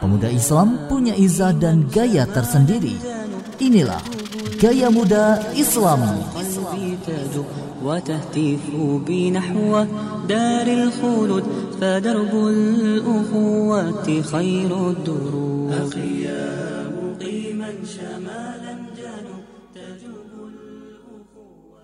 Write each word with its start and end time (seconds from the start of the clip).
Pemuda 0.00 0.32
Islam 0.32 0.88
punya 0.88 1.12
izah 1.12 1.52
dan 1.52 1.84
gaya 1.92 2.24
tersendiri. 2.24 2.96
Inilah 3.60 4.00
Gaya 4.56 4.88
Muda 4.88 5.40
Islami. 5.52 6.24
وتهتف 7.84 8.64
بنحو 9.06 9.84
دار 10.28 10.66
الخلود 10.66 11.44
فدرب 11.80 12.32
الأخوة 12.34 14.22
خير 14.22 14.70
الدروب 14.90 15.70
أخي 15.72 16.24
يا 16.24 16.90
مقيما 16.96 17.70
شمالا 17.84 18.74
جنوب 18.96 19.46
تجوب 19.76 20.30
الأخوة 20.50 21.80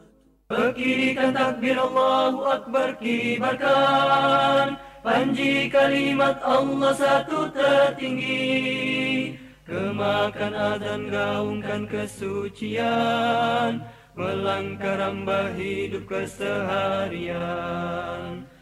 Berkirikan 0.50 1.30
takbir 1.36 1.77
Allahu 1.77 2.40
Akbar 2.50 2.96
kibarkan 2.98 4.80
Panji 5.05 5.70
kalimat 5.70 6.41
Allah 6.41 6.93
satu 6.98 7.50
tertinggi. 7.54 9.38
Kemakan 9.67 10.54
azan 10.55 11.12
gaungkan 11.12 11.85
kesucian. 11.85 13.84
Melangkah 14.18 14.98
rambah 14.98 15.54
hidup 15.54 16.09
keseharian. 16.09 17.38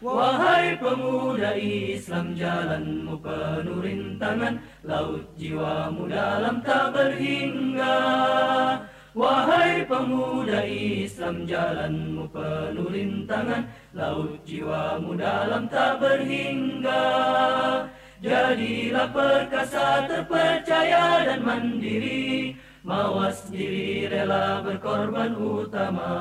Wahai 0.04 0.76
pemuda 0.76 1.56
Islam 1.56 2.36
jalanmu 2.36 3.16
penuh 3.24 3.80
rintangan. 3.80 4.60
Laut 4.84 5.24
jiwamu 5.40 6.12
dalam 6.12 6.60
tak 6.60 6.92
berhingga 6.92 7.96
Wahai 9.16 9.80
pemuda 9.88 10.60
Islam 10.68 11.48
jalanmu 11.48 12.28
penuh 12.28 12.92
rintangan. 12.92 13.64
Laut 13.96 14.44
jiwamu 14.44 15.16
dalam 15.16 15.72
tak 15.72 16.04
berhingga. 16.04 17.00
Jadilah 18.20 19.08
perkasa 19.16 20.04
terpercaya 20.04 21.24
dan 21.24 21.40
mandiri. 21.40 22.60
Mawas 22.84 23.48
diri 23.48 24.04
rela 24.04 24.60
berkorban 24.60 25.32
utama. 25.32 26.12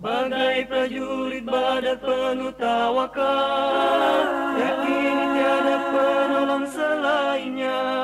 Bagai 0.00 0.64
prajurit 0.72 1.44
badat 1.44 2.00
penuh 2.00 2.56
tawakal. 2.56 4.24
Yakin 4.56 5.18
tiada 5.36 5.76
penolong 5.92 6.66
selainnya 6.72 7.95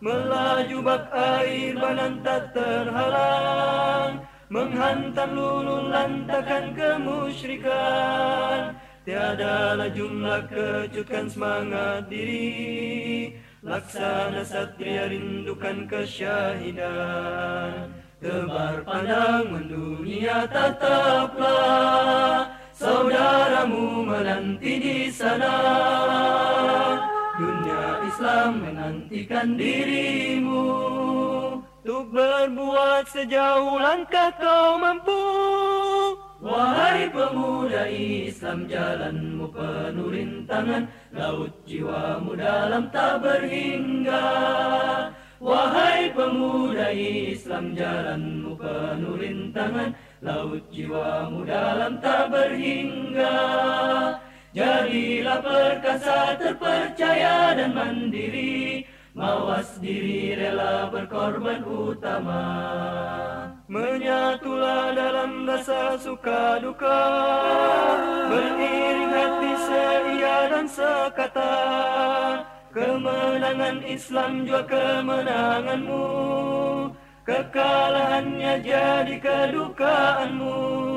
Melaju 0.00 0.80
bak 0.80 1.12
air 1.12 1.76
banan 1.76 2.24
tak 2.24 2.56
terhalang 2.56 4.24
Menghantam 4.48 5.36
lulu 5.36 5.92
lantakan 5.92 6.72
kemusyrikan. 6.72 8.72
Tiadalah 9.04 9.92
jumlah 9.92 10.48
kecutkan 10.48 11.28
semangat 11.28 12.08
diri 12.08 13.36
Laksana 13.60 14.40
satria 14.40 15.04
rindukan 15.04 15.84
kesyahidan. 15.84 17.92
Tebar 18.24 18.80
pandang 18.88 19.52
mendunia 19.52 20.48
tetaplah 20.48 22.48
Saudaramu 22.72 24.08
menanti 24.08 24.80
di 24.80 25.12
sana 25.12 25.52
Islam 28.20 28.60
menantikan 28.60 29.56
dirimu. 29.56 30.68
Untuk 31.80 32.12
berbuat 32.12 33.08
sejauh 33.08 33.80
langkah 33.80 34.28
kau 34.36 34.76
mampu. 34.76 35.24
Wahai 36.44 37.08
pemuda 37.08 37.88
Islam 37.88 38.68
jalanmu 38.68 39.48
penuh 39.48 40.12
rintangan. 40.12 40.84
Laut 41.16 41.48
jiwamu 41.64 42.36
dalam 42.36 42.92
tak 42.92 43.24
berhingga. 43.24 44.28
Wahai 45.40 46.12
pemuda 46.12 46.92
Islam 46.92 47.72
jalanmu 47.72 48.52
penuh 48.52 49.16
rintangan. 49.16 49.96
Laut 50.20 50.60
jiwamu 50.68 51.48
dalam 51.48 51.96
tak 52.04 52.28
berhingga 52.28 53.40
Jadilah 54.50 55.38
perkasa 55.46 56.34
terpercaya 56.34 57.54
dan 57.54 57.70
mandiri. 57.70 58.82
Mawas 59.14 59.78
diri 59.78 60.34
rela 60.34 60.90
berkorban 60.90 61.62
utama. 61.62 62.42
Menyatulah 63.70 64.90
dalam 64.90 65.46
rasa 65.46 65.94
suka 66.02 66.58
duka. 66.58 66.98
Beriring 68.26 69.14
hati 69.14 69.52
seia 69.70 70.36
dan 70.50 70.66
sekata. 70.66 71.54
Kemenangan 72.74 73.86
Islam 73.86 74.50
jua 74.50 74.66
kemenanganmu. 74.66 76.06
Kekalahannya 77.22 78.54
jadi 78.66 79.14
kedukaanmu 79.22 80.89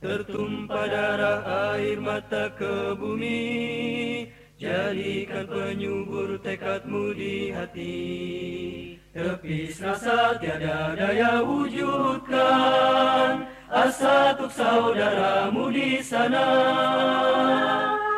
Tertumpah 0.00 0.88
darah 0.88 1.44
air 1.76 2.00
mata 2.00 2.48
ke 2.56 2.96
bumi 2.96 4.32
Jadikan 4.56 5.44
penyubur 5.44 6.40
tekadmu 6.40 7.12
di 7.12 7.52
hati. 7.52 8.96
Tepis 9.12 9.76
rasa 9.84 10.40
tiada 10.40 10.96
daya 10.96 11.44
wujudkan 11.44 13.44
Asa 13.68 14.32
untuk 14.40 14.48
saudaramu 14.56 15.68
di 15.68 16.00
sana. 16.00 16.48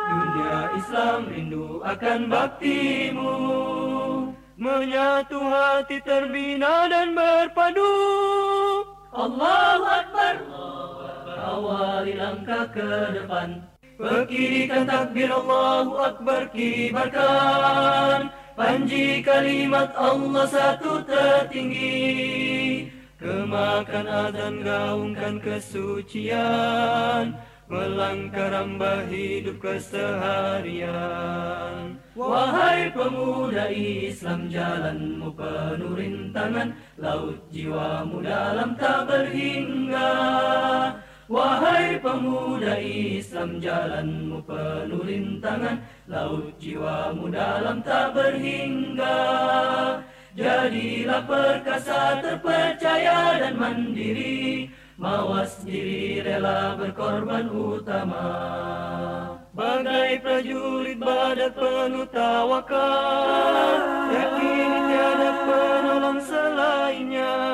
Dunia 0.07 0.59
Islam 0.79 1.27
rindu 1.27 1.83
akan 1.83 2.31
baktimu 2.31 3.35
Menyatu 4.55 5.35
hati 5.35 5.99
terbina 5.99 6.87
dan 6.87 7.11
berpadu. 7.11 7.91
Allahu 9.11 9.83
Akbar 9.83 10.35
Awali 11.43 12.15
langkah 12.15 12.63
ke 12.71 13.19
depan. 13.19 13.59
Berkirikan 13.99 14.87
takbir 14.87 15.27
Allahu 15.27 15.99
Akbar 15.99 16.47
kibarkan. 16.55 18.31
Panji 18.55 19.19
kalimat 19.19 19.91
Allah 19.99 20.47
satu 20.47 21.03
tertinggi. 21.03 22.87
Kemakan 23.19 24.07
azan 24.07 24.63
gaungkan 24.63 25.43
kesucian. 25.43 27.35
Melangkah 27.67 28.51
rambah 28.51 29.07
hidup 29.11 29.59
keseharian. 29.59 30.87
Wahai 32.13 32.91
pemuda 32.93 33.67
Islam 33.73 34.47
jalanmu 34.47 35.33
penuh 35.33 35.95
rintangan. 35.97 36.71
Laut 36.99 37.41
jiwamu 37.49 38.21
dalam 38.21 38.77
tak 38.77 39.09
berhingga 39.09 40.13
Wahai 41.31 42.03
pemuda 42.03 42.75
Islam 42.83 43.63
jalanmu 43.63 44.43
penuh 44.43 45.07
rintangan. 45.07 45.79
Laut 46.11 46.51
jiwamu 46.59 47.31
dalam 47.31 47.79
tak 47.79 48.11
berhingga. 48.11 49.15
Jadilah 50.35 51.23
perkasa 51.23 52.19
terpercaya 52.19 53.39
dan 53.39 53.55
mandiri. 53.55 54.67
Mawas 54.99 55.63
diri 55.63 56.19
rela 56.19 56.75
berkorban 56.75 57.47
utama. 57.47 58.27
Bagai 59.55 60.19
prajurit 60.19 60.99
badat 60.99 61.55
penuh 61.55 62.07
tawakal. 62.11 63.79
Yakin 64.11 64.71
tiada 64.91 65.31
penolong 65.47 66.19
selainnya 66.19 67.52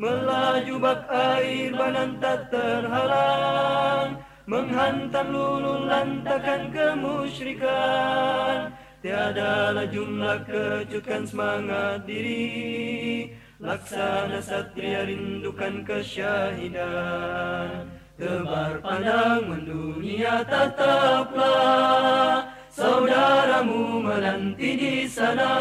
Melaju 0.00 0.80
bak 0.80 1.04
air 1.12 1.76
banan 1.76 2.16
tak 2.24 2.48
terhalang 2.48 4.16
Menghantam 4.48 5.28
lulu 5.28 5.84
lantakan 5.84 6.72
kemusyrikan. 6.72 8.72
Tiadalah 9.04 9.84
jumlah 9.92 10.40
kecutkan 10.48 11.28
semangat 11.28 12.08
diri 12.08 13.28
Laksana 13.60 14.40
satria 14.40 15.04
rindukan 15.04 15.84
kesyahidan. 15.84 17.84
Tebar 18.16 18.80
pandang 18.80 19.52
mendunia 19.52 20.40
tetaplah 20.48 22.48
Saudaramu 22.72 24.00
menanti 24.00 24.80
di 24.80 25.04
sana 25.04 25.52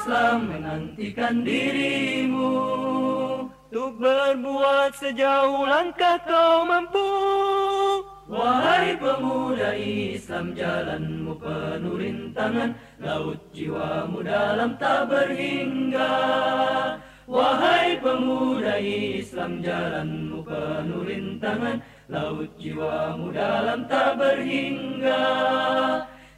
Islam 0.00 0.48
menantikan 0.48 1.44
dirimu. 1.44 2.56
Untuk 3.68 4.00
berbuat 4.00 4.96
sejauh 4.96 5.68
langkah 5.68 6.16
kau 6.24 6.64
mampu. 6.64 7.12
Wahai 8.24 8.96
pemuda 8.96 9.76
Islam 9.76 10.56
jalanmu 10.56 11.36
penuh 11.36 12.00
rintangan. 12.00 12.72
Laut 12.96 13.44
jiwamu 13.52 14.24
dalam 14.24 14.80
tak 14.80 15.12
berhingga. 15.12 16.16
Wahai 17.28 18.00
pemuda 18.00 18.80
Islam 18.80 19.60
jalanmu 19.60 20.40
penuh 20.40 21.04
rintangan. 21.04 21.76
Laut 22.08 22.48
jiwamu 22.56 23.36
dalam 23.36 23.84
tak 23.84 24.16
berhingga 24.16 25.28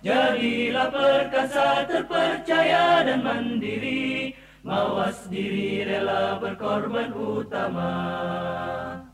Jiwa 0.03 0.91
perkasa 0.91 1.87
terpercaya 1.87 3.07
dan 3.07 3.23
mandiri 3.23 4.35
Mawas 4.63 5.27
diri 5.27 5.83
rela 5.83 6.39
berkorban 6.39 7.11
utama. 7.15 7.95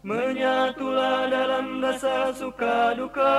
Menyatulah 0.05 1.29
dalam 1.33 1.81
rasa 1.81 2.33
suka 2.37 2.93
duka 2.97 3.37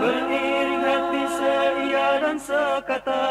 Beriring 0.00 0.84
hati 0.84 1.24
seia 1.28 2.08
dan 2.20 2.36
sekata. 2.36 3.24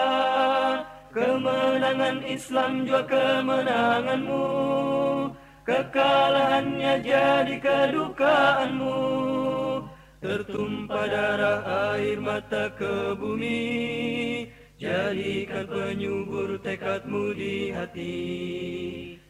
Kemenangan 1.14 2.26
Islam 2.26 2.90
jua 2.90 3.06
kemenanganmu 3.06 4.46
Kekalahannya 5.62 6.94
jadi 7.06 7.56
kedukaanmu 7.62 8.98
Tertumpah 10.24 11.04
darah 11.12 12.00
air 12.00 12.16
mata 12.16 12.72
ke 12.80 13.12
bumi 13.20 14.48
Jadikan 14.80 15.68
penyubur 15.68 16.56
tekadmu 16.64 17.36
di 17.36 17.76
hati. 17.76 18.16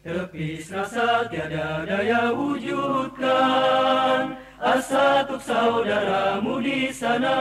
Tepis 0.05 0.69
rasa 0.73 1.29
tiada 1.29 1.85
daya 1.85 2.33
wujudkan 2.33 4.37
Asa 4.57 5.25
untuk 5.25 5.41
saudaramu 5.41 6.61
di 6.61 6.89
sana. 6.89 7.37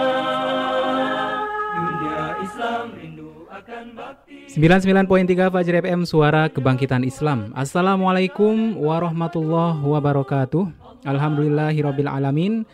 Dunia 1.73 2.25
Islam 2.41 2.85
rindu 2.97 3.49
akan 3.53 3.85
bakti. 3.97 4.49
99.3 4.49 5.53
Fajr 5.53 5.75
FM 5.85 6.01
Suara 6.05 6.49
Kebangkitan 6.49 7.05
Islam. 7.05 7.53
Assalamualaikum 7.57 8.77
warahmatullahi 8.77 9.81
wabarakatuh. 9.81 10.69
Alhamdulillahirabbil 11.05 12.13
alamin 12.13 12.69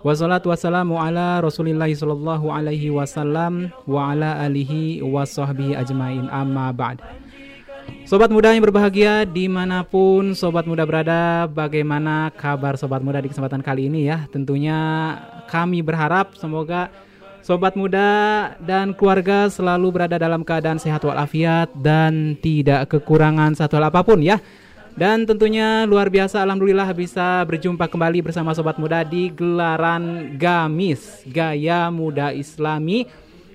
Wassalatu 0.00 0.48
wassalamu 0.48 0.96
ala 0.96 1.44
rasulillahi 1.44 1.92
sallallahu 1.92 2.48
alaihi 2.48 2.88
wasallam 2.88 3.68
Wa 3.84 4.16
ala 4.16 4.40
alihi 4.40 5.04
wa 5.04 5.28
ajmain. 5.28 6.24
Amma 6.32 6.72
ba'd. 6.72 7.04
Sobat 8.08 8.32
muda 8.32 8.56
yang 8.56 8.64
berbahagia 8.64 9.28
di 9.28 9.44
mana 9.44 9.84
pun 9.84 10.32
sobat 10.32 10.64
muda 10.64 10.88
berada 10.88 11.44
Bagaimana 11.52 12.32
kabar 12.32 12.80
sobat 12.80 13.04
muda 13.04 13.20
di 13.20 13.28
kesempatan 13.28 13.60
kali 13.60 13.92
ini 13.92 14.08
ya? 14.08 14.24
Tentunya 14.32 14.78
kami 15.52 15.84
berharap 15.84 16.32
semoga 16.32 16.88
Sobat 17.44 17.76
muda 17.76 18.08
dan 18.64 18.96
keluarga 18.96 19.52
selalu 19.52 20.00
berada 20.00 20.16
dalam 20.16 20.48
keadaan 20.48 20.80
sehat 20.80 21.04
walafiat 21.04 21.68
Dan 21.76 22.40
tidak 22.40 22.88
kekurangan 22.88 23.52
satu 23.52 23.76
hal 23.76 23.92
apa 23.92 24.00
pun 24.00 24.24
ya 24.24 24.40
dan 25.00 25.24
tentunya 25.24 25.88
luar 25.88 26.12
biasa 26.12 26.44
Alhamdulillah 26.44 26.92
bisa 26.92 27.40
berjumpa 27.48 27.88
kembali 27.88 28.20
bersama 28.20 28.52
Sobat 28.52 28.76
Muda 28.76 29.00
di 29.00 29.32
gelaran 29.32 30.36
Gamis 30.36 31.24
Gaya 31.24 31.88
Muda 31.88 32.36
Islami 32.36 33.08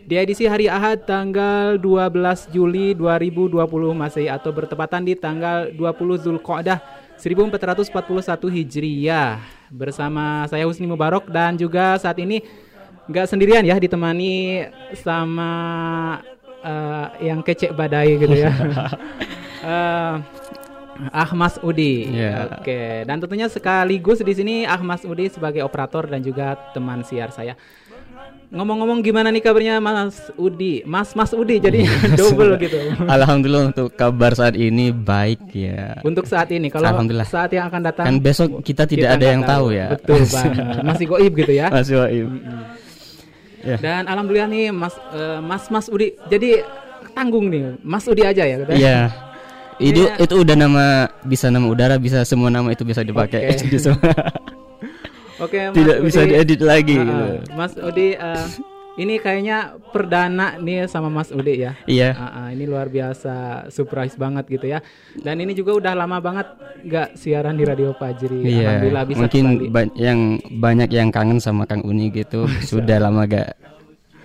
di 0.09 0.17
edisi 0.17 0.49
hari 0.49 0.65
Ahad 0.65 1.05
tanggal 1.05 1.77
12 1.77 2.49
Juli 2.49 2.97
2020 2.97 3.61
Masehi 3.93 4.25
atau 4.25 4.49
bertepatan 4.49 5.05
di 5.05 5.13
tanggal 5.13 5.69
20 5.69 6.25
Zulqa'dah 6.25 6.81
1441 7.21 7.93
Hijriyah 8.49 9.37
bersama 9.69 10.49
saya 10.49 10.65
Husni 10.65 10.89
Mubarok 10.89 11.29
dan 11.29 11.61
juga 11.61 11.93
saat 12.01 12.17
ini 12.17 12.41
nggak 13.05 13.29
sendirian 13.29 13.61
ya 13.61 13.77
ditemani 13.77 14.65
sama 14.97 15.51
uh, 16.65 17.13
yang 17.21 17.45
kecek 17.45 17.69
badai 17.77 18.17
gitu 18.17 18.33
ya. 18.33 18.49
uh, 19.61 20.25
Ahmas 21.11 21.59
Udi. 21.59 22.07
Yeah. 22.07 22.55
Oke, 22.55 23.03
dan 23.03 23.19
tentunya 23.19 23.51
sekaligus 23.51 24.23
di 24.23 24.31
sini 24.31 24.55
Ahmas 24.63 25.03
Udi 25.03 25.27
sebagai 25.27 25.61
operator 25.61 26.07
dan 26.07 26.23
juga 26.23 26.55
teman 26.71 27.03
siar 27.03 27.35
saya. 27.35 27.53
Ngomong-ngomong 28.45 29.03
gimana 29.03 29.33
nih 29.33 29.41
kabarnya 29.43 29.81
Mas 29.83 30.31
Udi? 30.37 30.85
Mas 30.87 31.11
Mas 31.17 31.33
Udi 31.35 31.59
jadi 31.59 31.83
double 32.19 32.55
gitu. 32.61 32.77
Alhamdulillah 33.03 33.73
untuk 33.75 33.91
kabar 33.91 34.31
saat 34.31 34.55
ini 34.55 34.93
baik 34.95 35.51
ya. 35.51 35.99
Untuk 36.05 36.29
saat 36.29 36.47
ini 36.53 36.71
kalau 36.71 36.87
Alhamdulillah. 36.87 37.27
saat 37.27 37.51
yang 37.51 37.67
akan 37.67 37.81
datang 37.83 38.05
Kan 38.05 38.17
besok 38.21 38.63
kita 38.63 38.87
tidak 38.87 39.19
ada 39.19 39.25
yang 39.27 39.43
tahu 39.43 39.75
ya. 39.75 39.97
Betul 39.97 40.23
banget. 40.35 40.55
Masih 40.85 41.05
goib 41.09 41.33
gitu 41.35 41.51
ya. 41.51 41.67
Masih 41.67 41.95
waib. 41.99 42.27
Ya. 43.65 43.77
Dan 43.81 44.05
alhamdulillah 44.05 44.47
nih 44.47 44.65
Mas 44.71 44.95
eh, 45.11 45.39
Mas 45.41 45.63
Mas 45.67 45.87
Udi. 45.91 46.13
Jadi 46.31 46.61
tanggung 47.11 47.49
nih 47.51 47.75
Mas 47.81 48.05
Udi 48.07 48.23
aja 48.23 48.43
ya. 48.45 48.55
katanya? 48.61 48.79
Iya. 48.79 48.99
Itu 49.77 50.07
Iya. 50.07 50.21
itu 50.21 50.35
udah 50.37 50.55
nama 50.55 50.85
bisa 51.21 51.47
nama 51.47 51.65
udara 51.65 51.95
bisa 51.95 52.23
semua 52.23 52.47
nama 52.47 52.69
itu 52.69 52.81
bisa 52.81 53.01
dipakai 53.01 53.43
Oke. 53.45 53.55
Jadi 53.61 53.77
semua. 53.77 54.13
Oke, 55.37 55.59
Mas 55.61 55.75
tidak 55.75 55.97
bisa 55.99 56.19
Udi. 56.21 56.31
diedit 56.31 56.61
lagi 56.61 56.95
Ah, 56.95 57.01
gitu. 57.01 57.11
ah. 57.11 57.39
Mas 57.53 57.73
Udi 57.75 58.07
eh, 58.13 58.45
ini 58.95 59.19
kayaknya 59.19 59.57
perdana 59.85 60.55
nih 60.55 60.87
sama 60.87 61.11
Mas 61.11 61.27
Udi 61.27 61.59
ya. 61.59 61.75
Iya. 61.83 62.15
Ah, 62.15 62.23
ah, 62.31 62.47
ini 62.49 62.63
luar 62.63 62.87
biasa 62.87 63.35
surprise 63.67 64.15
banget 64.15 64.47
gitu 64.47 64.63
ya. 64.65 64.79
Dan 65.13 65.37
ini 65.37 65.51
juga 65.51 65.75
udah 65.75 65.91
lama 65.93 66.23
banget 66.23 66.47
nggak 66.81 67.19
siaran 67.19 67.53
di 67.53 67.67
Radio 67.67 67.91
Fajri. 67.91 68.47
Iya. 68.47 68.79
Alhamdulillah 68.79 69.03
bisa 69.05 69.19
Mungkin 69.19 69.45
ba- 69.69 69.91
yang 69.93 70.19
banyak 70.49 70.87
yang 70.89 71.11
kangen 71.11 71.43
sama 71.43 71.67
Kang 71.67 71.83
Uni 71.83 72.07
gitu. 72.09 72.47
Sudah 72.63 72.95
lama 72.97 73.27
gak 73.27 73.59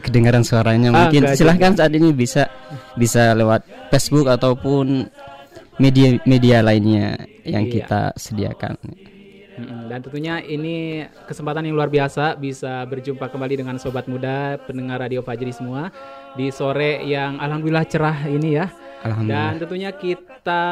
kedengaran 0.00 0.46
suaranya. 0.46 0.94
Ah, 0.94 1.10
Mungkin 1.10 1.26
nggak 1.26 1.34
silahkan 1.34 1.74
saat 1.74 1.90
ini 1.90 2.14
bisa 2.14 2.46
bisa 2.94 3.34
lewat 3.34 3.66
Facebook 3.90 4.30
ataupun 4.30 5.10
media-media 5.80 6.60
lainnya 6.60 7.16
yang 7.42 7.64
Iya. 7.64 7.72
kita 7.72 8.02
sediakan. 8.14 8.76
Dan 9.60 10.00
tentunya 10.00 10.40
ini 10.40 11.04
kesempatan 11.28 11.68
yang 11.68 11.76
luar 11.76 11.92
biasa 11.92 12.32
bisa 12.40 12.80
berjumpa 12.88 13.28
kembali 13.28 13.60
dengan 13.60 13.76
sobat 13.76 14.08
muda 14.08 14.56
pendengar 14.64 15.04
Radio 15.04 15.20
Fajri 15.20 15.52
semua 15.52 15.92
di 16.32 16.48
sore 16.48 17.04
yang 17.04 17.36
alhamdulillah 17.36 17.84
cerah 17.84 18.24
ini 18.24 18.56
ya. 18.56 18.72
Alhamdulillah. 19.00 19.56
Dan 19.56 19.60
tentunya 19.60 19.90
kita 19.96 20.64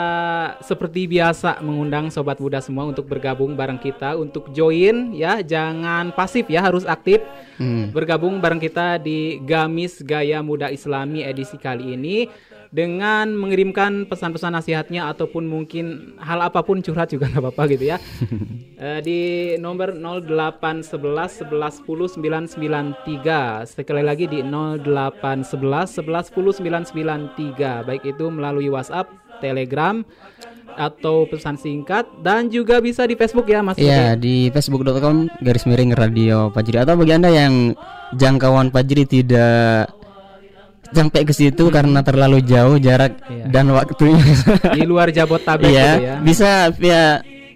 seperti 0.60 1.08
biasa 1.08 1.64
mengundang 1.64 2.12
sobat 2.12 2.36
muda 2.38 2.60
semua 2.60 2.84
untuk 2.84 3.08
bergabung 3.08 3.56
bareng 3.56 3.80
kita 3.80 4.16
untuk 4.20 4.52
join 4.52 5.16
ya, 5.16 5.40
jangan 5.40 6.12
pasif 6.12 6.44
ya, 6.52 6.60
harus 6.60 6.84
aktif. 6.84 7.24
Hmm. 7.56 7.90
Bergabung 7.90 8.38
bareng 8.38 8.60
kita 8.60 9.00
di 9.00 9.40
Gamis 9.42 10.04
Gaya 10.04 10.44
Muda 10.44 10.68
Islami 10.68 11.24
edisi 11.24 11.56
kali 11.56 11.96
ini 11.96 12.28
dengan 12.68 13.32
mengirimkan 13.32 14.04
pesan-pesan 14.04 14.52
nasihatnya 14.52 15.08
ataupun 15.08 15.48
mungkin 15.48 16.16
hal 16.20 16.44
apa 16.44 16.60
pun 16.60 16.84
curhat 16.84 17.08
juga 17.08 17.26
nggak 17.32 17.42
apa-apa 17.44 17.62
gitu 17.76 17.84
ya. 17.88 17.98
Eh, 18.78 19.02
di 19.02 19.20
nomor 19.58 19.90
0811 19.90 21.50
11 21.50 21.82
10 21.82 22.54
993. 22.54 23.66
Sekali 23.66 24.06
lagi 24.06 24.30
di 24.30 24.38
0811 24.38 25.98
11 25.98 26.30
10 26.30 26.94
993. 26.94 27.82
Baik 27.82 28.06
itu 28.06 28.17
melalui 28.26 28.66
WhatsApp, 28.66 29.06
Telegram 29.38 30.02
atau 30.70 31.26
pesan 31.26 31.54
singkat 31.54 32.02
dan 32.18 32.46
juga 32.46 32.78
bisa 32.78 33.02
di 33.02 33.14
Facebook 33.14 33.46
ya 33.46 33.60
Mas. 33.60 33.76
Iya 33.76 34.14
di 34.14 34.46
facebook.com 34.48 35.26
garis 35.38 35.62
miring 35.62 35.90
radio 35.90 36.50
Fajri 36.50 36.78
atau 36.78 36.94
bagi 36.94 37.12
anda 37.12 37.28
yang 37.28 37.74
jangkauan 38.12 38.70
Fajri 38.70 39.02
tidak 39.02 39.90
sampai 40.88 41.20
ke 41.20 41.30
situ 41.30 41.68
karena 41.68 42.00
terlalu 42.00 42.40
jauh 42.40 42.78
jarak 42.78 43.18
Iya. 43.26 43.44
dan 43.50 43.66
waktunya. 43.68 44.22
Di 44.72 44.82
luar 44.82 45.10
Jabotabek 45.10 45.66
Iya 45.66 45.86
gitu 45.90 46.00
ya. 46.00 46.14
bisa 46.22 46.50
via 46.72 47.02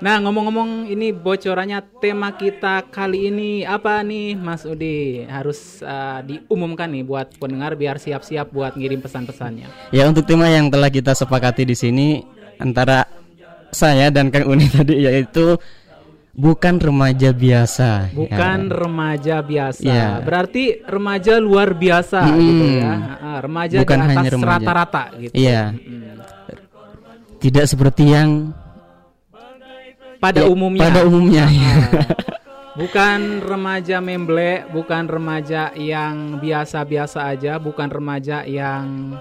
Nah 0.00 0.16
ngomong-ngomong 0.18 0.88
ini 0.88 1.12
bocorannya 1.12 2.00
tema 2.00 2.32
kita 2.32 2.88
kali 2.88 3.28
ini 3.28 3.50
apa 3.62 4.00
nih 4.00 4.32
Mas 4.32 4.64
Udi 4.64 5.22
harus 5.22 5.84
uh, 5.84 6.24
diumumkan 6.24 6.88
nih 6.88 7.04
buat 7.04 7.36
pendengar 7.36 7.76
biar 7.76 7.96
siap-siap 7.96 8.48
buat 8.48 8.74
ngirim 8.74 8.98
pesan-pesannya. 8.98 9.68
Ya 9.92 10.08
untuk 10.08 10.24
tema 10.24 10.48
yang 10.48 10.66
telah 10.66 10.88
kita 10.88 11.12
sepakati 11.12 11.62
di 11.62 11.76
sini 11.76 12.24
antara 12.56 13.04
saya 13.68 14.08
dan 14.08 14.32
Kang 14.32 14.48
Uni 14.48 14.66
tadi 14.72 15.04
yaitu 15.04 15.60
bukan 16.32 16.80
remaja 16.80 17.30
biasa. 17.30 18.16
Bukan 18.16 18.58
Ya. 18.62 18.72
remaja 18.72 19.36
biasa, 19.42 19.84
Iya. 19.84 20.08
berarti 20.24 20.80
remaja 20.80 21.36
luar 21.36 21.76
biasa 21.76 22.24
Hmm. 22.24 22.40
gitu 22.40 22.66
ya. 22.78 22.92
Ah, 23.20 23.38
remaja 23.38 23.76
Bukan 23.76 23.98
di 23.98 24.02
atas 24.02 24.16
hanya 24.16 24.30
remaja. 24.32 24.48
rata-rata 24.56 25.04
gitu. 25.18 25.32
Iya. 25.36 25.62
Mm. 25.76 26.08
Tidak 27.36 27.64
seperti 27.66 28.04
yang 28.06 28.52
Pada 30.20 30.44
ya, 30.44 30.52
umumnya. 30.52 30.84
Pada 30.86 31.00
umumnya. 31.08 31.44
ya. 31.48 31.74
Bukan 32.80 33.42
remaja 33.42 33.98
memble, 33.98 34.64
bukan 34.70 35.04
remaja 35.10 35.74
yang 35.74 36.38
biasa-biasa 36.38 37.28
aja, 37.28 37.58
bukan 37.58 37.90
remaja 37.90 38.46
yang 38.46 39.18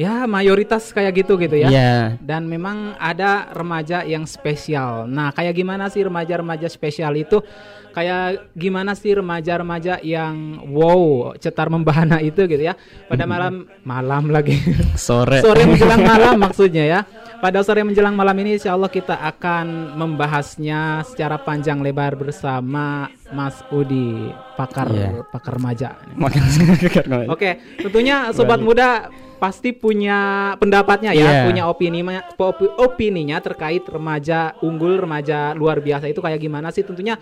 ya 0.00 0.24
mayoritas 0.24 0.90
kayak 0.96 1.24
gitu 1.24 1.36
gitu 1.36 1.56
ya. 1.60 1.68
Iya. 1.68 1.94
Dan 2.20 2.48
memang 2.48 2.96
ada 2.96 3.52
remaja 3.52 4.00
yang 4.02 4.24
spesial. 4.24 5.04
Nah, 5.04 5.28
kayak 5.30 5.52
gimana 5.52 5.92
sih 5.92 6.00
remaja-remaja 6.00 6.68
spesial 6.72 7.12
itu? 7.20 7.44
Kayak 7.90 8.54
gimana 8.54 8.94
sih 8.94 9.12
remaja-remaja 9.12 9.98
yang 10.00 10.62
wow, 10.70 11.34
cetar 11.36 11.68
membahana 11.68 12.22
itu 12.24 12.46
gitu 12.48 12.60
ya. 12.60 12.78
Pada 13.06 13.26
malam 13.28 13.68
malam 13.82 14.30
lagi. 14.30 14.56
Sore. 14.98 15.42
sore 15.42 15.68
menjelang 15.68 16.02
malam 16.02 16.36
maksudnya 16.48 16.84
ya. 16.86 17.00
Pada 17.40 17.64
sore 17.64 17.80
menjelang 17.80 18.12
malam 18.12 18.36
ini 18.36 18.60
insya 18.60 18.76
Allah 18.76 18.92
kita 18.92 19.16
akan 19.16 19.96
membahasnya 19.96 21.00
secara 21.08 21.40
panjang 21.40 21.80
lebar 21.80 22.12
bersama 22.12 23.08
Mas 23.32 23.64
Udi, 23.72 24.28
pakar 24.60 24.92
Iya. 24.92 25.24
pakar 25.24 25.56
remaja. 25.56 25.96
Oke, 27.32 27.50
tentunya 27.80 28.28
sobat 28.36 28.60
muda 28.60 29.08
pasti 29.40 29.72
punya 29.72 30.52
pendapatnya 30.60 31.16
ya, 31.16 31.40
Iya. 31.40 31.44
punya 31.48 31.64
opini 31.64 32.04
opi- 32.36 32.76
opininya 32.76 33.40
terkait 33.40 33.88
remaja 33.88 34.52
unggul, 34.60 35.00
remaja 35.00 35.56
luar 35.56 35.80
biasa 35.80 36.12
itu 36.12 36.20
kayak 36.20 36.44
gimana 36.44 36.68
sih? 36.68 36.84
Tentunya 36.84 37.16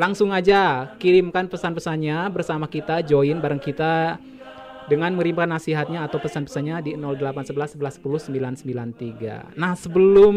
langsung 0.00 0.32
aja 0.32 0.96
kirimkan 0.96 1.44
pesan-pesannya 1.44 2.24
bersama 2.32 2.72
kita, 2.72 3.04
join 3.04 3.36
bareng 3.36 3.60
kita 3.60 4.16
dengan 4.88 5.12
mengirimkan 5.12 5.46
nasihatnya 5.46 6.02
atau 6.02 6.16
pesan-pesannya 6.16 6.76
di 6.80 6.90
0811 6.96 7.76
11 7.76 8.00
10 8.00 8.32
993. 8.32 9.54
Nah, 9.54 9.76
sebelum 9.76 10.34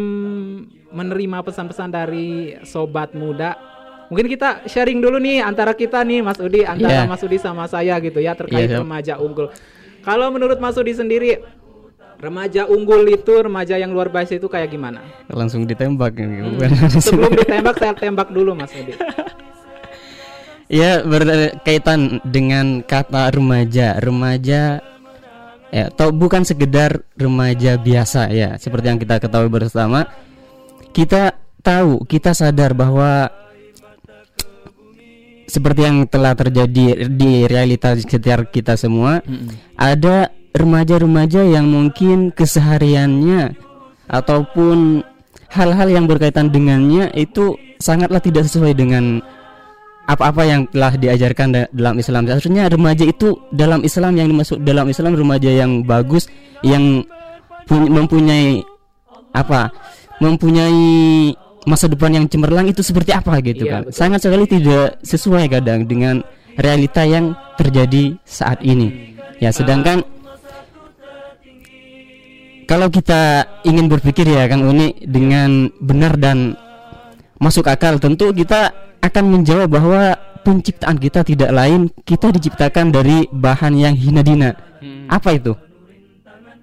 menerima 0.91 1.37
pesan-pesan 1.41 1.89
dari 1.89 2.59
sobat 2.61 3.15
muda, 3.15 3.55
mungkin 4.11 4.27
kita 4.27 4.67
sharing 4.67 4.99
dulu 4.99 5.17
nih 5.17 5.39
antara 5.39 5.71
kita 5.71 6.03
nih 6.03 6.19
Mas 6.19 6.37
Udi, 6.37 6.67
antara 6.67 7.03
Iya. 7.03 7.09
Mas 7.09 7.23
Udi 7.23 7.39
sama 7.39 7.63
saya 7.65 7.95
gitu 8.03 8.19
ya 8.19 8.35
terkait 8.35 8.67
siap. 8.67 8.83
remaja 8.83 9.15
unggul. 9.17 9.47
Kalau 10.03 10.27
menurut 10.29 10.59
Mas 10.59 10.75
Udi 10.75 10.91
sendiri, 10.91 11.39
remaja 12.19 12.67
unggul 12.67 13.07
itu 13.07 13.33
remaja 13.39 13.79
yang 13.79 13.95
luar 13.95 14.11
biasa 14.11 14.35
itu 14.35 14.45
kayak 14.45 14.69
gimana? 14.69 14.99
Langsung 15.31 15.63
ditembak 15.63 16.13
ini. 16.19 16.43
Hmm. 16.43 16.99
Sebelum 16.99 17.31
ditembak 17.41 17.79
saya 17.79 17.95
tembak 17.95 18.29
dulu 18.29 18.51
Mas 18.51 18.75
Udi. 18.75 18.93
Ya 20.71 21.03
berkaitan 21.03 22.23
dengan 22.23 22.79
kata 22.79 23.27
remaja. 23.35 23.99
Remaja 23.99 24.79
ya 25.71 25.87
atau 25.87 26.11
bukan 26.15 26.47
sekedar 26.47 27.03
remaja 27.15 27.75
biasa 27.75 28.31
ya, 28.31 28.55
seperti 28.55 28.85
yang 28.87 28.99
kita 28.99 29.19
ketahui 29.19 29.51
bersama. 29.51 30.07
Kita 30.95 31.35
tahu, 31.63 32.03
kita 32.07 32.31
sadar 32.31 32.71
bahwa 32.75 33.31
seperti 35.47 35.83
yang 35.83 36.07
telah 36.07 36.31
terjadi 36.35 37.11
di 37.11 37.43
realitas 37.47 38.03
sekitar 38.07 38.47
kita 38.47 38.79
semua, 38.79 39.19
ada 39.75 40.31
remaja-remaja 40.55 41.47
yang 41.47 41.67
mungkin 41.67 42.31
kesehariannya 42.31 43.55
ataupun 44.07 45.03
hal-hal 45.51 45.87
yang 45.91 46.07
berkaitan 46.07 46.51
dengannya 46.51 47.11
itu 47.15 47.59
sangatlah 47.79 48.23
tidak 48.23 48.47
sesuai 48.47 48.75
dengan 48.75 49.19
apa-apa 50.11 50.43
yang 50.43 50.61
telah 50.67 50.93
diajarkan 50.93 51.47
da- 51.49 51.69
dalam 51.71 51.95
Islam. 51.95 52.27
Seharusnya 52.27 52.67
remaja 52.67 53.03
itu 53.03 53.27
dalam 53.49 53.81
Islam 53.81 54.13
yang 54.13 54.27
dimaksud 54.27 54.59
dalam 54.61 54.87
Islam 54.87 55.15
remaja 55.15 55.47
yang 55.47 55.81
bagus 55.81 56.27
yang 56.61 57.03
pu- 57.65 57.87
mempunyai 57.87 58.59
apa? 59.31 59.71
Mempunyai 60.19 61.31
masa 61.63 61.85
depan 61.87 62.11
yang 62.11 62.25
cemerlang 62.25 62.67
itu 62.67 62.81
seperti 62.81 63.13
apa 63.13 63.37
gitu 63.41 63.65
Iya, 63.65 63.71
kan. 63.71 63.81
betul. 63.87 63.95
Sangat 63.95 64.19
sekali 64.21 64.45
tidak 64.45 64.99
sesuai 65.01 65.45
kadang 65.47 65.85
dengan 65.85 66.21
realita 66.57 67.05
yang 67.05 67.31
terjadi 67.55 68.17
saat 68.21 68.59
ini. 68.61 69.17
Ya, 69.37 69.49
sedangkan 69.49 70.05
kalau 72.65 72.87
kita 72.87 73.43
ingin 73.63 73.91
berpikir 73.91 74.23
ya 74.25 74.47
Kang 74.47 74.63
Uni 74.63 74.95
dengan 75.03 75.67
benar 75.81 76.15
dan 76.15 76.55
masuk 77.37 77.67
akal 77.67 77.97
tentu 77.97 78.31
kita 78.31 78.71
akan 79.01 79.23
menjawab 79.27 79.67
bahwa 79.67 80.13
penciptaan 80.41 80.97
kita 80.97 81.21
tidak 81.21 81.51
lain 81.51 81.89
kita 82.01 82.29
diciptakan 82.29 82.89
dari 82.89 83.25
bahan 83.27 83.73
yang 83.73 83.93
hina 83.93 84.21
dina. 84.21 84.53
Hmm, 84.79 85.05
Apa 85.07 85.35
itu? 85.35 85.53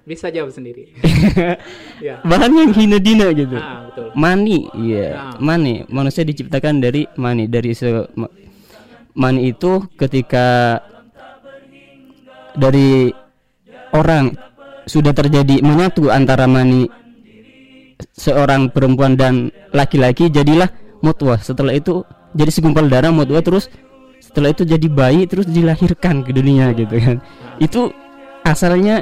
bisa 0.03 0.33
jawab 0.33 0.49
sendiri. 0.49 0.89
ya. 2.01 2.17
Bahan 2.25 2.49
yang 2.49 2.71
hina 2.73 2.97
dina 2.97 3.29
gitu. 3.29 3.53
Ah, 3.53 3.85
betul. 3.85 4.09
Mani, 4.17 4.65
iya, 4.81 5.29
Ah. 5.29 5.37
mani. 5.37 5.85
Manusia 5.85 6.25
diciptakan 6.25 6.81
dari 6.81 7.05
mani, 7.13 7.45
dari 7.45 7.77
se 7.77 8.09
ma- 8.17 8.33
mani 9.13 9.53
itu 9.53 9.85
ketika 9.93 10.81
dari 12.57 13.13
orang 13.93 14.33
sudah 14.89 15.13
terjadi 15.13 15.61
menyatu 15.61 16.09
antara 16.09 16.49
mani 16.49 16.89
seorang 18.17 18.73
perempuan 18.73 19.13
dan 19.13 19.53
laki-laki 19.69 20.33
jadilah 20.33 20.73
mutwah. 21.05 21.37
Setelah 21.37 21.77
itu 21.77 22.01
jadi 22.33 22.51
segumpal 22.53 22.85
darah 22.85 23.09
mutwah 23.09 23.41
terus 23.41 23.67
setelah 24.19 24.53
itu 24.53 24.61
jadi 24.61 24.87
bayi 24.87 25.25
terus 25.25 25.49
dilahirkan 25.49 26.21
ke 26.21 26.31
dunia 26.35 26.69
gitu 26.77 26.95
kan. 26.99 27.17
Itu 27.57 27.89
asalnya 28.45 29.01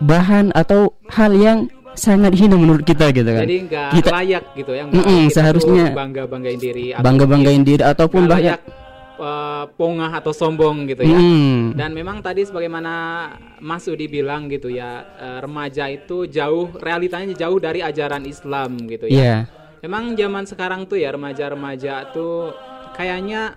bahan 0.00 0.54
atau 0.56 0.96
hal 1.12 1.34
yang 1.36 1.58
sangat 1.98 2.32
hina 2.38 2.56
menurut 2.56 2.86
kita 2.86 3.10
gitu 3.10 3.26
kan. 3.26 3.44
Jadi 3.44 3.56
nggak 3.68 3.90
Kita- 3.98 4.12
layak 4.14 4.44
gitu 4.56 4.72
ya. 4.72 4.84
Mm-mm, 4.88 5.22
seharusnya 5.28 5.92
bangga 5.92 6.24
banggain 6.24 6.60
diri. 6.60 6.94
bangga 6.96 7.24
banggain 7.26 7.62
diri 7.66 7.82
ataupun 7.82 8.30
layak 8.30 8.60
eh, 9.20 9.64
pongah 9.76 10.16
atau 10.16 10.32
sombong 10.32 10.88
gitu 10.88 11.04
ya. 11.04 11.12
Mm, 11.12 11.76
Dan 11.76 11.92
memang 11.92 12.24
tadi 12.24 12.40
sebagaimana 12.40 12.92
Mas 13.60 13.84
Udi 13.84 14.08
bilang 14.08 14.48
gitu 14.48 14.72
ya, 14.72 15.04
eh, 15.20 15.38
remaja 15.44 15.92
itu 15.92 16.24
jauh 16.24 16.72
realitanya 16.80 17.36
jauh 17.36 17.60
dari 17.60 17.84
ajaran 17.84 18.24
Islam 18.24 18.80
gitu 18.88 19.04
ya. 19.12 19.12
Iya. 19.12 19.36
Memang 19.80 20.12
zaman 20.12 20.44
sekarang 20.44 20.84
tuh 20.84 21.00
ya 21.00 21.12
remaja-remaja 21.12 22.12
tuh 22.12 22.52
kayaknya 22.92 23.56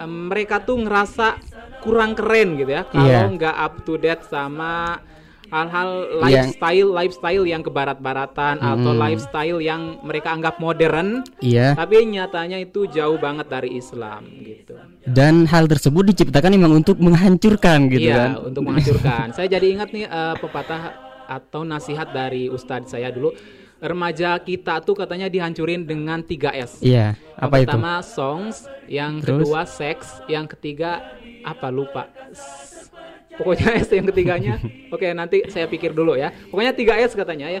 em, 0.00 0.32
mereka 0.32 0.64
tuh 0.64 0.80
ngerasa 0.80 1.36
kurang 1.84 2.16
keren 2.16 2.56
gitu 2.56 2.72
ya 2.72 2.86
kalau 2.86 3.04
Iya. 3.04 3.28
nggak 3.28 3.56
up 3.58 3.74
to 3.84 3.98
date 3.98 4.24
sama 4.24 5.02
hal-hal 5.52 5.90
Yang- 6.24 6.56
lifestyle 6.56 6.90
lifestyle 6.96 7.44
yang 7.44 7.60
kebarat-baratan 7.60 8.56
atau 8.56 8.92
lifestyle 8.96 9.60
yang 9.60 10.00
mereka 10.00 10.32
anggap 10.32 10.56
modern 10.56 11.20
Iya. 11.44 11.76
tapi 11.76 12.08
nyatanya 12.08 12.56
itu 12.56 12.88
jauh 12.88 13.20
banget 13.20 13.52
dari 13.52 13.76
Islam 13.76 14.24
gitu. 14.40 14.80
Dan 15.04 15.44
hal 15.44 15.68
tersebut 15.68 16.08
diciptakan 16.08 16.56
memang 16.56 16.80
untuk 16.80 16.96
menghancurkan 16.96 17.92
gitu 17.92 18.08
iya, 18.08 18.32
kan. 18.32 18.48
untuk 18.48 18.64
menghancurkan. 18.64 19.36
saya 19.36 19.50
jadi 19.50 19.66
ingat 19.76 19.92
nih 19.92 20.08
eh, 20.08 20.34
pepatah 20.40 20.82
atau 21.28 21.68
nasihat 21.68 22.08
dari 22.08 22.48
ustadz 22.48 22.88
saya 22.88 23.12
dulu. 23.12 23.36
Remaja 23.82 24.38
kita 24.38 24.78
tuh 24.78 24.94
katanya 24.94 25.26
dihancurin 25.26 25.82
dengan 25.82 26.22
3S. 26.22 26.78
Iya. 26.78 27.18
Yang 27.18 27.42
Apa 27.42 27.56
itu? 27.58 27.66
pertama 27.66 27.92
songs, 27.98 28.56
yang 28.86 29.18
Terus? 29.18 29.42
kedua 29.42 29.60
seks, 29.66 30.06
yang 30.26 30.46
ketiga 30.46 31.02
apa 31.42 31.66
lupa. 31.66 32.06
S- 32.30 32.94
Pokoknya 33.32 33.74
S 33.82 33.90
yang 33.90 34.06
ketiganya. 34.06 34.62
Oke, 34.88 35.10
nanti 35.10 35.42
saya 35.48 35.66
pikir 35.66 35.90
dulu 35.90 36.14
ya. 36.14 36.30
Pokoknya 36.46 36.70
3S 36.70 37.12
katanya 37.12 37.50
ya. 37.50 37.60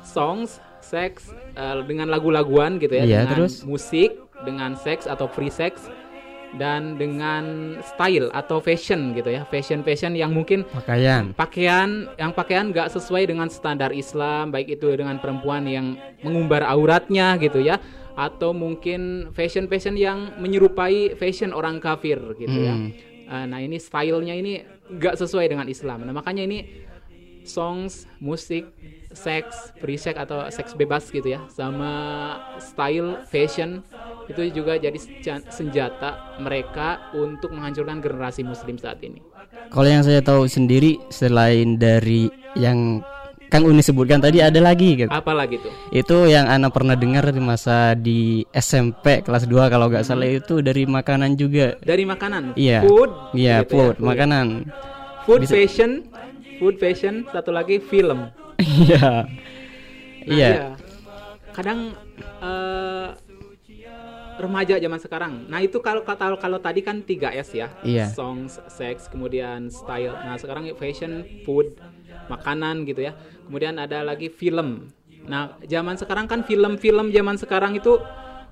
Songs, 0.00 0.56
seks 0.80 1.28
eh, 1.52 1.74
dengan 1.84 2.08
lagu-laguan 2.08 2.78
gitu 2.78 2.94
ya, 2.94 3.04
Iya, 3.04 3.18
dengan 3.24 3.44
terus? 3.44 3.60
musik, 3.60 4.14
dengan 4.40 4.72
seks 4.74 5.04
atau 5.04 5.26
free 5.26 5.50
sex 5.50 5.84
dan 6.54 6.94
dengan 6.94 7.44
style 7.82 8.30
atau 8.30 8.58
fashion 8.58 9.12
gitu 9.12 9.28
ya. 9.28 9.42
Fashion-fashion 9.44 10.14
yang 10.14 10.30
mungkin 10.30 10.62
Pakaian. 10.70 11.34
pakaian 11.34 12.06
yang 12.14 12.30
pakaian 12.30 12.70
nggak 12.70 12.90
sesuai 12.90 13.26
dengan 13.26 13.50
standar 13.50 13.90
Islam 13.90 14.50
baik 14.50 14.78
itu 14.78 14.86
dengan 14.94 15.18
perempuan 15.18 15.66
yang 15.66 15.94
mengumbar 16.22 16.62
auratnya 16.64 17.34
gitu 17.36 17.58
ya 17.58 17.82
atau 18.14 18.54
mungkin 18.54 19.34
fashion 19.34 19.66
fashion 19.66 19.98
yang 19.98 20.38
menyerupai 20.38 21.18
fashion 21.18 21.50
orang 21.50 21.82
kafir 21.82 22.22
gitu 22.38 22.58
ya 22.60 22.74
Hmm. 22.74 22.90
Eh, 23.24 23.44
nah 23.48 23.56
ini 23.56 23.80
stylenya 23.80 24.36
ini 24.36 24.60
nggak 24.86 25.16
sesuai 25.16 25.48
dengan 25.48 25.66
Islam 25.66 26.04
nah 26.04 26.12
makanya 26.12 26.44
ini 26.44 26.86
songs 27.42 28.06
musik 28.20 28.68
seks 29.14 29.72
free 29.76 29.96
sex 29.96 30.14
atau 30.14 30.44
seks 30.48 30.74
bebas 30.74 31.06
gitu 31.06 31.26
ya 31.28 31.40
sama 31.48 31.92
style 32.58 33.22
fashion 33.24 33.80
itu 34.24 34.40
juga 34.52 34.74
jadi 34.74 34.94
senja- 34.94 35.44
senjata 35.48 36.10
mereka 36.36 37.10
untuk 37.12 37.50
menghancurkan 37.50 37.98
generasi 37.98 38.42
muslim 38.42 38.74
saat 38.74 38.98
ini 39.00 39.22
Kalau 39.66 39.86
yang 39.86 40.02
saya 40.02 40.18
tahu 40.18 40.44
sendiri 40.44 40.98
selain 41.08 41.74
dari 41.74 42.26
yang 42.54 43.00
Kang 43.44 43.62
Uni 43.62 43.80
sebutkan 43.80 44.18
tadi 44.18 44.42
ada 44.42 44.58
lagi 44.58 44.98
gitu. 44.98 45.06
apalagi 45.08 45.56
tuh 45.56 45.70
Itu 45.88 46.26
yang 46.26 46.44
Ana 46.44 46.68
pernah 46.68 46.94
dengar 46.94 47.22
di 47.24 47.38
masa 47.38 47.94
di 47.94 48.42
SMP 48.50 49.22
kelas 49.22 49.46
2 49.46 49.68
kalau 49.68 49.86
nggak 49.86 50.02
salah 50.02 50.26
itu 50.26 50.58
dari 50.58 50.82
makanan 50.84 51.38
juga. 51.38 51.78
dari 51.78 52.02
makanan 52.02 52.58
Iya. 52.58 52.82
food 52.82 53.10
Iya, 53.30 53.62
gitu 53.62 53.70
ya, 53.70 53.78
food, 53.78 53.94
makanan. 54.00 54.46
food 55.22 55.40
Bisa- 55.40 55.54
fashion 55.54 55.90
food 56.58 56.76
fashion 56.76 57.14
satu 57.28 57.50
lagi 57.50 57.78
film 57.78 58.26
Iya. 58.58 59.28
Nah, 60.24 60.34
Iya. 60.34 60.74
kadang 61.52 61.92
eh, 62.40 63.08
remaja 64.34 64.74
zaman 64.76 64.98
sekarang. 64.98 65.32
Nah 65.46 65.62
itu 65.62 65.78
kalau 65.78 66.02
kalau 66.02 66.36
kalau 66.36 66.58
tadi 66.58 66.82
kan 66.82 67.00
3S 67.00 67.54
ya, 67.54 67.68
Iya. 67.86 68.10
songs, 68.10 68.58
sex, 68.66 69.06
kemudian 69.06 69.70
style. 69.70 70.14
Nah 70.26 70.34
sekarang 70.34 70.66
fashion, 70.74 71.22
food, 71.46 71.78
makanan 72.26 72.82
gitu 72.84 73.06
ya. 73.06 73.12
Kemudian 73.46 73.78
ada 73.78 74.02
lagi 74.02 74.26
film. 74.28 74.90
Nah 75.24 75.56
zaman 75.64 75.94
sekarang 75.96 76.26
kan 76.26 76.42
film-film 76.42 77.14
zaman 77.14 77.36
sekarang 77.38 77.78
itu 77.78 77.96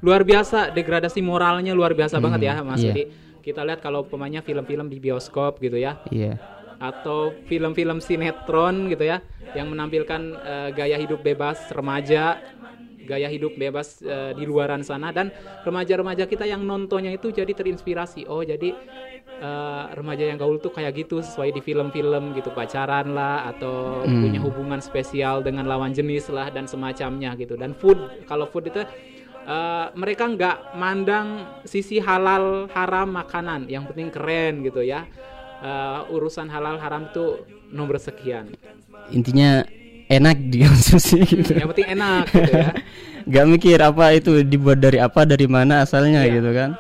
luar 0.03 0.27
biasa 0.27 0.75
degradasi 0.75 1.23
moralnya 1.23 1.71
luar 1.75 1.95
biasa 1.95 2.19
banget 2.19 2.51
ya 2.51 2.55
Mas 2.63 2.83
iya. 2.83 2.95
Edi. 2.95 3.05
Kita 3.43 3.67
lihat 3.67 3.83
kalau 3.83 4.07
pemainnya 4.07 4.39
film-film 4.39 4.87
di 4.87 5.03
bioskop 5.03 5.59
gitu 5.59 5.75
ya 5.75 5.99
Iya. 6.09 6.39
Atau 6.83 7.31
film-film 7.47 8.03
sinetron 8.03 8.91
gitu 8.91 9.07
ya 9.07 9.23
yang 9.55 9.71
menampilkan 9.71 10.21
eh, 10.43 10.69
gaya 10.75 10.99
hidup 10.99 11.23
bebas 11.23 11.71
remaja 11.71 12.43
gaya 13.03 13.27
hidup 13.29 13.59
bebas 13.59 14.01
eh, 14.03 14.33
di 14.39 14.45
luaran 14.47 14.87
sana. 14.87 15.11
Dan 15.11 15.35
remaja-remaja 15.67 16.25
kita 16.27 16.47
yang 16.47 16.63
nontonnya 16.63 17.13
itu 17.13 17.35
jadi 17.35 17.51
terinspirasi. 17.51 18.31
Oh 18.31 18.41
jadi 18.47 18.73
eh, 19.43 19.85
remaja 19.93 20.25
yang 20.27 20.39
gaul 20.39 20.63
tuh 20.63 20.71
kayak 20.71 20.95
gitu 21.07 21.21
sesuai 21.21 21.53
di 21.53 21.61
film-film 21.61 22.33
gitu 22.39 22.55
pacaran 22.55 23.13
lah 23.13 23.51
atau 23.53 24.07
punya 24.07 24.39
hubungan 24.39 24.79
spesial 24.79 25.43
dengan 25.43 25.67
lawan 25.67 25.91
jenis 25.91 26.31
lah 26.31 26.49
dan 26.49 26.71
semacamnya 26.71 27.35
gitu. 27.37 27.59
Dan 27.59 27.75
food 27.75 27.99
kalau 28.31 28.47
food 28.47 28.71
itu 28.71 28.83
eh, 29.47 29.87
mereka 29.99 30.31
nggak 30.31 30.79
mandang 30.79 31.59
sisi 31.67 31.99
halal 31.99 32.71
haram 32.71 33.11
makanan. 33.11 33.67
Yang 33.67 33.93
penting 33.93 34.09
keren 34.15 34.55
gitu 34.63 34.83
ya 34.87 35.05
Eh, 35.63 36.01
urusan 36.11 36.51
halal 36.51 36.75
haram 36.75 37.07
tuh 37.15 37.47
nomor 37.71 37.95
sekian 37.95 38.51
Intinya 39.15 39.63
enak 40.11 40.51
dikonsumsi 40.51 41.23
gitu. 41.39 41.55
yang 41.55 41.71
penting 41.71 41.89
enak 41.95 42.25
gitu 42.29 42.51
ya 42.51 42.71
Gak 43.31 43.47
mikir 43.47 43.79
apa 43.79 44.11
itu 44.11 44.43
dibuat 44.43 44.83
dari 44.83 44.99
apa, 44.99 45.23
dari 45.23 45.47
mana 45.47 45.87
asalnya 45.87 46.27
Iya. 46.27 46.35
gitu 46.35 46.51
kan. 46.51 46.71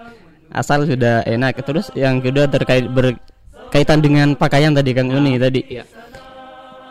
Asal 0.51 0.83
sudah 0.83 1.23
enak. 1.23 1.55
Terus 1.63 1.95
yang 1.95 2.19
kedua 2.19 2.51
terkait 2.51 2.91
berkaitan 2.91 4.03
dengan 4.03 4.35
pakaian 4.35 4.75
tadi 4.75 4.91
Kang 4.91 5.15
Uni 5.15 5.39
tadi. 5.39 5.63
Iya. 5.71 5.87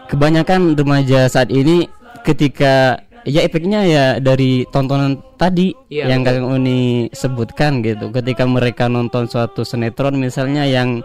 Kebanyakan 0.08 0.76
remaja 0.76 1.28
saat 1.28 1.52
ini 1.52 1.84
ketika 2.24 3.04
ya 3.28 3.44
efeknya 3.44 3.84
ya 3.84 4.06
dari 4.18 4.64
tontonan 4.72 5.20
tadi 5.36 5.76
Iya, 5.92 6.16
yang 6.16 6.24
betul. 6.24 6.32
Kang 6.32 6.48
Uni 6.56 6.80
sebutkan 7.12 7.72
gitu. 7.84 8.08
Ketika 8.08 8.48
mereka 8.48 8.88
nonton 8.88 9.28
suatu 9.28 9.68
sinetron 9.68 10.16
misalnya 10.16 10.64
yang 10.64 11.04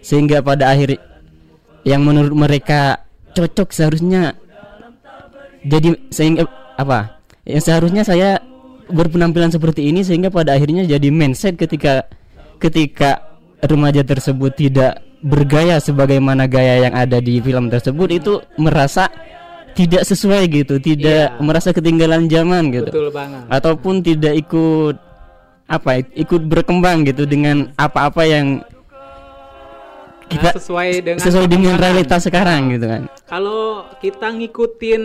sehingga 0.00 0.40
pada 0.40 0.72
akhir 0.72 0.96
yang 1.84 2.04
menurut 2.04 2.32
mereka 2.32 3.00
cocok 3.32 3.68
seharusnya 3.72 4.36
jadi 5.60 5.92
sehingga 6.08 6.48
apa? 6.76 7.20
Yang 7.44 7.62
seharusnya 7.68 8.02
saya 8.04 8.30
berpenampilan 8.90 9.52
seperti 9.52 9.92
ini 9.92 10.00
sehingga 10.02 10.32
pada 10.32 10.56
akhirnya 10.56 10.82
jadi 10.82 11.08
mindset 11.12 11.54
ketika 11.54 12.08
ketika 12.58 13.22
remaja 13.60 14.00
tersebut 14.02 14.56
tidak 14.56 15.00
bergaya 15.20 15.76
sebagaimana 15.76 16.48
gaya 16.48 16.88
yang 16.88 16.94
ada 16.96 17.20
di 17.20 17.38
film 17.44 17.68
tersebut 17.68 18.08
itu 18.08 18.40
merasa 18.56 19.06
tidak 19.76 20.02
sesuai 20.08 20.48
gitu 20.50 20.80
tidak 20.80 21.36
Iya. 21.36 21.40
merasa 21.44 21.70
ketinggalan 21.70 22.26
zaman 22.26 22.72
gitu. 22.72 22.88
Betul 22.90 23.08
banget. 23.12 23.44
Ataupun 23.52 23.94
tidak 24.00 24.34
ikut 24.36 24.96
apa 25.70 26.02
ikut 26.02 26.42
berkembang 26.50 27.06
gitu 27.06 27.28
dengan 27.28 27.70
apa-apa 27.78 28.26
yang 28.26 28.64
kita 30.30 30.48
Nah, 30.50 30.54
sesuai 30.56 30.88
dengan 31.02 31.20
sesuai 31.20 31.46
dengan 31.50 31.74
realitas 31.74 32.22
sekarang 32.22 32.70
gitu 32.70 32.86
kan. 32.86 33.02
Kalau 33.26 33.90
kita 33.98 34.30
ngikutin 34.30 35.02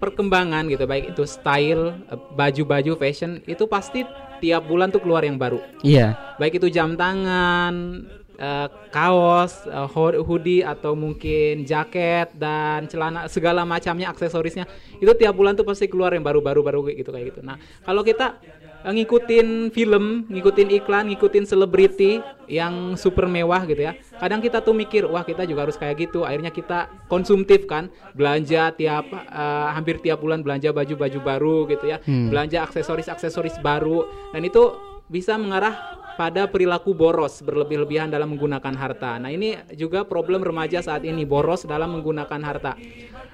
perkembangan 0.00 0.64
gitu 0.66 0.88
baik 0.88 1.12
itu 1.12 1.22
style 1.28 1.92
eh, 2.08 2.18
baju-baju 2.34 2.96
fashion 2.96 3.44
itu 3.44 3.68
pasti 3.68 4.02
tiap 4.40 4.64
bulan 4.64 4.88
tuh 4.88 5.04
keluar 5.04 5.20
yang 5.20 5.36
baru. 5.36 5.60
Iya. 5.84 6.16
Baik 6.40 6.56
itu 6.56 6.72
jam 6.72 6.96
tangan 6.96 8.00
eh, 8.40 8.68
kaos 8.88 9.68
eh, 9.68 9.88
ho- 9.92 10.20
hoodie 10.24 10.64
atau 10.64 10.96
mungkin 10.96 11.68
jaket 11.68 12.32
dan 12.32 12.88
celana 12.88 13.28
segala 13.28 13.68
macamnya 13.68 14.08
aksesorisnya 14.08 14.64
itu 14.96 15.12
tiap 15.14 15.36
bulan 15.36 15.52
tuh 15.52 15.68
pasti 15.68 15.84
keluar 15.86 16.16
yang 16.16 16.24
baru-baru 16.24 16.60
baru 16.64 16.80
gitu 16.88 17.12
kayak 17.12 17.36
gitu. 17.36 17.40
Nah 17.44 17.60
kalau 17.84 18.00
kita 18.00 18.40
ngikutin 18.84 19.68
film 19.74 20.24
ngikutin 20.28 20.68
iklan 20.80 21.12
ngikutin 21.12 21.44
selebriti 21.44 22.24
yang 22.48 22.96
super 22.96 23.28
mewah 23.28 23.62
gitu 23.68 23.84
ya. 23.84 23.92
Kadang 24.16 24.40
kita 24.40 24.64
tuh 24.64 24.72
mikir 24.72 25.04
wah 25.06 25.22
kita 25.22 25.44
juga 25.44 25.68
harus 25.68 25.76
kayak 25.76 26.10
gitu. 26.10 26.24
Akhirnya 26.24 26.50
kita 26.50 26.88
konsumtif 27.06 27.68
kan 27.68 27.92
belanja 28.16 28.72
tiap 28.74 29.06
eh, 29.12 29.68
hampir 29.76 30.00
tiap 30.00 30.24
bulan 30.24 30.40
belanja 30.40 30.72
baju-baju 30.72 31.18
baru 31.20 31.56
gitu 31.68 31.84
ya. 31.90 31.98
Belanja 32.04 32.64
aksesoris-aksesoris 32.66 33.60
baru. 33.60 34.08
Dan 34.32 34.48
itu 34.48 34.76
bisa 35.10 35.34
mengarah 35.34 36.00
pada 36.20 36.44
perilaku 36.44 36.92
boros 36.92 37.40
berlebih-lebihan 37.40 38.12
dalam 38.12 38.36
menggunakan 38.36 38.76
harta. 38.76 39.16
Nah, 39.16 39.32
ini 39.32 39.56
juga 39.72 40.04
problem 40.04 40.44
remaja 40.44 40.84
saat 40.84 41.00
ini 41.08 41.24
boros 41.24 41.64
dalam 41.64 41.96
menggunakan 41.96 42.40
harta. 42.44 42.76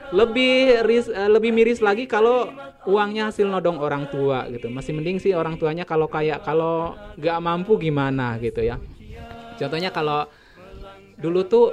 Lebih 0.09 0.55
ris- 0.83 1.09
eh, 1.09 1.27
lebih 1.27 1.51
miris 1.51 1.79
lagi 1.79 2.07
kalau 2.07 2.47
uangnya 2.85 3.29
hasil 3.29 3.45
nodong 3.45 3.77
orang 3.77 4.07
tua 4.07 4.47
gitu. 4.47 4.69
Masih 4.69 4.93
mending 4.93 5.19
sih 5.19 5.33
orang 5.33 5.57
tuanya 5.57 5.83
kalau 5.83 6.07
kayak 6.07 6.41
kalau 6.41 6.95
nggak 7.15 7.39
mampu 7.39 7.75
gimana 7.77 8.39
gitu 8.39 8.61
ya. 8.61 8.79
Contohnya 9.57 9.89
kalau 9.89 10.29
dulu 11.17 11.43
tuh 11.43 11.67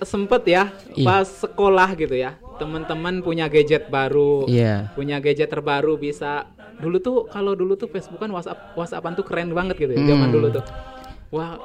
sempet 0.00 0.42
ya 0.44 0.62
Iya. 0.92 1.04
pas 1.04 1.26
sekolah 1.26 1.90
gitu 1.94 2.12
ya 2.12 2.34
teman-teman 2.54 3.18
punya 3.18 3.46
gadget 3.46 3.86
baru 3.88 4.44
Iya. 4.44 4.90
punya 4.92 5.18
gadget 5.18 5.48
terbaru 5.48 5.96
bisa 5.96 6.46
dulu 6.76 6.98
tuh 6.98 7.16
kalau 7.26 7.54
dulu 7.54 7.74
tuh 7.74 7.86
Facebookan 7.88 8.30
WhatsApp 8.30 8.74
WhatsAppan 8.74 9.14
tuh 9.14 9.22
keren 9.22 9.50
banget 9.50 9.74
gitu 9.76 9.92
ya 9.92 10.00
Hmm. 10.00 10.08
zaman 10.08 10.28
dulu 10.30 10.46
tuh 10.50 10.64
wah 11.30 11.58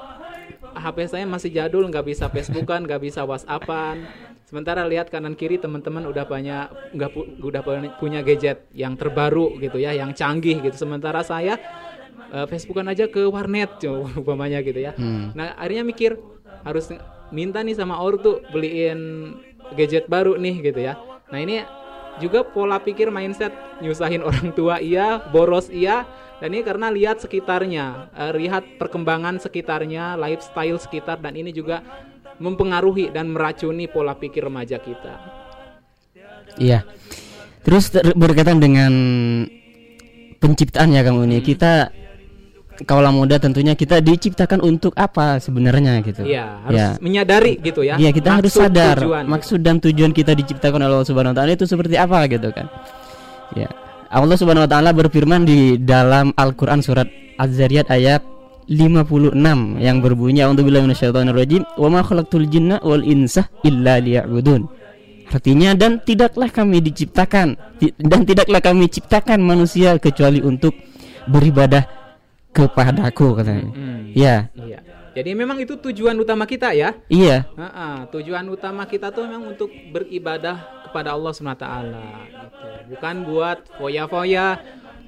HP 0.72 1.10
saya 1.10 1.26
masih 1.26 1.50
jadul 1.52 1.84
nggak 1.84 2.06
bisa 2.06 2.26
Facebookan 2.28 2.86
nggak 2.86 3.02
bisa 3.04 3.22
WhatsAppan 3.22 4.06
sementara 4.50 4.82
lihat 4.90 5.14
kanan 5.14 5.38
kiri 5.38 5.62
teman-teman 5.62 6.10
udah 6.10 6.26
banyak 6.26 6.98
nggak 6.98 7.10
pu- 7.14 7.38
udah 7.38 7.62
pu- 7.62 7.94
punya 8.02 8.26
gadget 8.26 8.66
yang 8.74 8.98
terbaru 8.98 9.62
gitu 9.62 9.78
ya 9.78 9.94
yang 9.94 10.10
canggih 10.18 10.58
gitu. 10.66 10.74
Sementara 10.74 11.22
saya 11.22 11.62
eh, 12.34 12.46
Facebookan 12.50 12.90
aja 12.90 13.06
ke 13.06 13.30
warnet 13.30 13.78
coba 13.78 14.10
umpamanya 14.26 14.66
gitu 14.66 14.82
ya. 14.82 14.98
Hmm. 14.98 15.38
nah 15.38 15.54
akhirnya 15.54 15.86
mikir 15.86 16.18
harus 16.66 16.90
minta 17.30 17.62
nih 17.62 17.78
sama 17.78 18.02
ortu 18.02 18.42
beliin 18.50 19.32
gadget 19.78 20.10
baru 20.10 20.34
nih 20.42 20.66
gitu 20.66 20.82
ya. 20.82 20.98
Nah 21.30 21.38
ini 21.38 21.62
juga 22.18 22.42
pola 22.42 22.82
pikir 22.82 23.14
mindset 23.14 23.54
nyusahin 23.86 24.26
orang 24.30 24.50
tua 24.58 24.82
iya 24.82 25.22
boros 25.30 25.70
iya. 25.70 26.10
Dan 26.40 26.56
ini 26.56 26.64
karena 26.64 26.88
lihat 26.90 27.22
sekitarnya 27.22 28.10
eh, 28.18 28.34
lihat 28.34 28.82
perkembangan 28.82 29.38
sekitarnya 29.38 30.18
lifestyle 30.18 30.82
sekitar 30.82 31.22
dan 31.22 31.38
ini 31.38 31.54
juga 31.54 31.86
mempengaruhi 32.40 33.12
dan 33.12 33.30
meracuni 33.30 33.86
pola 33.86 34.16
pikir 34.16 34.44
remaja 34.44 34.80
kita 34.80 35.16
Iya. 36.58 36.84
Terus 37.62 37.88
ter- 37.88 38.16
berkaitan 38.16 38.58
dengan 38.58 38.92
penciptaan 40.36 40.92
ya 40.92 41.06
Kang 41.06 41.20
Uni. 41.20 41.40
Kita 41.40 41.88
kaulah 42.84 43.12
muda 43.12 43.36
tentunya 43.38 43.76
kita 43.76 44.00
diciptakan 44.00 44.60
untuk 44.60 44.96
apa 44.96 45.38
sebenarnya 45.38 46.00
gitu. 46.02 46.24
Iya, 46.24 46.64
harus 46.66 46.80
Ya. 46.80 46.88
menyadari 47.00 47.60
gitu 47.60 47.84
ya. 47.84 47.96
Iya, 47.96 48.12
kita 48.12 48.40
harus 48.40 48.52
sadar 48.52 48.98
tujuan. 48.98 49.28
maksud 49.28 49.60
dan 49.60 49.78
tujuan 49.78 50.12
kita 50.12 50.32
diciptakan 50.32 50.80
oleh 50.82 50.96
Allah 50.96 51.08
Subhanahu 51.08 51.32
wa 51.32 51.38
taala 51.38 51.52
itu 51.54 51.64
seperti 51.64 51.96
apa 51.96 52.24
gitu 52.28 52.50
kan. 52.50 52.68
Ya. 53.54 53.68
Allah 54.10 54.36
Subhanahu 54.36 54.66
wa 54.66 54.72
taala 54.72 54.90
berfirman 54.90 55.44
di 55.44 55.78
dalam 55.78 56.34
Al-Qur'an 56.34 56.82
surat 56.82 57.06
Az-Zariyat 57.38 57.88
ayat 57.88 58.24
56 58.70 59.34
yang 59.82 59.98
berbunyi 59.98 60.46
A'udzubillahi 60.46 60.86
minasyaitonirrajim 60.86 61.66
wa 61.76 61.88
ma 61.90 62.06
khalaqtul 62.06 62.46
jinna 62.46 62.78
wal 62.86 63.02
insa 63.02 63.50
illa 63.66 63.98
liya'budun. 63.98 64.70
Artinya 65.30 65.74
dan 65.74 66.02
tidaklah 66.02 66.50
kami 66.50 66.82
diciptakan 66.82 67.58
dan 68.02 68.22
tidaklah 68.26 68.62
kami 68.62 68.86
ciptakan 68.90 69.42
manusia 69.42 69.98
kecuali 69.98 70.42
untuk 70.42 70.74
beribadah 71.30 71.86
kepadaku 72.54 73.38
katanya. 73.42 73.70
Hmm, 73.74 74.14
Ya, 74.14 74.50
iya. 74.58 74.82
Jadi 75.14 75.34
memang 75.34 75.58
itu 75.62 75.74
tujuan 75.78 76.18
utama 76.18 76.46
kita 76.46 76.74
ya. 76.74 76.94
iya. 77.10 77.46
Ha-ha, 77.58 78.06
tujuan 78.14 78.46
utama 78.50 78.86
kita 78.86 79.10
tuh 79.10 79.26
memang 79.26 79.54
untuk 79.54 79.70
beribadah 79.70 80.86
kepada 80.86 81.14
Allah 81.18 81.34
SWT 81.34 81.66
gitu. 81.66 82.68
Bukan 82.94 83.16
buat 83.26 83.58
foya-foya, 83.78 84.48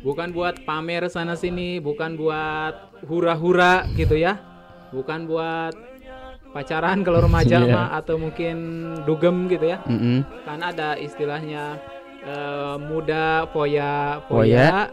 bukan 0.05 0.29
buat 0.33 0.61
pamer 0.65 1.09
sana 1.09 1.33
sini, 1.33 1.81
bukan 1.81 2.13
buat 2.13 2.90
hura-hura 3.05 3.85
gitu 3.93 4.15
ya. 4.15 4.37
Bukan 4.91 5.25
buat 5.25 5.73
pacaran 6.51 6.99
kalau 7.01 7.23
remaja 7.23 7.63
Iya. 7.63 7.71
mah 7.71 7.87
atau 7.95 8.19
mungkin 8.19 8.55
dugem 9.07 9.47
gitu 9.47 9.71
ya. 9.71 9.79
Mm-mm. 9.87 10.27
Kan 10.43 10.59
ada 10.59 10.99
istilahnya 10.99 11.79
eh, 12.21 12.75
muda 12.77 13.47
foya 13.49 14.19
Foya, 14.27 14.91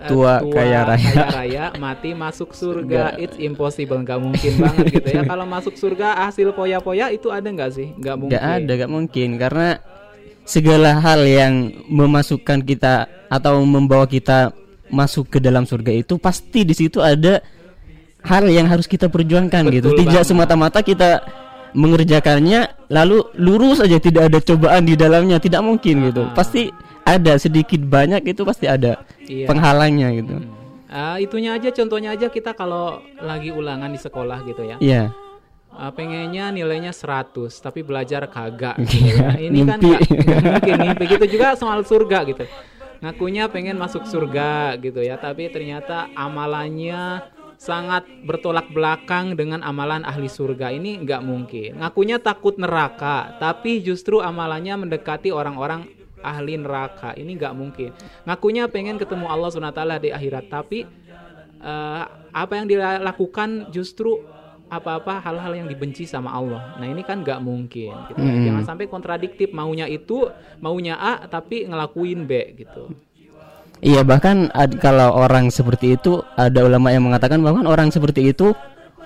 eh, 0.00 0.08
tua 0.08 0.40
kaya 0.48 0.80
raya. 0.88 0.96
kaya 0.96 1.26
raya, 1.28 1.64
mati 1.76 2.16
masuk 2.16 2.56
surga 2.56 3.20
it's 3.20 3.36
impossible 3.36 4.00
nggak 4.00 4.16
mungkin 4.16 4.52
banget 4.56 4.86
gitu 4.96 5.08
ya 5.12 5.22
kalau 5.28 5.44
masuk 5.44 5.76
surga 5.76 6.16
hasil 6.24 6.56
poya-poya 6.56 7.12
itu 7.12 7.28
ada 7.28 7.44
nggak 7.44 7.68
sih 7.68 7.92
nggak 8.00 8.16
mungkin 8.16 8.32
Gak 8.32 8.46
ada, 8.64 8.72
gak 8.80 8.88
mungkin 8.88 9.28
karena 9.36 9.68
segala 10.42 10.96
hal 10.96 11.20
yang 11.22 11.54
memasukkan 11.86 12.64
kita 12.64 12.94
atau 13.28 13.60
membawa 13.60 14.08
kita 14.08 14.56
masuk 14.90 15.30
ke 15.30 15.38
dalam 15.38 15.64
surga 15.64 15.90
itu 15.94 16.18
pasti 16.18 16.62
di 16.62 16.74
situ 16.74 16.98
ada 16.98 17.40
hal 18.20 18.44
yang 18.46 18.68
harus 18.68 18.84
kita 18.84 19.08
perjuangkan 19.08 19.70
Betul 19.70 19.74
gitu. 19.80 19.88
Tidak 19.96 20.22
semata-mata 20.22 20.82
kita 20.82 21.24
mengerjakannya 21.72 22.90
lalu 22.90 23.22
lurus 23.38 23.78
aja 23.80 23.96
tidak 23.96 24.28
ada 24.28 24.38
cobaan 24.42 24.84
di 24.84 24.94
dalamnya, 24.94 25.38
tidak 25.38 25.62
mungkin 25.62 26.10
gitu. 26.10 26.26
Ah. 26.26 26.34
Pasti 26.34 26.68
ada 27.00 27.38
sedikit 27.40 27.80
banyak 27.80 28.22
itu 28.26 28.42
pasti 28.44 28.66
ada 28.66 29.02
Iya. 29.24 29.46
penghalangnya 29.46 30.08
gitu. 30.14 30.34
Ah, 30.90 31.16
itunya 31.16 31.54
aja 31.54 31.70
contohnya 31.70 32.12
aja 32.12 32.26
kita 32.26 32.50
kalau 32.52 32.98
lagi 33.22 33.54
ulangan 33.54 33.88
di 33.88 34.00
sekolah 34.02 34.42
gitu 34.42 34.66
ya. 34.66 34.76
Iya. 34.82 35.14
Ah, 35.70 35.94
pengennya 35.94 36.50
nilainya 36.50 36.90
100 36.90 37.62
tapi 37.62 37.86
belajar 37.86 38.26
kagak 38.26 38.74
gitu 38.82 39.06
ya. 39.16 39.38
Iya, 39.38 39.48
Ini 39.48 39.58
kan 39.64 39.78
mimpi. 39.78 39.86
nggak 39.86 40.00
nggak 40.02 40.42
mungkin 40.42 40.74
nih. 40.76 40.90
Begitu 40.98 41.24
juga 41.38 41.54
soal 41.54 41.86
surga 41.86 42.26
gitu. 42.26 42.44
Ngakunya 43.00 43.48
pengen 43.48 43.80
masuk 43.80 44.04
surga 44.04 44.76
gitu 44.76 45.00
ya, 45.00 45.16
tapi 45.16 45.48
ternyata 45.48 46.12
amalannya 46.12 47.24
sangat 47.60 48.08
bertolak 48.24 48.72
belakang 48.72 49.36
dengan 49.36 49.64
amalan 49.64 50.04
ahli 50.04 50.28
surga. 50.28 50.72
Ini 50.72 51.04
nggak 51.04 51.22
mungkin. 51.24 51.80
Ngakunya 51.80 52.20
takut 52.20 52.60
neraka, 52.60 53.36
tapi 53.40 53.80
justru 53.80 54.20
amalannya 54.20 54.84
mendekati 54.84 55.32
orang-orang 55.32 55.88
ahli 56.20 56.60
neraka. 56.60 57.16
Ini 57.16 57.36
nggak 57.36 57.54
mungkin. 57.56 57.90
Ngakunya 58.28 58.68
pengen 58.68 59.00
ketemu 59.00 59.28
Allah 59.28 59.48
SWT 59.48 59.80
di 60.00 60.08
akhirat, 60.12 60.44
tapi 60.52 60.84
eh, 61.60 62.04
apa 62.32 62.52
yang 62.52 62.68
dilakukan 62.68 63.72
justru 63.72 64.24
apa-apa 64.70 65.18
hal-hal 65.20 65.52
yang 65.58 65.68
dibenci 65.68 66.06
sama 66.06 66.30
Allah. 66.30 66.78
Nah 66.78 66.86
ini 66.86 67.02
kan 67.02 67.20
nggak 67.20 67.42
mungkin. 67.42 67.92
Gitu. 68.08 68.20
Hmm. 68.22 68.46
Jangan 68.46 68.62
sampai 68.64 68.86
kontradiktif 68.86 69.50
maunya 69.50 69.90
itu 69.90 70.30
maunya 70.62 70.94
A 70.96 71.26
tapi 71.26 71.66
ngelakuin 71.66 72.24
B 72.24 72.54
gitu. 72.54 72.94
Iya 73.80 74.04
bahkan 74.04 74.52
ad- 74.52 74.76
kalau 74.78 75.16
orang 75.16 75.48
seperti 75.48 75.96
itu 75.98 76.20
ada 76.36 76.62
ulama 76.62 76.92
yang 76.92 77.04
mengatakan 77.08 77.40
bahkan 77.40 77.64
orang 77.64 77.88
seperti 77.88 78.28
itu 78.30 78.52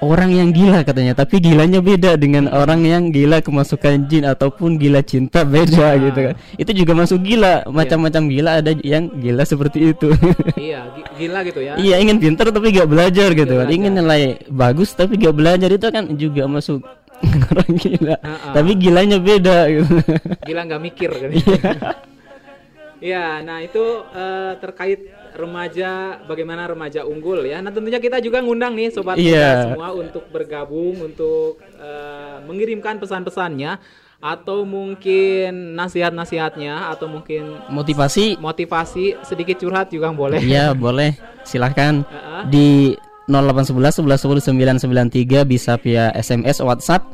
orang 0.05 0.31
yang 0.31 0.49
gila 0.51 0.85
katanya 0.85 1.13
tapi 1.15 1.41
gilanya 1.41 1.81
beda 1.81 2.15
dengan 2.15 2.47
orang 2.49 2.85
yang 2.85 3.09
gila 3.09 3.41
kemasukan 3.41 4.07
jin 4.07 4.25
ataupun 4.25 4.77
gila 4.77 5.01
cinta 5.01 5.43
beda 5.43 5.97
gitu 5.99 6.19
kan. 6.31 6.35
Itu 6.55 6.71
juga 6.73 6.93
masuk 6.93 7.21
gila 7.21 7.65
macam-macam 7.67 8.23
gila 8.29 8.51
ada 8.61 8.73
yang 8.81 9.09
gila 9.15 9.43
seperti 9.43 9.91
itu. 9.91 10.13
Iya 10.57 10.87
gi- 10.93 11.09
gila 11.25 11.39
gitu 11.45 11.61
ya. 11.61 11.75
iya 11.77 11.97
ingin 11.99 12.17
pintar 12.17 12.49
tapi 12.49 12.71
gak 12.71 12.87
belajar 12.87 13.29
gitu 13.33 13.53
kan. 13.55 13.67
belajar. 13.67 13.77
ingin 13.77 13.93
nilai 13.95 14.23
bagus 14.49 14.93
tapi 14.93 15.17
gak 15.17 15.35
belajar 15.35 15.69
itu 15.69 15.87
kan 15.89 16.05
juga 16.15 16.47
masuk 16.47 16.81
orang 17.51 17.73
gila. 17.75 18.17
Ha-ha. 18.21 18.51
tapi 18.53 18.71
gilanya 18.77 19.19
beda 19.19 19.59
gitu. 19.69 19.95
Gila 20.45 20.61
nggak 20.65 20.83
mikir. 20.83 21.11
Kan. 21.13 21.31
Ya, 23.05 23.45
nah 23.45 23.61
itu 23.61 23.85
eh, 24.17 24.53
terkait 24.65 25.13
remaja, 25.35 26.23
bagaimana 26.25 26.71
remaja 26.71 27.03
unggul 27.03 27.43
ya. 27.45 27.59
Nah 27.59 27.75
tentunya 27.75 27.99
kita 27.99 28.23
juga 28.23 28.39
ngundang 28.41 28.79
nih 28.79 28.95
sobat 28.95 29.19
Iya. 29.19 29.75
semua 29.75 29.91
untuk 29.93 30.25
bergabung, 30.31 31.03
untuk 31.03 31.59
eh, 31.77 32.37
mengirimkan 32.47 33.03
pesan-pesannya 33.03 33.77
atau 34.25 34.65
mungkin 34.65 35.77
nasihat-nasihatnya 35.77 36.89
atau 36.97 37.11
mungkin 37.13 37.61
motivasi 37.69 38.41
motivasi 38.41 39.21
sedikit 39.21 39.61
curhat 39.61 39.93
juga 39.93 40.09
boleh. 40.17 40.41
Iya 40.41 40.73
boleh 40.73 41.13
silahkan 41.45 42.01
Heeh. 42.09 42.43
di 42.49 42.69
0811 43.29 44.01
11 44.01 44.25
10 44.49 44.81
993 44.81 45.45
bisa 45.45 45.77
via 45.77 46.09
SMS 46.17 46.65
WhatsApp 46.65 47.05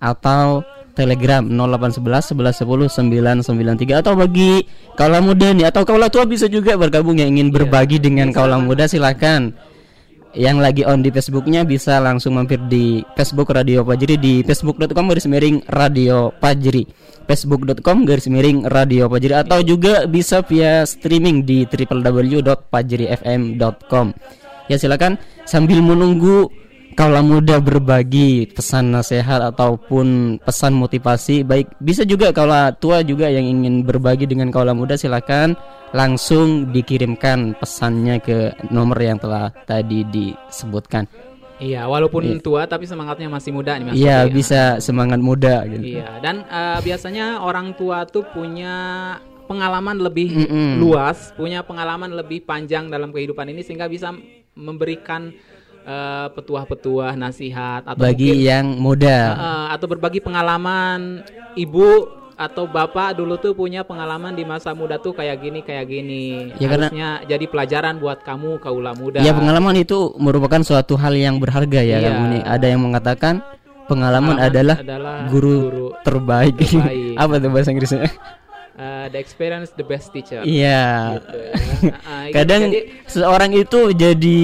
atau 0.00 0.64
Telegram 0.94 1.42
0811 1.42 2.32
11 2.32 2.62
10 2.62 3.42
993 3.42 4.00
atau 4.00 4.14
bagi 4.14 4.62
kaula 4.94 5.18
muda 5.18 5.50
nih 5.50 5.66
atau 5.68 5.82
kaula 5.82 6.06
tua 6.06 6.24
bisa 6.24 6.46
juga 6.46 6.78
bergabung 6.78 7.18
yang 7.18 7.34
ingin 7.34 7.50
berbagi 7.50 7.98
dengan 7.98 8.30
kaula 8.30 8.62
muda 8.62 8.86
silahkan 8.86 9.50
yang 10.34 10.58
lagi 10.58 10.82
on 10.82 10.98
di 10.98 11.14
Facebooknya 11.14 11.62
bisa 11.62 12.02
langsung 12.02 12.34
mampir 12.34 12.58
di 12.66 13.06
Facebook 13.14 13.54
Radio 13.54 13.86
Pajri 13.86 14.18
di 14.18 14.42
facebook.com 14.42 15.06
garis 15.06 15.30
miring 15.30 15.62
Radio 15.70 16.34
Pajri. 16.42 16.82
Facebook.com 17.24 18.04
garis 18.04 18.28
miring 18.28 18.68
Radio 18.68 19.08
Pajri 19.08 19.32
atau 19.32 19.64
juga 19.64 20.04
bisa 20.10 20.42
via 20.44 20.84
streaming 20.84 21.40
di 21.46 21.64
www.pajrifm.com 21.70 24.06
ya 24.68 24.76
silakan. 24.76 25.16
Sambil 25.46 25.78
menunggu 25.80 26.50
kaula 26.94 27.20
muda 27.20 27.58
berbagi 27.58 28.46
pesan 28.54 28.94
nasihat 28.94 29.42
ataupun 29.52 30.38
pesan 30.40 30.72
motivasi 30.78 31.42
baik 31.42 31.74
bisa 31.82 32.06
juga 32.06 32.30
kaula 32.30 32.70
tua 32.74 33.02
juga 33.02 33.26
yang 33.28 33.44
ingin 33.44 33.82
berbagi 33.82 34.30
dengan 34.30 34.54
kaula 34.54 34.72
muda 34.72 34.94
silakan 34.94 35.58
langsung 35.90 36.70
dikirimkan 36.70 37.58
pesannya 37.58 38.18
ke 38.22 38.38
nomor 38.70 38.98
yang 39.02 39.18
telah 39.18 39.50
tadi 39.66 40.06
disebutkan 40.06 41.06
Iya, 41.54 41.86
walaupun 41.86 42.42
tua 42.42 42.66
tapi 42.66 42.82
semangatnya 42.82 43.30
masih 43.30 43.54
muda 43.54 43.78
nih 43.78 43.86
Mas. 43.86 43.94
Iya 43.94 44.26
Bobi. 44.26 44.42
bisa 44.42 44.82
semangat 44.82 45.22
muda 45.22 45.62
gitu. 45.70 46.02
Iya, 46.02 46.18
dan 46.18 46.42
eh, 46.50 46.78
biasanya 46.82 47.46
orang 47.46 47.78
tua 47.78 48.02
tuh 48.10 48.26
punya 48.26 48.74
pengalaman 49.46 50.02
lebih 50.02 50.34
Mm-mm. 50.34 50.82
luas, 50.82 51.30
punya 51.38 51.62
pengalaman 51.62 52.10
lebih 52.10 52.42
panjang 52.42 52.90
dalam 52.90 53.14
kehidupan 53.14 53.46
ini 53.54 53.62
sehingga 53.62 53.86
bisa 53.86 54.10
memberikan 54.58 55.30
eh, 55.84 56.26
petuah-petuah, 56.30 57.12
nasihat 57.14 57.84
atau 57.84 58.00
Bagi 58.00 58.32
mungkin 58.32 58.40
yang 58.42 58.66
muda. 58.74 59.18
eh, 59.30 59.66
atau 59.70 59.86
berbagi 59.86 60.18
pengalaman 60.18 61.22
ibu 61.54 62.08
atau 62.34 62.66
bapak 62.66 63.14
dulu 63.14 63.38
tuh 63.38 63.54
punya 63.54 63.86
pengalaman 63.86 64.32
di 64.32 64.42
masa 64.42 64.74
muda 64.74 64.98
tuh 64.98 65.12
kayak 65.12 65.38
gini 65.38 65.60
kayak 65.60 65.86
gini. 65.86 66.50
Ya, 66.56 66.66
karena- 66.66 66.90
Harusnya 66.90 67.08
jadi 67.24 67.44
pelajaran 67.46 67.94
buat 67.96 68.18
kamu 68.20 68.58
kaula 68.58 68.90
muda. 68.92 69.20
Ya 69.20 69.30
pengalaman 69.30 69.76
itu 69.76 70.10
merupakan 70.16 70.58
suatu 70.60 70.96
hal 70.96 71.14
yang 71.14 71.38
berharga 71.38 71.78
ya 71.78 71.96
Iya. 71.96 72.10
kamu 72.10 72.22
nih. 72.28 72.42
Ada 72.42 72.66
yang 72.66 72.82
mengatakan 72.82 73.38
pengalaman, 73.86 74.34
Pengalaman 74.34 74.36
adalah, 74.40 74.76
adalah 74.76 75.16
guru, 75.28 75.58
guru 75.62 75.86
terbaik. 76.02 76.58
terbaik. 76.58 77.14
Apa 77.22 77.34
tuh 77.38 77.50
bahasa 77.52 77.70
Inggrisnya? 77.70 78.02
Eh, 78.74 79.06
the 79.06 79.18
experience 79.20 79.70
the 79.70 79.86
best 79.86 80.10
teacher. 80.10 80.42
Iya. 80.42 81.22
Gitu 81.22 81.38
ya. 81.38 81.52
Ah, 82.02 82.26
gitu. 82.26 82.34
Kadang 82.34 82.62
Jadi, 82.66 82.80
seorang 83.06 83.50
itu 83.54 83.80
jadi 83.94 84.42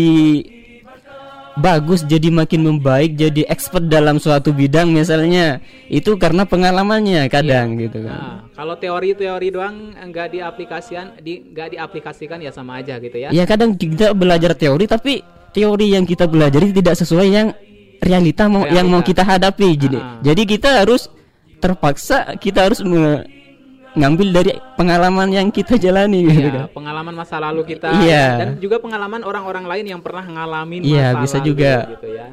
bagus, 1.60 2.00
jadi 2.02 2.32
makin 2.32 2.64
membaik, 2.64 3.14
jadi 3.14 3.44
expert 3.46 3.86
dalam 3.86 4.16
suatu 4.16 4.50
bidang 4.50 4.88
misalnya. 4.88 5.60
Itu 5.86 6.16
karena 6.16 6.48
pengalamannya 6.48 7.28
kadang 7.28 7.76
gitu 7.76 8.02
kan. 8.02 8.16
Nah, 8.16 8.36
kalau 8.56 8.74
teori-teori 8.74 9.48
doang 9.52 9.92
nggak 9.94 10.32
diaplikasikan, 10.32 11.20
di 11.20 11.52
nggak 11.52 11.76
diaplikasikan 11.76 12.40
ya 12.40 12.50
sama 12.50 12.80
aja 12.80 12.96
gitu 12.96 13.14
ya. 13.14 13.28
Ya 13.30 13.44
kadang 13.44 13.76
kita 13.76 14.16
belajar 14.16 14.56
teori 14.56 14.88
tapi 14.88 15.20
teori 15.52 15.92
yang 15.92 16.08
kita 16.08 16.24
pelajari 16.24 16.72
tidak 16.72 16.96
sesuai 16.96 17.26
yang 17.28 17.52
realita 18.00 18.48
mau 18.48 18.64
yang 18.64 18.88
mau 18.88 19.04
Realita. 19.04 19.08
kita 19.12 19.22
hadapi. 19.28 19.68
Jadi 19.76 19.98
Ah. 20.00 20.16
jadi 20.24 20.42
kita 20.48 20.68
harus 20.82 21.12
terpaksa 21.60 22.40
kita 22.40 22.64
harus 22.66 22.80
me- 22.80 23.39
ngambil 23.92 24.28
dari 24.32 24.50
pengalaman 24.74 25.28
yang 25.28 25.48
kita 25.48 25.74
jalani 25.74 26.22
gitu 26.24 26.46
Iya, 26.46 26.50
kan. 26.52 26.66
pengalaman 26.70 27.14
masa 27.14 27.36
lalu 27.36 27.66
kita 27.66 27.90
Iya. 27.96 28.06
ya, 28.06 28.38
dan 28.38 28.48
juga 28.56 28.78
pengalaman 28.78 29.20
orang-orang 29.20 29.66
lain 29.66 29.86
yang 29.88 30.00
pernah 30.00 30.22
ngalamin 30.22 30.80
Iya, 30.80 31.12
masa 31.12 31.20
bisa 31.20 31.36
lalu, 31.36 31.46
juga. 31.46 31.72
gitu 31.90 32.08
ya. 32.08 32.28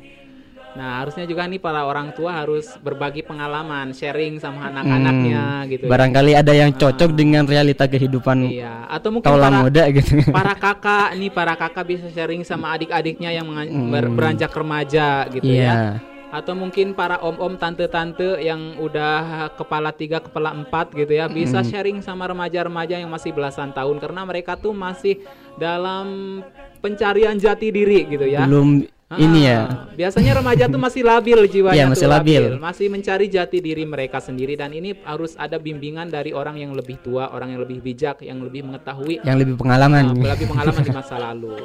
Nah, 0.77 1.01
harusnya 1.01 1.25
juga 1.25 1.41
nih 1.43 1.57
para 1.57 1.81
orang 1.81 2.13
tua 2.13 2.37
harus 2.37 2.69
berbagi 2.77 3.25
pengalaman, 3.25 3.89
sharing 3.91 4.37
sama 4.37 4.69
anak-anaknya 4.69 5.65
gitu. 5.65 5.81
ya. 5.81 5.89
Hmm. 5.89 5.93
Barangkali 5.97 6.31
ada 6.37 6.53
yang 6.53 6.69
cocok 6.69 7.09
dengan 7.11 7.43
realita 7.43 7.89
kehidupan 7.89 8.45
Iya, 8.45 8.85
atau 8.85 9.09
mungkin 9.09 9.25
para 9.25 9.49
muda 9.49 9.83
gitu. 9.89 10.21
para 10.37 10.53
kakak 10.53 11.17
nih 11.17 11.33
para 11.33 11.57
kakak 11.57 11.81
bisa 11.83 12.05
sharing 12.09 12.45
sama 12.45 12.77
adik-adiknya 12.77 13.33
yang 13.33 13.49
ber- 13.89 14.13
beranjak 14.13 14.53
remaja 14.53 15.25
gitu 15.27 15.41
Hmm. 15.41 15.57
Iya. 15.57 15.65
ya 15.65 16.15
atau 16.27 16.53
mungkin 16.53 16.91
para 16.91 17.17
om-om 17.17 17.55
tante-tante 17.55 18.39
yang 18.39 18.75
udah 18.77 19.15
kepala 19.53 19.91
tiga 19.91 20.19
kepala 20.19 20.51
empat 20.51 20.91
gitu 20.91 21.09
ya 21.09 21.25
bisa 21.25 21.59
Hmm. 21.59 21.67
sharing 21.67 21.97
sama 21.99 22.27
remaja-remaja 22.27 22.99
yang 22.99 23.07
masih 23.07 23.31
belasan 23.31 23.71
tahun 23.71 23.97
karena 23.97 24.21
mereka 24.21 24.55
tuh 24.55 24.71
masih 24.71 25.23
dalam 25.55 26.39
pencarian 26.77 27.35
jati 27.35 27.69
diri 27.69 28.05
gitu 28.07 28.25
ya 28.25 28.43
Belum 28.43 28.83
Ah, 29.07 29.15
ini 29.15 29.47
ya. 29.47 29.87
Biasanya 29.95 30.35
remaja 30.35 30.67
tuh 30.67 30.75
masih 30.75 30.99
labil 30.99 31.39
jiwanya 31.55 31.79
Iya, 31.79 31.85
tuh 31.87 31.93
masih 31.95 32.07
labil. 32.11 32.43
masih 32.59 32.87
mencari 32.91 33.31
jati 33.31 33.63
diri 33.63 33.87
mereka 33.87 34.19
sendiri 34.19 34.59
dan 34.59 34.75
ini 34.75 34.99
harus 34.99 35.31
ada 35.39 35.55
bimbingan 35.55 36.11
dari 36.11 36.35
orang 36.35 36.59
yang 36.59 36.75
lebih 36.75 36.99
tua, 36.99 37.31
orang 37.31 37.55
yang 37.55 37.63
lebih 37.63 37.79
bijak, 37.79 38.19
yang 38.19 38.43
lebih 38.43 38.67
mengetahui 38.67 39.23
Yang 39.23 39.47
lebih 39.47 39.55
pengalaman. 39.55 40.11
Nah, 40.11 40.35
lebih 40.35 40.51
pengalaman 40.51 40.83
di 40.83 40.91
masa 40.91 41.15
lalu. 41.23 41.55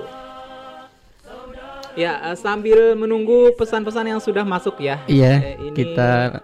Ya, 1.92 2.33
eh, 2.33 2.37
sambil 2.37 2.94
menunggu 2.94 3.52
pesan-pesan 3.52 4.07
yang 4.07 4.18
sudah 4.18 4.42
masuk 4.42 4.81
ya. 4.81 4.96
Iya, 5.05 5.33
Eh, 5.38 5.57
ini 5.62 5.76
kita 5.76 6.40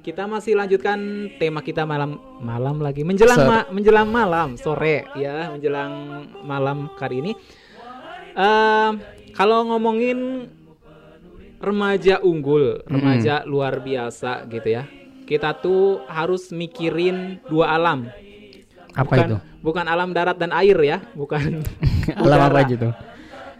kita 0.00 0.22
masih 0.24 0.54
lanjutkan 0.54 0.98
tema 1.34 1.58
kita 1.60 1.82
malam 1.82 2.14
malam 2.38 2.78
lagi 2.78 3.02
menjelang 3.02 3.40
Sore. 3.40 3.50
ma- 3.50 3.68
menjelang 3.68 4.06
malam 4.06 4.48
sore 4.54 5.02
ya 5.16 5.50
menjelang 5.50 5.92
malam 6.40 6.86
kali 6.94 7.18
ini. 7.18 7.32
Em, 8.30 9.02
kalau 9.32 9.66
ngomongin 9.66 10.46
remaja 11.58 12.20
unggul, 12.20 12.84
remaja 12.86 13.42
luar 13.42 13.80
biasa 13.80 14.46
gitu 14.46 14.68
ya. 14.70 14.86
Kita 15.26 15.56
tuh 15.56 16.04
harus 16.06 16.52
mikirin 16.52 17.40
dua 17.44 17.74
alam. 17.74 18.06
apa 18.94 19.04
bukan, 19.04 19.26
itu? 19.26 19.36
Bukan 19.60 19.84
alam 19.84 20.08
darat 20.10 20.38
dan 20.38 20.54
air 20.54 20.78
ya, 20.78 20.98
bukan 21.12 21.66
alam 22.14 22.38
apa 22.38 22.46
udara. 22.46 22.62
aja 22.62 22.74
tuh 22.78 22.92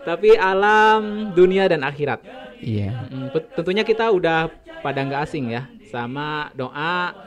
Tapi 0.07 0.39
alam 0.39 1.35
dunia 1.35 1.67
dan 1.67 1.83
akhirat. 1.83 2.23
iya. 2.63 2.95
Pet- 3.35 3.51
tentunya 3.59 3.83
kita 3.83 4.07
udah 4.15 4.47
pada 4.79 5.03
nggak 5.03 5.27
asing 5.27 5.51
ya 5.51 5.67
sama 5.91 6.55
doa. 6.55 7.27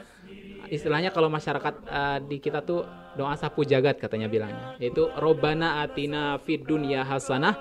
Istilahnya 0.72 1.12
kalau 1.12 1.28
masyarakat 1.28 1.74
eh, 1.84 2.18
di 2.24 2.40
kita 2.40 2.64
tuh 2.64 2.88
doa 3.20 3.36
sapu 3.36 3.68
jagat 3.68 4.00
katanya 4.00 4.32
bilangnya. 4.32 4.80
Yaitu 4.80 5.12
robana 5.20 5.84
atina 5.84 6.40
fid 6.40 6.64
dunya 6.64 7.04
hasanah 7.04 7.52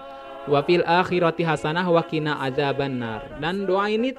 wa 0.48 0.60
fil 0.64 0.88
akhirati 0.88 1.44
hasanah 1.44 1.84
wa 1.84 2.00
qina 2.08 2.40
adzabannar. 2.40 3.44
Dan 3.44 3.68
doa 3.68 3.92
ini 3.92 4.16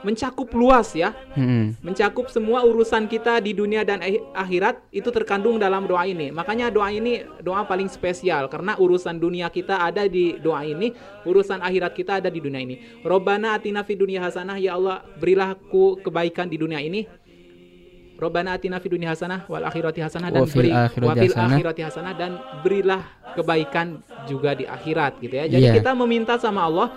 mencakup 0.00 0.48
luas 0.52 0.92
ya 0.92 1.12
Mm-mm. 1.36 1.76
mencakup 1.84 2.28
semua 2.28 2.64
urusan 2.64 3.04
kita 3.04 3.36
di 3.38 3.52
dunia 3.52 3.84
dan 3.84 4.00
ahi- 4.00 4.22
akhirat 4.32 4.80
itu 4.90 5.08
terkandung 5.08 5.56
dalam 5.56 5.84
doa 5.84 6.04
ini. 6.04 6.32
Makanya 6.32 6.72
doa 6.72 6.88
ini 6.88 7.20
doa 7.38 7.62
paling 7.62 7.84
spesial 7.86 8.48
karena 8.48 8.74
urusan 8.74 9.16
dunia 9.16 9.46
kita 9.48 9.76
ada 9.76 10.08
di 10.08 10.36
doa 10.36 10.64
ini, 10.64 10.96
urusan 11.22 11.60
akhirat 11.60 11.92
kita 11.92 12.16
ada 12.16 12.28
di 12.28 12.40
dunia 12.40 12.60
ini. 12.60 12.80
Robbana 13.04 13.54
atina 13.54 13.84
fid 13.84 14.00
dunya 14.00 14.20
hasanah 14.20 14.56
ya 14.56 14.74
Allah 14.74 15.04
berilah 15.16 15.52
ku 15.68 16.00
kebaikan 16.00 16.48
di 16.48 16.56
dunia 16.56 16.80
ini. 16.80 17.04
Robbana 18.16 18.52
atina 18.52 18.76
fid 18.76 18.92
dunya 18.92 19.12
hasanah 19.12 19.48
wal 19.48 19.64
akhirati 19.64 20.00
hasanah 20.00 20.28
dan 20.28 20.44
beri 20.44 20.68
akhirati 20.68 21.08
wa 21.08 21.14
fil 21.16 21.32
hasanah. 21.32 21.56
akhirati 21.56 21.82
hasanah 21.84 22.12
dan 22.12 22.30
berilah 22.60 23.00
kebaikan 23.32 23.86
juga 24.24 24.52
di 24.52 24.68
akhirat 24.68 25.20
gitu 25.20 25.34
ya. 25.40 25.44
Jadi 25.48 25.64
Iya. 25.68 25.74
kita 25.80 25.96
meminta 25.96 26.36
sama 26.36 26.68
Allah 26.68 26.88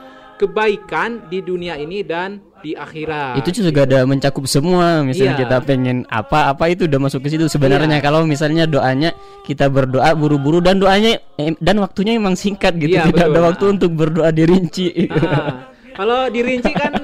kebaikan 0.43 1.23
di 1.27 1.39
dunia 1.39 1.75
ini 1.75 2.03
dan 2.03 2.43
di 2.59 2.71
akhirat. 2.73 3.35
itu 3.37 3.59
juga 3.61 3.83
ada 3.83 4.03
mencakup 4.03 4.43
semua 4.45 5.03
misalnya 5.03 5.35
Iya. 5.35 5.41
kita 5.43 5.57
pengen 5.61 6.07
apa 6.07 6.47
apa 6.47 6.63
itu 6.67 6.87
udah 6.87 6.95
masuk 6.97 7.19
ke 7.21 7.31
situ 7.31 7.45
sebenarnya 7.45 7.99
Iya. 7.99 7.99
kalau 7.99 8.23
misalnya 8.23 8.63
doanya 8.63 9.11
kita 9.43 9.67
berdoa 9.67 10.11
buru-buru 10.13 10.59
dan 10.59 10.79
doanya 10.79 11.19
eh, 11.35 11.51
dan 11.57 11.75
waktunya 11.77 12.15
emang 12.15 12.35
singkat 12.35 12.75
gitu 12.77 12.95
Iya, 12.95 13.11
tidak 13.11 13.19
ada 13.21 13.31
betul. 13.33 13.47
waktu 13.47 13.65
untuk 13.69 13.91
berdoa 13.93 14.29
dirinci 14.31 15.11
Ah, 15.11 15.67
kalau 15.93 16.25
dirinci 16.27 16.71
kan 16.71 17.02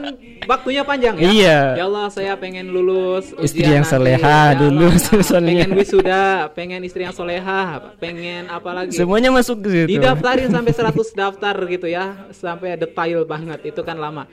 waktunya 0.50 0.82
panjang 0.82 1.16
ya. 1.22 1.30
Iya. 1.30 1.60
Ya 1.78 1.84
Allah, 1.86 2.10
saya 2.10 2.34
pengen 2.34 2.74
lulus 2.74 3.30
Istri 3.38 3.70
yang 3.70 3.86
nanti. 3.86 3.94
soleha 3.94 4.40
Ya 4.50 4.58
dulu, 4.58 4.88
Allah, 4.90 5.22
soalnya. 5.22 5.50
pengen 5.62 5.72
wisuda, 5.78 6.24
pengen 6.58 6.82
istri 6.82 7.02
yang 7.06 7.14
soleha, 7.14 7.94
pengen 8.02 8.50
apa 8.50 8.70
lagi? 8.74 8.98
semuanya 8.98 9.30
masuk 9.30 9.62
ke 9.62 9.70
situ 9.70 10.02
Didaftarin 10.02 10.50
sampai 10.50 10.74
100 10.82 11.14
daftar 11.14 11.56
gitu 11.70 11.86
ya, 11.86 12.26
sampai 12.34 12.74
detail 12.74 13.22
banget. 13.30 13.70
Itu 13.70 13.86
kan 13.86 14.02
lama. 14.02 14.26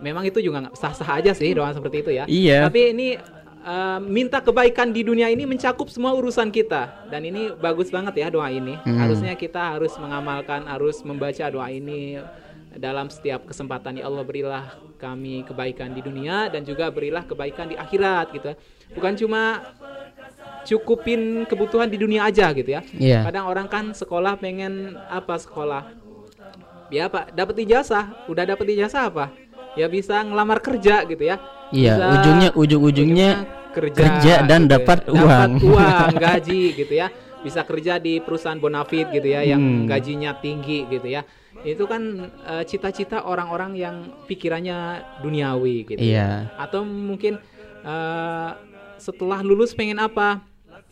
Memang 0.00 0.24
itu 0.24 0.40
juga 0.40 0.64
nggak 0.64 0.76
sah-sah 0.76 1.20
aja 1.20 1.32
sih 1.36 1.52
doa 1.52 1.72
seperti 1.76 1.96
itu 2.00 2.10
ya. 2.16 2.24
Iya. 2.28 2.68
Tapi 2.68 2.80
ini 2.92 3.08
eh, 3.64 3.98
minta 4.04 4.40
kebaikan 4.44 4.92
di 4.92 5.00
dunia 5.04 5.28
ini 5.32 5.48
mencakup 5.48 5.88
semua 5.88 6.12
urusan 6.16 6.52
kita 6.52 7.08
dan 7.12 7.24
ini 7.24 7.52
bagus 7.56 7.88
banget 7.92 8.24
ya 8.24 8.28
doa 8.28 8.48
ini. 8.52 8.76
Hmm. 8.84 8.96
Harusnya 9.00 9.32
kita 9.36 9.76
harus 9.76 9.96
mengamalkan, 9.96 10.68
harus 10.68 11.00
membaca 11.00 11.44
doa 11.48 11.68
ini 11.72 12.20
dalam 12.76 13.08
setiap 13.08 13.48
kesempatan 13.48 13.96
ya 13.96 14.04
Allah 14.04 14.20
berilah 14.20 14.64
kami 14.96 15.44
kebaikan 15.44 15.92
di 15.92 16.00
dunia 16.00 16.48
dan 16.48 16.60
juga 16.60 16.88
berilah 16.88 17.22
kebaikan 17.22 17.68
di 17.68 17.76
akhirat 17.76 18.32
gitu. 18.32 18.46
ya. 18.48 18.56
Bukan 18.90 19.12
cuma 19.14 19.42
cukupin 20.64 21.20
kebutuhan 21.44 21.86
di 21.86 21.96
dunia 21.96 22.24
aja 22.24 22.50
gitu 22.50 22.66
ya. 22.68 22.82
Iya. 22.92 23.22
Kadang 23.22 23.46
orang 23.46 23.66
kan 23.66 23.84
sekolah 23.92 24.34
pengen 24.36 24.96
apa 25.06 25.36
sekolah? 25.36 25.94
Ya 26.88 27.06
Pak, 27.06 27.32
dapat 27.32 27.56
ijazah. 27.60 28.26
Udah 28.26 28.44
dapat 28.44 28.66
ijazah 28.68 29.10
apa? 29.10 29.30
Ya 29.74 29.86
bisa 29.86 30.22
ngelamar 30.22 30.58
kerja 30.58 31.02
gitu 31.04 31.22
ya. 31.22 31.36
Iya, 31.68 31.92
Bisa- 31.92 32.10
ujungnya- 32.14 32.54
ujung-ujungnya 32.54 33.30
kerja, 33.72 33.98
kerja 34.00 34.34
dan 34.42 34.64
gitu 34.64 34.66
ya. 34.66 34.74
dapat 34.78 34.98
Dapat 35.02 35.14
uang. 35.14 35.50
uang, 35.66 36.10
gaji 36.24 36.62
gitu 36.74 36.94
ya. 36.94 37.08
Bisa 37.42 37.62
kerja 37.62 37.98
di 37.98 38.18
perusahaan 38.18 38.58
bonafit 38.58 39.06
gitu 39.08 39.28
ya 39.28 39.42
yang 39.44 39.60
Hmm. 39.60 39.86
gajinya 39.86 40.34
tinggi 40.34 40.86
gitu 40.88 41.06
ya. 41.06 41.22
Itu 41.66 41.84
kan 41.84 42.02
eh, 42.30 42.62
cita-cita 42.62 43.26
orang-orang 43.26 43.74
yang 43.74 43.96
pikirannya 44.24 44.78
duniawi 45.20 45.82
gitu. 45.84 45.98
Iya. 46.00 46.54
Atau 46.54 46.86
mungkin 46.86 47.42
eh, 47.82 48.50
setelah 48.96 49.42
lulus 49.42 49.74
pengen 49.74 49.98
apa? 49.98 50.40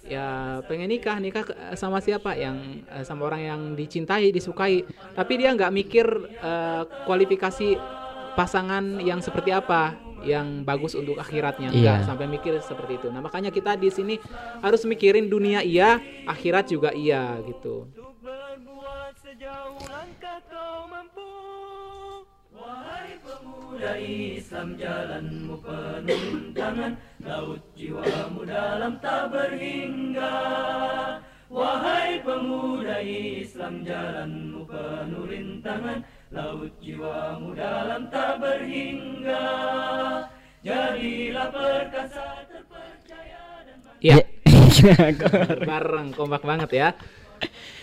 Ya 0.04 0.60
pengen 0.68 0.92
nikah, 0.92 1.16
nikah 1.16 1.48
ke- 1.48 1.56
sama 1.74 1.96
siapa? 1.96 2.34
Yang 2.34 2.84
eh, 2.90 3.04
sama 3.06 3.24
orang 3.24 3.40
yang 3.40 3.60
dicintai, 3.72 4.28
disukai. 4.28 4.82
Tapi 5.14 5.32
dia 5.38 5.54
nggak 5.54 5.72
mikir 5.72 6.06
eh, 6.42 6.82
kualifikasi 7.06 7.78
pasangan 8.34 8.98
yang 8.98 9.22
seperti 9.22 9.54
apa 9.54 9.94
yang 10.24 10.64
bagus 10.64 10.96
untuk 10.96 11.20
akhiratnya 11.20 11.68
enggak 11.68 11.98
Iya. 12.00 12.08
sampai 12.08 12.26
mikir 12.26 12.56
seperti 12.58 12.96
itu. 12.96 13.12
Nah, 13.12 13.20
makanya 13.20 13.52
kita 13.52 13.76
di 13.76 13.92
sini 13.92 14.16
harus 14.58 14.82
mikirin 14.82 15.28
dunia 15.28 15.60
iya, 15.60 16.00
akhirat 16.24 16.64
juga 16.66 16.90
iya 16.90 17.38
gitu. 17.44 17.86
Pemuda 23.84 24.00
Islam 24.00 24.68
jalanmu 24.80 25.60
penuh 25.60 26.16
rintangan 26.32 26.92
Laut 27.20 27.60
jiwamu 27.76 28.40
dalam 28.48 28.96
tak 28.96 29.28
berhingga. 29.28 30.36
Wahai 31.52 32.16
pemuda 32.24 33.04
Islam 33.04 33.84
jalanmu 33.84 34.64
penuh 34.64 35.28
rintangan. 35.28 36.00
Laut 36.32 36.72
jiwamu 36.80 37.52
dalam 37.52 38.08
tak 38.08 38.40
berhingga. 38.40 39.52
Jadilah 40.64 41.48
perkasa 41.52 42.40
terpercaya 42.48 43.68
dan 43.68 43.78
Iya, 44.00 44.16
Iya. 44.80 44.96
bareng 45.68 46.08
kompak 46.16 46.40
banget 46.40 46.70
ya. 46.72 46.88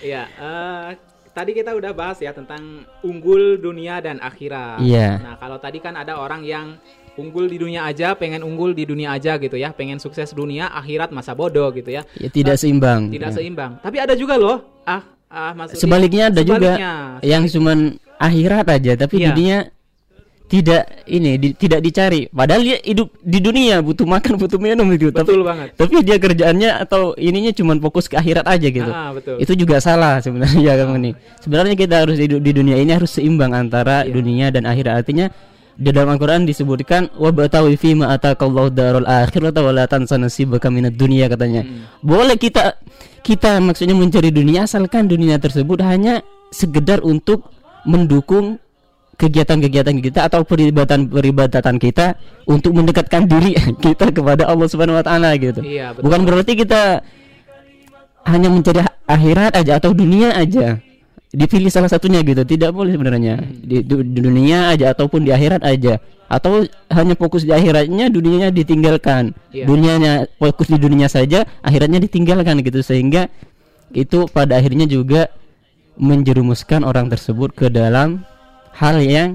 Iya, 0.01 0.25
eh, 0.25 0.89
tadi 1.31 1.51
kita 1.55 1.71
udah 1.73 1.91
bahas 1.95 2.19
ya 2.19 2.31
tentang 2.35 2.83
unggul 3.01 3.57
dunia 3.57 3.99
dan 4.03 4.19
akhirat. 4.19 4.83
Iya. 4.83 5.19
Nah, 5.23 5.35
kalau 5.39 5.57
tadi 5.57 5.79
kan 5.79 5.95
ada 5.95 6.19
orang 6.19 6.43
yang 6.43 6.75
unggul 7.19 7.47
di 7.47 7.59
dunia 7.59 7.83
aja, 7.87 8.15
pengen 8.15 8.43
unggul 8.43 8.71
di 8.71 8.87
dunia 8.87 9.11
aja 9.15 9.35
gitu 9.35 9.55
ya, 9.59 9.75
pengen 9.75 9.99
sukses 9.99 10.31
dunia, 10.31 10.71
akhirat 10.71 11.11
masa 11.11 11.35
bodoh 11.35 11.67
gitu 11.75 11.91
ya. 11.91 12.07
Ya, 12.15 12.29
tidak 12.31 12.55
seimbang 12.55 13.11
Tidak 13.11 13.31
Ya. 13.31 13.35
seimbang. 13.35 13.79
Tapi 13.83 13.97
ada 13.99 14.15
juga 14.15 14.39
loh, 14.39 14.63
ah, 14.87 15.03
ah 15.27 15.51
maksudnya 15.55 15.81
sebaliknya 15.81 16.23
ada 16.31 16.41
juga 16.43 16.75
sebaliknya. 16.75 16.93
yang 17.23 17.43
cuman 17.47 17.77
akhirat 18.15 18.65
aja 18.67 18.91
tapi 18.95 19.15
Iya. 19.19 19.27
dunia 19.33 19.57
tidak 20.51 20.83
ini 21.07 21.39
di- 21.39 21.55
tidak 21.55 21.79
dicari 21.79 22.27
padahal 22.27 22.59
dia 22.59 22.75
hidup 22.77 23.07
di 23.17 23.39
dunia 23.39 23.79
butuh 23.79 24.03
makan 24.03 24.35
butuh 24.35 24.59
minum 24.59 24.83
gitu 24.91 25.07
tapi 25.09 25.31
Betul 25.31 25.47
banget. 25.47 25.67
tapi 25.73 25.95
dia 26.03 26.17
kerjaannya 26.17 26.69
atau 26.77 27.15
ininya 27.15 27.49
cuman 27.49 27.79
fokus 27.79 28.05
ke 28.05 28.19
akhirat 28.19 28.43
aja 28.45 28.67
gitu 28.67 28.91
Ah, 28.91 29.15
betul. 29.15 29.39
itu 29.39 29.55
juga 29.55 29.79
salah 29.79 30.19
sebenarnya 30.19 30.75
kamu 30.83 30.95
nih 30.99 31.13
sebenarnya 31.39 31.75
kita 31.79 31.95
harus 32.03 32.19
hidup 32.19 32.37
di 32.37 32.51
dunia 32.51 32.75
ini 32.75 32.91
harus 32.91 33.15
seimbang 33.15 33.55
antara 33.55 34.03
Iya. 34.03 34.11
dunia 34.11 34.45
dan 34.49 34.67
akhirat 34.67 34.93
artinya 34.99 35.31
di 35.71 35.89
dalam 35.89 36.11
Al-Qur'an 36.11 36.43
disebutkan 36.43 37.15
wa 37.15 37.31
batawi 37.31 37.73
fi 37.73 37.95
ma 37.95 38.11
atakallahu 38.11 38.69
darul 38.69 39.07
akhirata 39.07 39.63
wa 39.63 39.71
la 39.71 39.87
tansa 39.87 40.19
nasibaka 40.19 40.67
minad 40.67 40.93
dunya 40.93 41.25
katanya. 41.25 41.63
Boleh 42.03 42.35
kita 42.35 42.75
kita 43.23 43.57
maksudnya 43.57 43.95
mencari 43.95 44.29
dunia 44.29 44.67
asalkan 44.67 45.07
dunia 45.07 45.39
tersebut 45.39 45.79
hanya 45.81 46.21
sekedar 46.51 47.01
untuk 47.01 47.49
mendukung 47.81 48.61
kegiatan-kegiatan 49.21 50.01
kita 50.01 50.25
atau 50.25 50.41
peribadatan-peribadatan 50.41 51.77
kita 51.77 52.17
untuk 52.49 52.73
mendekatkan 52.73 53.29
diri 53.29 53.53
kita 53.85 54.09
kepada 54.09 54.49
Allah 54.49 54.65
Subhanahu 54.65 54.97
wa 54.97 55.05
taala 55.05 55.29
gitu. 55.37 55.61
Iya, 55.61 55.93
betul. 55.93 56.09
Bukan 56.09 56.19
berarti 56.25 56.53
kita 56.57 57.05
hanya 58.25 58.49
mencari 58.49 58.81
akhirat 59.05 59.53
aja 59.61 59.77
atau 59.77 59.93
dunia 59.93 60.33
aja. 60.33 60.81
Dipilih 61.31 61.71
salah 61.71 61.87
satunya 61.87 62.19
gitu. 62.27 62.43
Tidak 62.43 62.75
boleh 62.75 62.91
sebenarnya. 62.97 63.39
Di, 63.39 63.85
du- 63.85 64.03
di 64.03 64.19
dunia 64.19 64.75
aja 64.75 64.91
ataupun 64.91 65.23
di 65.23 65.31
akhirat 65.31 65.63
aja. 65.63 65.95
Atau 66.27 66.67
hanya 66.91 67.15
fokus 67.15 67.47
di 67.47 67.55
akhiratnya, 67.55 68.11
dunianya 68.11 68.51
ditinggalkan. 68.51 69.31
Iya. 69.55 69.63
Dunianya 69.63 70.27
fokus 70.35 70.67
di 70.67 70.75
dunia 70.75 71.07
saja, 71.07 71.47
akhiratnya 71.63 72.03
ditinggalkan 72.03 72.59
gitu 72.67 72.83
sehingga 72.83 73.31
itu 73.95 74.27
pada 74.27 74.59
akhirnya 74.59 74.87
juga 74.87 75.31
menjerumuskan 75.99 76.83
orang 76.83 77.07
tersebut 77.11 77.51
ke 77.51 77.67
dalam 77.71 78.23
hal 78.73 78.97
yang 78.99 79.29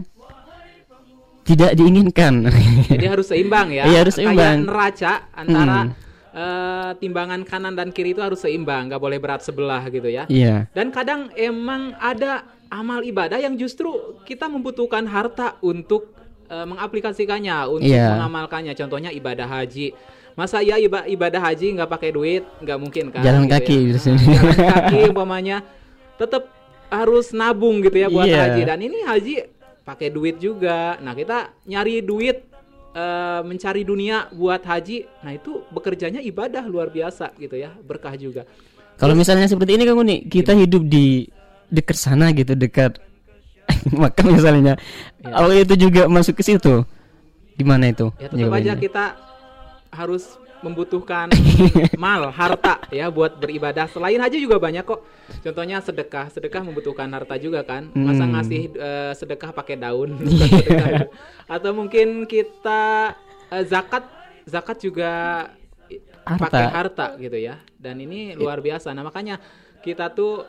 tidak 1.43 1.73
diinginkan. 1.73 2.51
Jadi 2.87 3.07
harus 3.07 3.27
seimbang 3.27 3.71
ya. 3.71 3.85
Iya, 3.89 3.99
harus 4.03 4.15
seimbang. 4.15 4.37
Kayak 4.37 4.67
neraca 4.67 5.13
antara 5.31 5.79
Mm. 5.87 5.91
eh, 6.37 6.91
timbangan 6.99 7.41
kanan 7.43 7.73
dan 7.73 7.89
kiri 7.89 8.13
itu 8.13 8.21
harus 8.21 8.37
seimbang, 8.39 8.91
nggak 8.91 8.99
boleh 8.99 9.17
berat 9.17 9.41
sebelah 9.41 9.81
gitu 9.87 10.05
ya. 10.05 10.27
Iya. 10.27 10.67
Dan 10.71 10.91
kadang 10.91 11.33
emang 11.33 11.97
ada 11.97 12.45
amal 12.67 13.01
ibadah 13.01 13.39
yang 13.39 13.55
justru 13.55 13.89
kita 14.23 14.45
membutuhkan 14.45 15.07
harta 15.07 15.55
untuk 15.61 16.13
eh, 16.47 16.63
mengaplikasikannya, 16.63 17.57
untuk 17.69 17.89
Iya. 17.89 18.15
mengamalkannya. 18.15 18.71
Contohnya 18.73 19.11
ibadah 19.11 19.47
haji. 19.49 19.91
Masa 20.35 20.61
ya 20.61 20.77
iba- 20.77 21.03
ibadah 21.03 21.41
haji 21.41 21.75
nggak 21.75 21.89
pakai 21.89 22.11
duit, 22.13 22.47
nggak 22.61 22.79
mungkin 22.79 23.05
kan? 23.09 23.19
Jalan 23.19 23.47
gitu 23.47 23.55
kaki 23.57 23.75
ya. 23.75 23.87
biasanya. 23.91 24.19
Nah, 24.21 24.31
Jalan 24.31 24.57
kaki 24.69 24.99
umpamanya, 25.11 25.57
tetap 26.15 26.43
harus 26.89 27.35
nabung 27.35 27.83
gitu 27.83 27.97
ya 27.97 28.09
buat 28.09 28.27
Iya. 28.27 28.41
haji. 28.51 28.63
Dan 28.65 28.79
ini 28.83 28.99
haji 29.03 29.35
pakai 29.83 30.09
duit 30.11 30.39
juga. 30.39 30.99
Nah 30.99 31.13
kita 31.13 31.55
nyari 31.65 32.03
duit 32.03 32.43
eh, 32.97 33.41
mencari 33.45 33.85
dunia 33.85 34.33
buat 34.33 34.65
haji, 34.65 35.05
nah 35.21 35.29
itu 35.29 35.61
bekerjanya 35.69 36.17
ibadah 36.25 36.65
luar 36.65 36.89
biasa 36.89 37.37
gitu 37.37 37.53
ya, 37.53 37.69
berkah 37.85 38.17
juga. 38.17 38.49
Kalau 38.97 39.13
misalnya 39.13 39.45
seperti 39.45 39.77
ini 39.77 39.85
kamu 39.85 40.01
nih, 40.01 40.19
kita 40.33 40.57
hidup 40.57 40.81
di 40.89 41.29
dekat 41.69 41.93
sana 41.93 42.33
gitu, 42.33 42.57
dekat 42.57 42.97
maka 44.01 44.25
misalnya. 44.25 44.81
Iya. 45.21 45.45
Oh 45.45 45.53
itu 45.53 45.77
juga 45.77 46.09
masuk 46.09 46.41
ke 46.41 46.43
situ. 46.49 46.89
Gimana 47.61 47.93
itu? 47.93 48.09
Ya 48.17 48.33
tetap 48.33 48.53
aja 48.57 48.73
kita 48.73 49.05
harus 49.93 50.41
membutuhkan 50.65 51.29
mal, 52.01 52.29
harta 52.31 52.81
ya 52.89 53.09
buat 53.09 53.37
beribadah. 53.37 53.89
Selain 53.89 54.17
haji 54.17 54.39
juga 54.41 54.57
banyak 54.57 54.85
kok. 54.85 55.01
Contohnya 55.43 55.81
sedekah, 55.81 56.29
sedekah 56.29 56.63
membutuhkan 56.65 57.09
harta 57.11 57.37
juga 57.37 57.61
kan. 57.63 57.89
Masa 57.93 58.25
Hmm. 58.25 58.33
ngasih 58.37 58.63
eh, 58.73 59.13
sedekah 59.13 59.51
pakai 59.53 59.77
daun 59.77 60.17
sedekah. 60.23 61.09
Atau 61.55 61.73
mungkin 61.73 62.25
kita 62.25 63.13
eh, 63.51 63.65
zakat, 63.67 64.05
zakat 64.45 64.81
juga 64.81 65.13
Harta. 66.27 66.43
pakai 66.51 66.65
harta 66.67 67.07
gitu 67.19 67.39
ya. 67.39 67.63
Dan 67.79 68.03
ini 68.03 68.35
luar 68.35 68.59
biasa. 68.59 68.91
Nah, 68.91 69.07
makanya 69.07 69.39
kita 69.81 70.11
tuh 70.11 70.43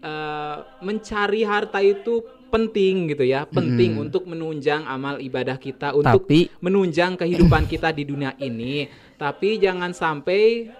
eh, 0.00 0.56
mencari 0.80 1.42
harta 1.42 1.78
itu 1.82 2.22
penting 2.48 3.12
gitu 3.12 3.24
ya, 3.24 3.44
penting 3.44 4.00
untuk 4.00 4.24
menunjang 4.24 4.84
amal 4.84 5.20
ibadah 5.20 5.56
kita, 5.56 5.92
untuk 5.92 6.24
Tapi- 6.24 6.48
menunjang 6.58 7.16
kehidupan 7.16 7.68
kita 7.68 7.92
di 7.92 8.08
dunia 8.08 8.32
ini. 8.40 8.88
Tapi 9.14 9.60
jangan 9.60 9.92
sampai 9.92 10.72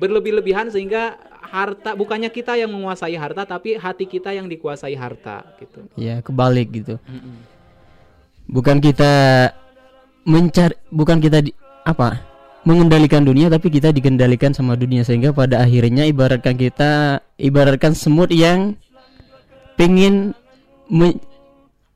berlebih-lebihan 0.00 0.72
sehingga 0.72 1.18
harta 1.40 1.92
bukannya 1.98 2.30
kita 2.30 2.56
yang 2.56 2.70
menguasai 2.70 3.18
harta, 3.18 3.42
tapi 3.44 3.74
hati 3.76 4.06
kita 4.06 4.32
yang 4.32 4.46
dikuasai 4.46 4.94
harta 4.94 5.44
gitu. 5.58 5.84
Ya 5.98 6.22
kebalik 6.22 6.70
gitu. 6.70 6.96
Bukan 8.50 8.82
kita 8.82 9.12
mencari, 10.26 10.74
bukan 10.90 11.18
kita 11.22 11.42
di, 11.42 11.54
apa 11.86 12.22
mengendalikan 12.62 13.24
dunia, 13.24 13.48
tapi 13.48 13.72
kita 13.72 13.88
dikendalikan 13.90 14.52
sama 14.52 14.76
dunia 14.76 15.00
sehingga 15.00 15.32
pada 15.32 15.64
akhirnya 15.64 16.04
ibaratkan 16.04 16.54
kita 16.60 17.24
ibaratkan 17.40 17.96
semut 17.96 18.28
yang 18.28 18.76
pengen 19.80 20.36
me- 20.36 20.39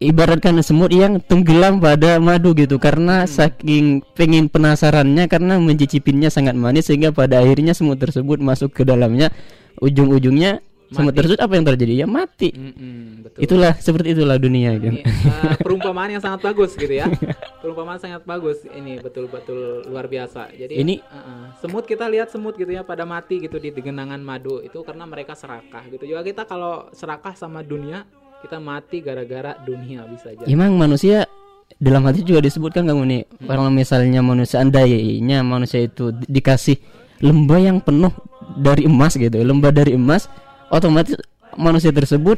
ibaratkan 0.03 0.59
semut 0.61 0.91
yang 0.91 1.19
tenggelam 1.23 1.79
pada 1.79 2.19
madu 2.19 2.53
gitu. 2.57 2.77
Karena 2.77 3.25
saking 3.25 4.03
pengen 4.15 4.51
penasarannya 4.51 5.27
karena 5.31 5.59
mencicipinnya 5.59 6.29
sangat 6.29 6.55
manis 6.59 6.89
sehingga 6.91 7.11
pada 7.15 7.41
akhirnya 7.41 7.73
semut 7.77 8.01
tersebut 8.01 8.39
masuk 8.41 8.75
ke 8.75 8.83
dalamnya. 8.87 9.31
Ujung-ujungnya 9.83 10.63
semut 10.95 11.11
tersebut 11.11 11.43
apa 11.43 11.53
yang 11.59 11.67
terjadi? 11.67 11.93
Ya 12.05 12.07
mati. 12.07 12.55
Mm-mm, 12.55 13.27
betul. 13.27 13.41
itulah 13.43 13.73
seperti 13.83 14.15
itulah 14.15 14.39
dunia 14.39 14.79
Ini, 14.79 15.03
eh, 15.03 15.55
perumpamaan 15.67 16.15
yang 16.15 16.23
sangat 16.23 16.47
bagus 16.47 16.79
gitu 16.79 16.95
ya. 16.95 17.11
Perumpamaan 17.65 17.99
sangat 17.99 18.23
bagus. 18.23 18.63
Ini 18.63 19.03
betul-betul 19.03 19.91
luar 19.91 20.07
biasa. 20.07 20.55
Jadi 20.55 20.79
Ini- 20.79 21.03
eh, 21.03 21.47
semut 21.59 21.83
kita 21.89 22.07
lihat 22.07 22.31
semut 22.31 22.55
gitu 22.55 22.71
ya 22.71 22.87
pada 22.87 23.03
mati 23.03 23.43
gitu 23.43 23.59
di 23.59 23.75
genangan 23.75 24.23
madu. 24.23 24.63
Itu 24.63 24.87
karena 24.87 25.03
mereka 25.09 25.35
serakah 25.35 25.83
gitu. 25.91 26.07
Juga 26.07 26.23
kita 26.23 26.47
kalau 26.47 26.87
serakah 26.95 27.35
sama 27.35 27.67
dunia 27.67 28.07
kita 28.45 28.59
mati 28.59 29.01
gara-gara 29.01 29.57
dunia 29.59 30.05
bisa 30.07 30.31
aja. 30.31 30.45
emang 30.45 30.77
manusia 30.77 31.25
dalam 31.75 32.05
hati 32.05 32.23
juga 32.23 32.41
disebutkan 32.41 32.85
kamu 32.85 33.03
nih 33.05 33.23
kalau 33.43 33.67
misalnya 33.69 34.21
manusia 34.21 34.61
andainya 34.61 35.41
manusia 35.41 35.83
itu 35.83 36.13
di- 36.13 36.29
dikasih 36.31 36.77
lembah 37.19 37.59
yang 37.59 37.79
penuh 37.81 38.13
dari 38.55 38.85
emas 38.85 39.17
gitu 39.17 39.35
lembah 39.35 39.73
dari 39.73 39.97
emas 39.97 40.29
otomatis 40.69 41.17
manusia 41.55 41.91
tersebut 41.91 42.37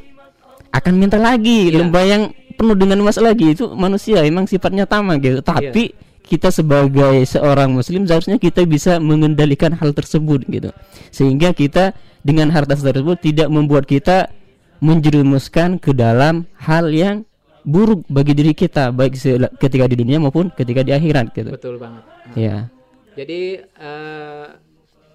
akan 0.71 0.93
minta 0.95 1.17
lagi 1.17 1.71
Iya. 1.71 1.83
lembah 1.83 2.05
yang 2.05 2.23
penuh 2.57 2.73
dengan 2.73 3.01
emas 3.01 3.17
lagi. 3.17 3.53
Itu 3.53 3.73
manusia 3.73 4.25
emang 4.25 4.45
sifatnya 4.45 4.85
tamak 4.85 5.21
gitu. 5.21 5.41
Tapi 5.41 5.93
kita 6.21 6.49
sebagai 6.49 7.23
seorang 7.25 7.71
muslim 7.71 8.05
seharusnya 8.05 8.37
kita 8.37 8.65
bisa 8.65 8.97
mengendalikan 8.99 9.73
hal 9.73 9.93
tersebut 9.93 10.45
gitu. 10.45 10.73
Sehingga 11.09 11.53
kita 11.53 11.93
dengan 12.21 12.51
harta 12.51 12.75
tersebut 12.75 13.21
tidak 13.21 13.49
membuat 13.49 13.85
kita 13.85 14.29
menjerumuskan 14.79 15.79
ke 15.79 15.91
dalam 15.91 16.45
hal 16.59 16.89
yang 16.91 17.25
buruk 17.63 18.07
bagi 18.07 18.33
diri 18.33 18.53
kita 18.53 18.91
baik 18.91 19.19
ketika 19.59 19.85
di 19.87 19.97
dunia 19.99 20.23
maupun 20.23 20.49
ketika 20.51 20.87
di 20.87 20.95
akhirat 20.95 21.35
gitu 21.35 21.51
Betul 21.51 21.77
banget. 21.77 22.03
Nah, 22.07 22.37
ya 22.39 22.57
Jadi 23.17 23.41
eh, 23.59 24.47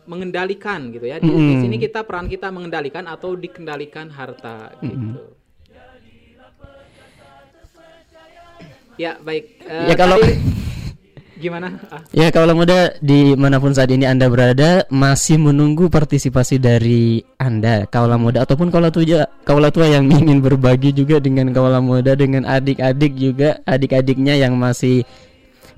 mengendalikan 0.03 0.89
gitu 0.89 1.05
ya. 1.05 1.21
Di, 1.21 1.29
di 1.29 1.31
Mm-mm. 1.31 1.61
sini 1.61 1.77
kita 1.77 2.01
peran 2.03 2.25
kita 2.25 2.49
mengendalikan 2.49 3.05
atau 3.05 3.37
dikendalikan 3.37 4.09
harta 4.09 4.73
gitu. 4.81 5.21
Ya 8.97 9.17
baik. 9.17 9.61
Eh, 9.63 9.87
Ya, 9.87 9.95
kalau- 9.95 10.19
tadi 10.19 10.35
gimana? 11.41 11.67
Ah, 11.89 12.05
Ya 12.13 12.29
kalau 12.29 12.53
muda 12.53 12.93
di 13.01 13.33
mana 13.33 13.57
pun 13.57 13.73
saat 13.73 13.89
ini 13.89 14.05
anda 14.05 14.29
berada 14.29 14.85
masih 14.93 15.41
menunggu 15.41 15.89
partisipasi 15.89 16.61
dari 16.61 17.25
anda 17.41 17.89
kaulah 17.89 18.21
muda 18.21 18.45
ataupun 18.45 18.69
kaulah 18.69 18.93
tua 18.93 19.25
kaulah 19.41 19.73
tua 19.73 19.89
yang 19.89 20.05
ingin 20.07 20.39
berbagi 20.45 20.93
juga 20.93 21.17
dengan 21.17 21.49
kaulah 21.49 21.81
muda 21.81 22.13
dengan 22.13 22.45
adik-adik 22.45 23.17
juga 23.17 23.57
adik-adiknya 23.65 24.37
yang 24.37 24.53
masih 24.53 25.01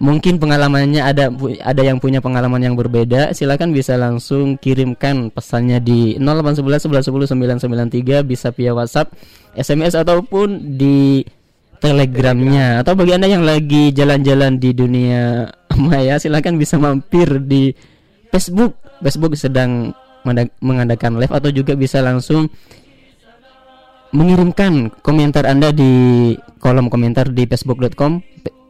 mungkin 0.03 0.41
pengalamannya 0.41 0.99
ada 0.99 1.31
ada 1.63 1.81
yang 1.85 2.01
punya 2.01 2.19
pengalaman 2.19 2.59
yang 2.59 2.75
berbeda 2.75 3.31
silakan 3.31 3.71
bisa 3.71 3.95
langsung 3.95 4.59
kirimkan 4.59 5.31
pesannya 5.31 5.79
di 5.79 6.19
0811 6.19 7.07
11 7.07 7.39
10 7.39 8.19
993 8.19 8.27
bisa 8.27 8.51
via 8.51 8.75
WhatsApp 8.75 9.15
SMS 9.53 9.93
ataupun 9.95 10.75
di 10.75 11.23
Telegramnya. 11.83 12.79
Atau 12.79 12.95
bagi 12.95 13.11
anda 13.11 13.27
yang 13.27 13.43
lagi 13.43 13.91
jalan-jalan 13.91 14.55
di 14.55 14.71
dunia 14.71 15.51
maya 15.83 16.15
silakan 16.15 16.55
bisa 16.55 16.79
mampir 16.79 17.43
di 17.43 17.75
Facebook. 18.31 18.79
Facebook 19.03 19.35
sedang 19.35 19.91
mengadakan 20.63 21.19
live 21.19 21.35
atau 21.35 21.51
juga 21.51 21.75
bisa 21.75 21.99
langsung 21.99 22.47
mengirimkan 24.15 24.95
komentar 25.03 25.43
anda 25.43 25.75
di 25.75 26.31
kolom 26.63 26.87
komentar 26.87 27.27
di 27.35 27.43
facebook.com 27.43 28.23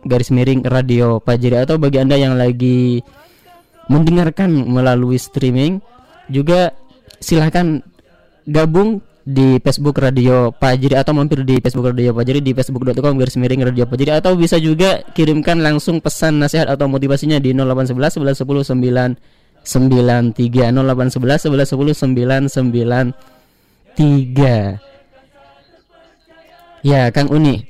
garis 0.10 0.34
miring 0.34 0.66
radio 0.66 1.22
Pajeri 1.22 1.62
atau 1.62 1.78
bagi 1.78 2.02
anda 2.02 2.18
yang 2.18 2.34
lagi 2.34 3.06
mendengarkan 3.92 4.50
melalui 4.50 5.20
streaming 5.20 5.84
juga 6.32 6.74
silahkan 7.20 7.84
gabung 8.48 9.04
di 9.24 9.56
Facebook 9.64 10.04
Radio 10.04 10.52
Pajeri 10.52 11.00
atau 11.00 11.16
mampir 11.16 11.48
di 11.48 11.56
Facebook 11.64 11.96
Radio 11.96 12.12
Pajeri 12.12 12.44
di 12.44 12.52
facebook.com 12.52 13.16
garis 13.16 13.40
miring 13.40 13.64
Radio 13.64 13.88
Pajeri 13.88 14.20
atau 14.20 14.36
bisa 14.36 14.60
juga 14.60 15.00
kirimkan 15.16 15.64
langsung 15.64 16.04
pesan 16.04 16.44
nasihat 16.44 16.68
atau 16.68 16.92
motivasinya 16.92 17.40
di 17.40 17.56
0811 17.56 18.20
11 18.20 18.44
10 18.44 18.68
993 19.64 20.76
0811 20.76 21.48
11 21.48 21.72
10 21.72 22.04
993 22.04 24.84
Ya 26.84 27.08
Kang 27.16 27.32
Uni 27.32 27.64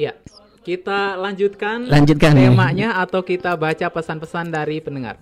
ya. 0.00 0.16
Kita 0.64 1.20
lanjutkan 1.20 1.84
Lanjutkan. 1.84 2.32
temanya 2.32 2.96
atau 2.96 3.20
kita 3.20 3.60
baca 3.60 3.92
pesan-pesan 3.92 4.48
dari 4.48 4.80
pendengar. 4.80 5.20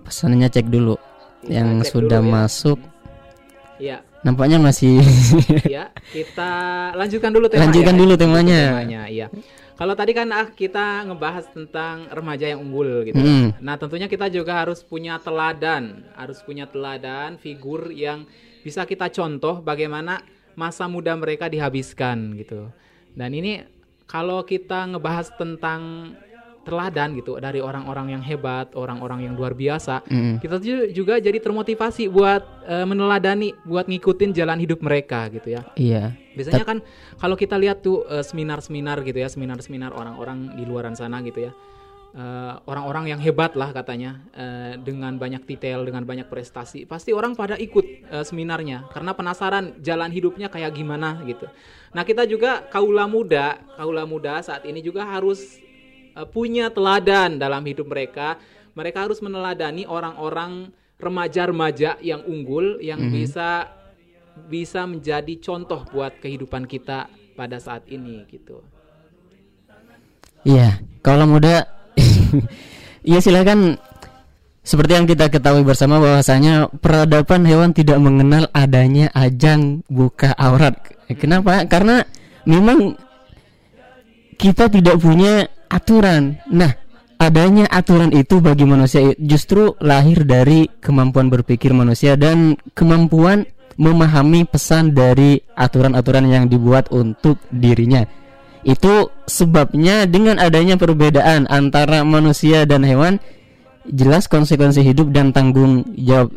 pesannya 0.00 0.48
cek 0.48 0.72
dulu 0.72 0.96
Kita 1.44 1.52
yang 1.52 1.84
cek 1.84 1.92
sudah 1.92 2.24
dulu 2.24 2.32
ya. 2.32 2.32
masuk 2.40 2.80
Ya, 2.80 2.97
nampaknya 4.26 4.58
masih 4.58 4.98
ya. 5.78 5.94
Kita 6.10 6.50
lanjutkan 6.98 7.30
dulu 7.30 7.46
tema. 7.46 7.66
Lanjutkan 7.66 7.94
ya. 7.94 8.00
dulu 8.00 8.14
temanya. 8.18 8.60
Temanya, 8.74 9.02
iya. 9.08 9.26
Kalau 9.78 9.94
tadi 9.94 10.10
kan 10.10 10.26
ah 10.34 10.50
kita 10.50 11.06
ngebahas 11.06 11.46
tentang 11.54 12.10
remaja 12.10 12.50
yang 12.50 12.66
unggul 12.66 13.06
gitu. 13.06 13.22
Mm. 13.22 13.62
Nah, 13.62 13.78
tentunya 13.78 14.10
kita 14.10 14.26
juga 14.26 14.58
harus 14.58 14.82
punya 14.82 15.22
teladan, 15.22 16.02
harus 16.18 16.42
punya 16.42 16.66
teladan 16.66 17.38
figur 17.38 17.94
yang 17.94 18.26
bisa 18.66 18.82
kita 18.82 19.06
contoh 19.06 19.62
bagaimana 19.62 20.18
masa 20.58 20.90
muda 20.90 21.14
mereka 21.14 21.46
dihabiskan 21.46 22.34
gitu. 22.34 22.74
Dan 23.14 23.30
ini 23.38 23.62
kalau 24.10 24.42
kita 24.42 24.90
ngebahas 24.90 25.30
tentang 25.38 26.10
teladan 26.68 27.16
gitu 27.16 27.40
dari 27.40 27.58
orang-orang 27.58 28.12
yang 28.12 28.20
hebat, 28.20 28.68
orang-orang 28.76 29.24
yang 29.24 29.34
luar 29.34 29.56
biasa, 29.56 30.04
Mm. 30.04 30.36
kita 30.38 30.56
ju- 30.60 30.88
juga 30.92 31.16
jadi 31.16 31.40
termotivasi 31.40 32.06
buat 32.06 32.44
eh, 32.68 32.84
meneladani, 32.84 33.56
buat 33.64 33.88
ngikutin 33.88 34.36
jalan 34.36 34.60
hidup 34.60 34.84
mereka 34.84 35.32
gitu 35.32 35.56
ya. 35.56 35.64
iya 35.74 36.12
Biasanya 36.36 36.62
kan 36.62 36.78
kalau 37.16 37.34
kita 37.34 37.56
lihat 37.56 37.80
tuh 37.80 38.04
eh, 38.04 38.20
seminar-seminar 38.20 39.00
gitu 39.02 39.16
ya, 39.16 39.26
seminar-seminar 39.26 39.90
orang-orang 39.90 40.52
di 40.54 40.62
luaran 40.62 40.92
sana 40.92 41.24
gitu 41.24 41.48
ya. 41.48 41.52
Eh, 42.08 42.54
orang-orang 42.64 43.12
yang 43.12 43.20
hebat 43.20 43.52
lah 43.52 43.68
katanya 43.70 44.24
eh, 44.32 44.80
dengan 44.80 45.16
banyak 45.16 45.44
detail, 45.44 45.84
dengan 45.84 46.04
banyak 46.04 46.24
prestasi. 46.26 46.88
Pasti 46.88 47.12
orang 47.12 47.36
pada 47.36 47.52
ikut 47.54 47.84
eh, 47.84 48.24
seminarnya 48.24 48.88
karena 48.88 49.12
penasaran 49.12 49.76
jalan 49.80 50.08
hidupnya 50.08 50.48
kayak 50.48 50.72
gimana 50.72 51.20
gitu. 51.24 51.44
Nah, 51.92 52.04
kita 52.04 52.24
juga 52.24 52.64
kaula 52.64 53.04
muda, 53.04 53.60
kaula 53.76 54.04
muda 54.04 54.40
saat 54.40 54.64
ini 54.64 54.80
juga 54.80 55.04
harus 55.04 55.60
punya 56.26 56.72
teladan 56.72 57.38
dalam 57.38 57.62
hidup 57.62 57.86
mereka. 57.86 58.40
Mereka 58.74 59.10
harus 59.10 59.18
meneladani 59.22 59.86
orang-orang 59.86 60.70
remaja-remaja 60.98 61.98
yang 62.02 62.22
unggul 62.26 62.82
yang 62.82 62.98
bisa 63.10 63.70
bisa 64.50 64.86
menjadi 64.86 65.34
contoh 65.42 65.82
buat 65.90 66.18
kehidupan 66.22 66.66
kita 66.66 67.10
pada 67.34 67.58
saat 67.58 67.86
ini 67.90 68.22
gitu. 68.30 68.62
Iya, 70.46 70.78
kalau 71.02 71.26
muda 71.26 71.66
Iya 73.08 73.24
silakan 73.24 73.78
seperti 74.60 74.92
yang 75.00 75.08
kita 75.08 75.32
ketahui 75.32 75.64
bersama 75.64 75.96
bahwasanya 75.96 76.68
peradaban 76.82 77.48
hewan 77.48 77.72
tidak 77.72 77.96
mengenal 77.96 78.52
adanya 78.52 79.08
ajang 79.16 79.80
buka 79.88 80.36
aurat. 80.36 80.76
Kenapa? 81.16 81.64
Karena 81.64 82.04
memang 82.44 82.92
kita 84.36 84.68
tidak 84.68 85.00
punya 85.00 85.48
aturan. 85.68 86.40
Nah, 86.50 86.72
adanya 87.20 87.68
aturan 87.68 88.12
itu 88.12 88.40
bagi 88.40 88.64
manusia 88.64 89.14
justru 89.20 89.76
lahir 89.80 90.24
dari 90.24 90.68
kemampuan 90.80 91.28
berpikir 91.28 91.72
manusia 91.76 92.16
dan 92.16 92.56
kemampuan 92.72 93.44
memahami 93.78 94.42
pesan 94.42 94.90
dari 94.90 95.38
aturan-aturan 95.54 96.26
yang 96.26 96.44
dibuat 96.50 96.90
untuk 96.90 97.38
dirinya. 97.54 98.02
Itu 98.66 99.14
sebabnya 99.24 100.04
dengan 100.10 100.42
adanya 100.42 100.74
perbedaan 100.74 101.46
antara 101.46 102.02
manusia 102.02 102.66
dan 102.66 102.82
hewan 102.82 103.22
jelas 103.86 104.26
konsekuensi 104.26 104.82
hidup 104.82 105.14
dan 105.14 105.30
tanggung 105.30 105.86
jawab 105.94 106.34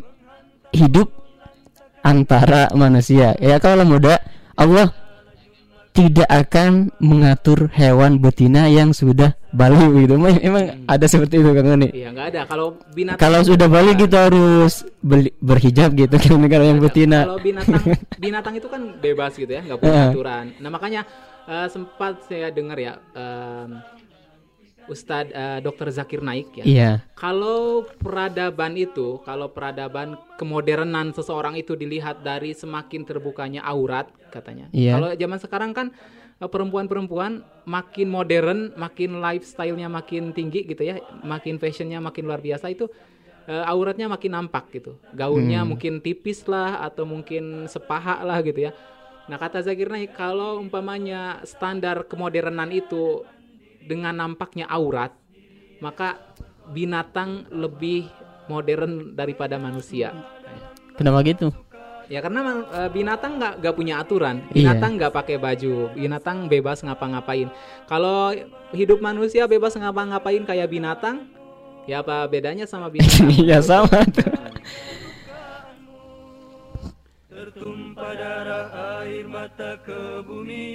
hidup 0.70 1.10
antara 2.06 2.70
manusia. 2.78 3.34
Ya 3.42 3.58
kalau 3.58 3.84
muda 3.84 4.22
Allah 4.54 4.94
tidak 5.92 6.24
akan 6.28 6.88
mengatur 7.04 7.68
hewan 7.68 8.16
betina 8.16 8.64
yang 8.64 8.96
sudah 8.96 9.36
balik 9.52 9.92
gitu. 9.92 10.16
Emang 10.16 10.32
hmm. 10.40 10.88
ada 10.88 11.04
seperti 11.04 11.44
itu 11.44 11.52
kan 11.52 11.76
ini? 11.76 11.88
Iya 11.92 12.08
nggak 12.16 12.26
ada. 12.32 12.40
Kalau 12.48 12.80
binatang 12.96 13.20
kalau 13.20 13.40
sudah 13.44 13.68
balik 13.68 14.00
kita 14.00 14.32
harus 14.32 14.88
beli, 15.04 15.28
berhijab 15.44 15.92
gitu 15.92 16.16
kan 16.16 16.40
kalau 16.48 16.64
yang 16.64 16.80
betina. 16.80 17.28
Kalau 17.28 17.40
binatang 17.44 17.82
binatang 18.24 18.54
itu 18.56 18.68
kan 18.72 18.82
bebas 19.04 19.32
gitu 19.36 19.52
ya, 19.52 19.60
nggak 19.60 19.78
punya 19.84 20.00
aturan. 20.08 20.44
Nah 20.64 20.70
makanya 20.72 21.02
uh, 21.44 21.68
sempat 21.68 22.24
saya 22.24 22.48
dengar 22.48 22.80
ya. 22.80 22.96
Um, 23.12 23.84
Ustadz 24.90 25.34
uh, 25.34 25.58
Dr. 25.62 25.88
Zakir 25.94 26.20
Naik 26.22 26.62
ya. 26.62 26.64
Iya. 26.64 26.90
Kalau 27.14 27.86
peradaban 28.02 28.74
itu, 28.74 29.22
kalau 29.22 29.50
peradaban 29.50 30.18
kemodernan 30.40 31.14
seseorang 31.14 31.54
itu 31.58 31.78
dilihat 31.78 32.26
dari 32.26 32.54
semakin 32.56 33.06
terbukanya 33.06 33.62
aurat 33.62 34.10
katanya. 34.34 34.66
Iya. 34.74 34.98
Kalau 34.98 35.08
zaman 35.14 35.38
sekarang 35.38 35.70
kan 35.76 35.86
eh, 36.42 36.50
perempuan-perempuan 36.50 37.46
makin 37.68 38.08
modern, 38.10 38.58
makin 38.74 39.22
lifestyle-nya 39.22 39.86
makin 39.86 40.34
tinggi 40.34 40.66
gitu 40.66 40.82
ya, 40.82 40.98
makin 41.22 41.62
fashionnya 41.62 42.02
makin 42.02 42.26
luar 42.26 42.42
biasa 42.42 42.70
itu 42.72 42.90
uh, 43.48 43.64
auratnya 43.70 44.06
makin 44.10 44.34
nampak 44.34 44.70
gitu. 44.74 44.98
Gaunnya 45.14 45.62
hmm. 45.62 45.68
mungkin 45.74 45.92
tipis 46.02 46.46
lah 46.46 46.82
atau 46.82 47.06
mungkin 47.06 47.66
sepaha 47.66 48.22
lah 48.22 48.38
gitu 48.42 48.70
ya. 48.70 48.72
Nah 49.30 49.38
kata 49.38 49.62
Zakir 49.62 49.86
Naik 49.86 50.18
kalau 50.18 50.58
umpamanya 50.58 51.38
standar 51.46 52.06
kemodernan 52.10 52.74
itu 52.74 53.22
dengan 53.86 54.14
nampaknya 54.14 54.66
aurat, 54.70 55.12
maka 55.82 56.20
binatang 56.70 57.46
lebih 57.50 58.06
modern 58.46 59.14
daripada 59.18 59.58
manusia. 59.58 60.14
Kenapa 60.94 61.24
gitu? 61.26 61.50
Ya 62.10 62.20
karena 62.20 62.66
uh, 62.68 62.90
binatang 62.92 63.40
nggak 63.40 63.64
nggak 63.64 63.74
punya 63.78 64.02
aturan, 64.02 64.44
iya. 64.52 64.74
binatang 64.74 65.00
nggak 65.00 65.12
iya. 65.14 65.18
pakai 65.22 65.36
baju, 65.40 65.74
binatang 65.96 66.36
bebas 66.50 66.84
ngapa-ngapain. 66.84 67.48
Kalau 67.88 68.36
hidup 68.74 69.00
manusia 69.00 69.48
bebas 69.48 69.72
ngapa-ngapain 69.78 70.44
kayak 70.44 70.68
binatang, 70.68 71.30
ya 71.88 72.04
apa 72.04 72.28
bedanya 72.28 72.68
sama 72.68 72.92
binatang? 72.92 73.32
Iya 73.40 73.64
sama 73.64 74.04
tuh. 74.12 74.28
Tertumpah 77.32 78.12
darah 78.12 78.68
air 79.00 79.24
mata 79.24 79.80
ke 79.80 80.20
bumi 80.26 80.68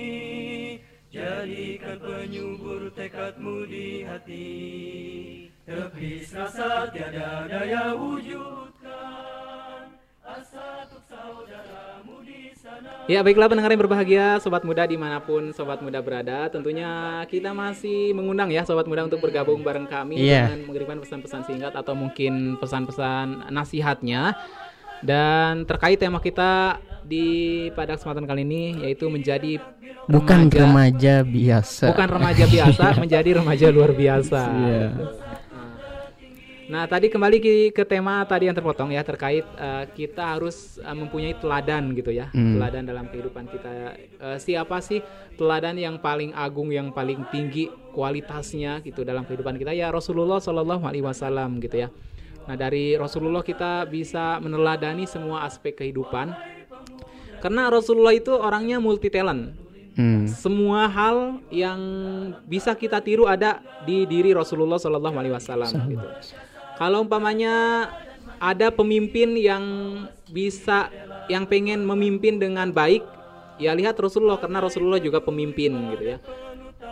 Jadikan 1.17 1.97
penyubur 1.97 2.93
tekadmu 2.93 3.65
di 3.65 4.05
hati. 4.05 4.45
Tepis 5.65 6.29
rasa 6.29 6.93
tiada 6.93 7.49
daya 7.49 7.97
wujudkan. 7.97 9.97
Asa 10.21 10.85
untuk 10.85 11.01
saudaramu 11.09 12.21
di 12.21 12.53
sana. 12.53 13.09
Ya 13.09 13.25
baiklah 13.25 13.49
pendengar 13.49 13.73
yang 13.73 13.81
berbahagia 13.81 14.37
Sobat 14.37 14.61
muda 14.61 14.85
di 14.85 14.93
mana 14.93 15.17
pun 15.17 15.49
Sobat 15.57 15.81
muda 15.81 16.05
berada. 16.05 16.53
Tentunya 16.53 17.25
kita 17.25 17.49
masih 17.49 18.13
mengundang 18.13 18.53
ya 18.53 18.61
Sobat 18.61 18.85
muda 18.85 19.09
untuk 19.09 19.17
bergabung 19.17 19.65
bareng 19.65 19.89
kami 19.89 20.21
yeah. 20.21 20.53
Dengan 20.53 20.69
mengirimkan 20.69 21.01
pesan-pesan 21.01 21.49
singkat 21.49 21.73
Atau 21.73 21.97
mungkin 21.97 22.61
pesan-pesan 22.61 23.49
nasihatnya. 23.49 24.37
Dan 25.01 25.65
terkait 25.65 25.97
tema 25.97 26.21
kita 26.21 26.77
di 27.07 27.25
pada 27.71 27.95
kesempatan 27.95 28.27
kali 28.27 28.43
ini 28.43 28.83
yaitu 28.83 29.07
menjadi 29.07 29.63
bukan 30.07 30.47
remaja, 30.49 30.63
remaja 30.63 31.15
biasa. 31.23 31.85
Bukan 31.91 32.07
remaja 32.09 32.45
biasa, 32.47 32.83
menjadi 33.03 33.29
remaja 33.43 33.67
luar 33.69 33.91
biasa. 33.93 34.41
Yeah. 34.65 34.91
Nah, 36.67 36.83
tadi 36.83 37.07
kembali 37.07 37.39
ke, 37.39 37.71
ke 37.71 37.87
tema 37.87 38.19
tadi 38.27 38.51
yang 38.51 38.55
terpotong 38.55 38.91
ya 38.91 38.99
terkait 38.99 39.47
uh, 39.55 39.87
kita 39.87 40.35
harus 40.35 40.75
uh, 40.83 40.91
mempunyai 40.91 41.31
teladan 41.39 41.95
gitu 41.95 42.11
ya. 42.11 42.27
Hmm. 42.35 42.59
Teladan 42.59 42.83
dalam 42.83 43.07
kehidupan 43.07 43.47
kita. 43.47 43.95
Uh, 44.19 44.35
siapa 44.35 44.83
sih 44.83 44.99
teladan 45.39 45.79
yang 45.79 45.95
paling 46.03 46.35
agung, 46.35 46.75
yang 46.75 46.91
paling 46.91 47.23
tinggi 47.31 47.71
kualitasnya 47.95 48.83
gitu 48.83 49.07
dalam 49.07 49.23
kehidupan 49.23 49.55
kita? 49.55 49.71
Ya 49.71 49.87
Rasulullah 49.95 50.43
Shallallahu 50.43 50.83
alaihi 50.83 51.07
wasallam 51.07 51.63
gitu 51.63 51.87
ya. 51.87 51.89
Nah, 52.51 52.59
dari 52.59 52.99
Rasulullah 52.99 53.47
kita 53.47 53.87
bisa 53.87 54.35
meneladani 54.43 55.07
semua 55.07 55.47
aspek 55.47 55.71
kehidupan. 55.71 56.35
Karena 57.39 57.71
Rasulullah 57.71 58.11
itu 58.11 58.35
orangnya 58.35 58.83
multi 58.83 59.07
talent. 59.07 59.66
Hmm. 59.97 60.29
Semua 60.29 60.85
hal 60.85 61.41
yang 61.49 61.81
bisa 62.45 62.77
kita 62.77 63.01
tiru 63.01 63.25
ada 63.25 63.59
di 63.81 64.05
diri 64.05 64.29
Rasulullah 64.31 64.77
Shallallahu 64.77 65.17
Alaihi 65.17 65.33
Wasallam. 65.33 65.73
Gitu. 65.89 66.07
Kalau 66.77 67.01
umpamanya 67.01 67.89
ada 68.37 68.69
pemimpin 68.69 69.33
yang 69.33 69.65
bisa, 70.29 70.93
yang 71.25 71.49
pengen 71.49 71.81
memimpin 71.81 72.37
dengan 72.37 72.69
baik, 72.69 73.01
ya 73.57 73.73
lihat 73.73 73.97
Rasulullah 73.97 74.37
karena 74.37 74.61
Rasulullah 74.61 75.01
juga 75.01 75.17
pemimpin 75.17 75.73
gitu 75.97 76.13
ya. 76.13 76.17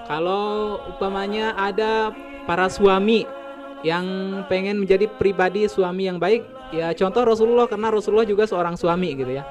Kalau 0.10 0.82
umpamanya 0.90 1.54
ada 1.54 2.10
para 2.50 2.66
suami 2.74 3.30
yang 3.86 4.06
pengen 4.50 4.82
menjadi 4.82 5.06
pribadi 5.06 5.70
suami 5.70 6.10
yang 6.10 6.18
baik 6.18 6.42
ya 6.74 6.90
contoh 6.98 7.22
Rasulullah 7.22 7.70
karena 7.70 7.94
Rasulullah 7.94 8.26
juga 8.26 8.50
seorang 8.50 8.74
suami 8.74 9.14
gitu 9.14 9.30
ya 9.38 9.46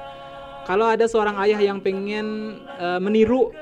kalau 0.65 0.89
ada 0.89 1.05
seorang 1.05 1.37
ayah 1.45 1.61
yang 1.61 1.77
pengen 1.79 2.57
uh, 2.81 2.97
meniru 2.97 3.53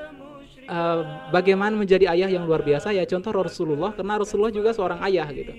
uh, 0.66 1.28
bagaimana 1.28 1.76
menjadi 1.76 2.10
ayah 2.16 2.32
yang 2.32 2.48
luar 2.48 2.64
biasa 2.64 2.96
ya 2.96 3.04
contoh 3.04 3.30
Rasulullah 3.36 3.92
karena 3.92 4.16
Rasulullah 4.16 4.52
juga 4.52 4.72
seorang 4.72 5.04
ayah 5.06 5.28
gitu. 5.30 5.52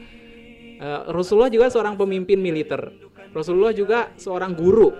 Uh, 0.75 1.13
Rasulullah 1.13 1.53
juga 1.53 1.69
seorang 1.71 1.95
pemimpin 1.95 2.41
militer. 2.41 2.91
Rasulullah 3.31 3.71
juga 3.71 4.11
seorang 4.17 4.57
guru. 4.57 4.91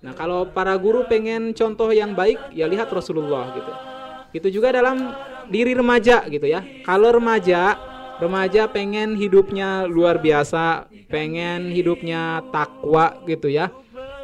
Nah 0.00 0.12
kalau 0.16 0.48
para 0.50 0.74
guru 0.76 1.06
pengen 1.06 1.54
contoh 1.54 1.92
yang 1.94 2.12
baik 2.18 2.52
ya 2.52 2.66
lihat 2.66 2.90
Rasulullah 2.90 3.54
gitu. 3.54 3.72
Itu 4.30 4.48
juga 4.60 4.74
dalam 4.74 5.14
diri 5.50 5.74
remaja 5.74 6.26
gitu 6.26 6.46
ya. 6.46 6.62
Kalau 6.82 7.14
remaja 7.14 7.78
remaja 8.20 8.68
pengen 8.68 9.16
hidupnya 9.16 9.88
luar 9.88 10.20
biasa, 10.20 10.86
pengen 11.08 11.72
hidupnya 11.72 12.44
takwa 12.52 13.24
gitu 13.24 13.48
ya, 13.48 13.72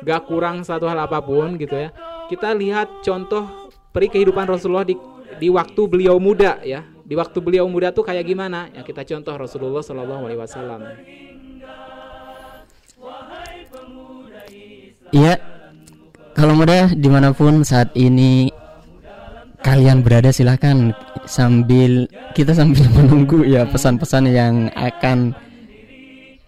gak 0.06 0.30
kurang 0.30 0.62
satu 0.62 0.86
hal 0.86 1.02
apa 1.02 1.18
pun 1.18 1.58
gitu 1.58 1.74
ya. 1.74 1.90
Kita 2.30 2.54
lihat 2.54 3.02
contoh 3.02 3.74
peri 3.90 4.06
kehidupan 4.06 4.46
Rasulullah 4.46 4.86
di 4.86 4.94
di 5.42 5.50
waktu 5.50 5.82
beliau 5.90 6.22
muda 6.22 6.62
ya. 6.62 6.86
Di 7.06 7.14
waktu 7.18 7.38
beliau 7.42 7.66
muda 7.66 7.90
tuh 7.90 8.06
kayak 8.06 8.22
gimana? 8.22 8.70
Ya 8.70 8.86
kita 8.86 9.02
contoh 9.02 9.34
Rasulullah 9.34 9.82
Shallallahu 9.82 10.22
Alaihi 10.30 10.40
Wasallam. 10.42 10.80
Iya, 15.14 15.38
kalau 16.34 16.58
muda 16.58 16.90
di 16.90 17.06
mana 17.06 17.30
pun 17.30 17.62
saat 17.62 17.94
ini 17.94 18.50
kalian 19.62 20.02
berada 20.02 20.34
silahkan 20.34 20.94
sambil 21.26 22.10
kita 22.34 22.54
sambil 22.54 22.86
menunggu 22.98 23.46
ya 23.46 23.66
pesan-pesan 23.66 24.30
yang 24.30 24.54
akan 24.74 25.34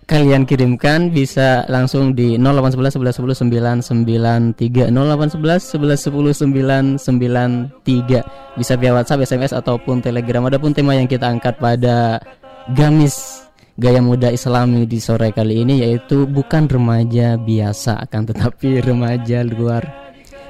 kalian 0.09 0.49
kirimkan 0.49 1.13
bisa 1.13 1.69
langsung 1.69 2.17
di 2.17 2.41
0811 2.41 2.97
11 2.97 3.45
10 3.45 4.57
993 4.57 4.89
0811 4.89 5.77
11 5.77 6.97
10 6.97 6.97
993 6.97 8.57
bisa 8.57 8.73
via 8.81 8.97
WhatsApp, 8.97 9.29
SMS 9.29 9.53
ataupun 9.53 10.01
Telegram. 10.01 10.49
Adapun 10.49 10.73
tema 10.73 10.97
yang 10.97 11.05
kita 11.05 11.29
angkat 11.29 11.61
pada 11.61 12.25
Gamis 12.73 13.45
Gaya 13.77 14.01
Muda 14.01 14.33
Islami 14.33 14.89
di 14.89 14.97
sore 14.99 15.31
kali 15.31 15.63
ini 15.63 15.85
yaitu 15.85 16.25
bukan 16.25 16.67
remaja 16.67 17.37
biasa 17.37 18.01
akan 18.09 18.33
tetapi 18.33 18.81
remaja 18.83 19.45
luar 19.45 19.85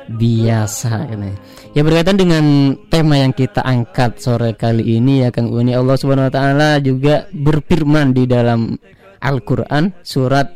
biasa 0.09 1.13
ini. 1.13 1.35
Ya 1.77 1.85
berkaitan 1.85 2.17
dengan 2.17 2.73
tema 2.89 3.21
yang 3.21 3.35
kita 3.35 3.61
angkat 3.67 4.23
sore 4.23 4.55
kali 4.57 4.97
ini 4.97 5.27
ya 5.27 5.35
Kang 5.35 5.53
Uni 5.53 5.77
Allah 5.77 5.99
Subhanahu 5.99 6.31
wa 6.31 6.35
taala 6.35 6.81
juga 6.81 7.29
berfirman 7.29 8.17
di 8.17 8.25
dalam 8.25 8.81
Al-Qur'an 9.19 9.95
surat 10.03 10.51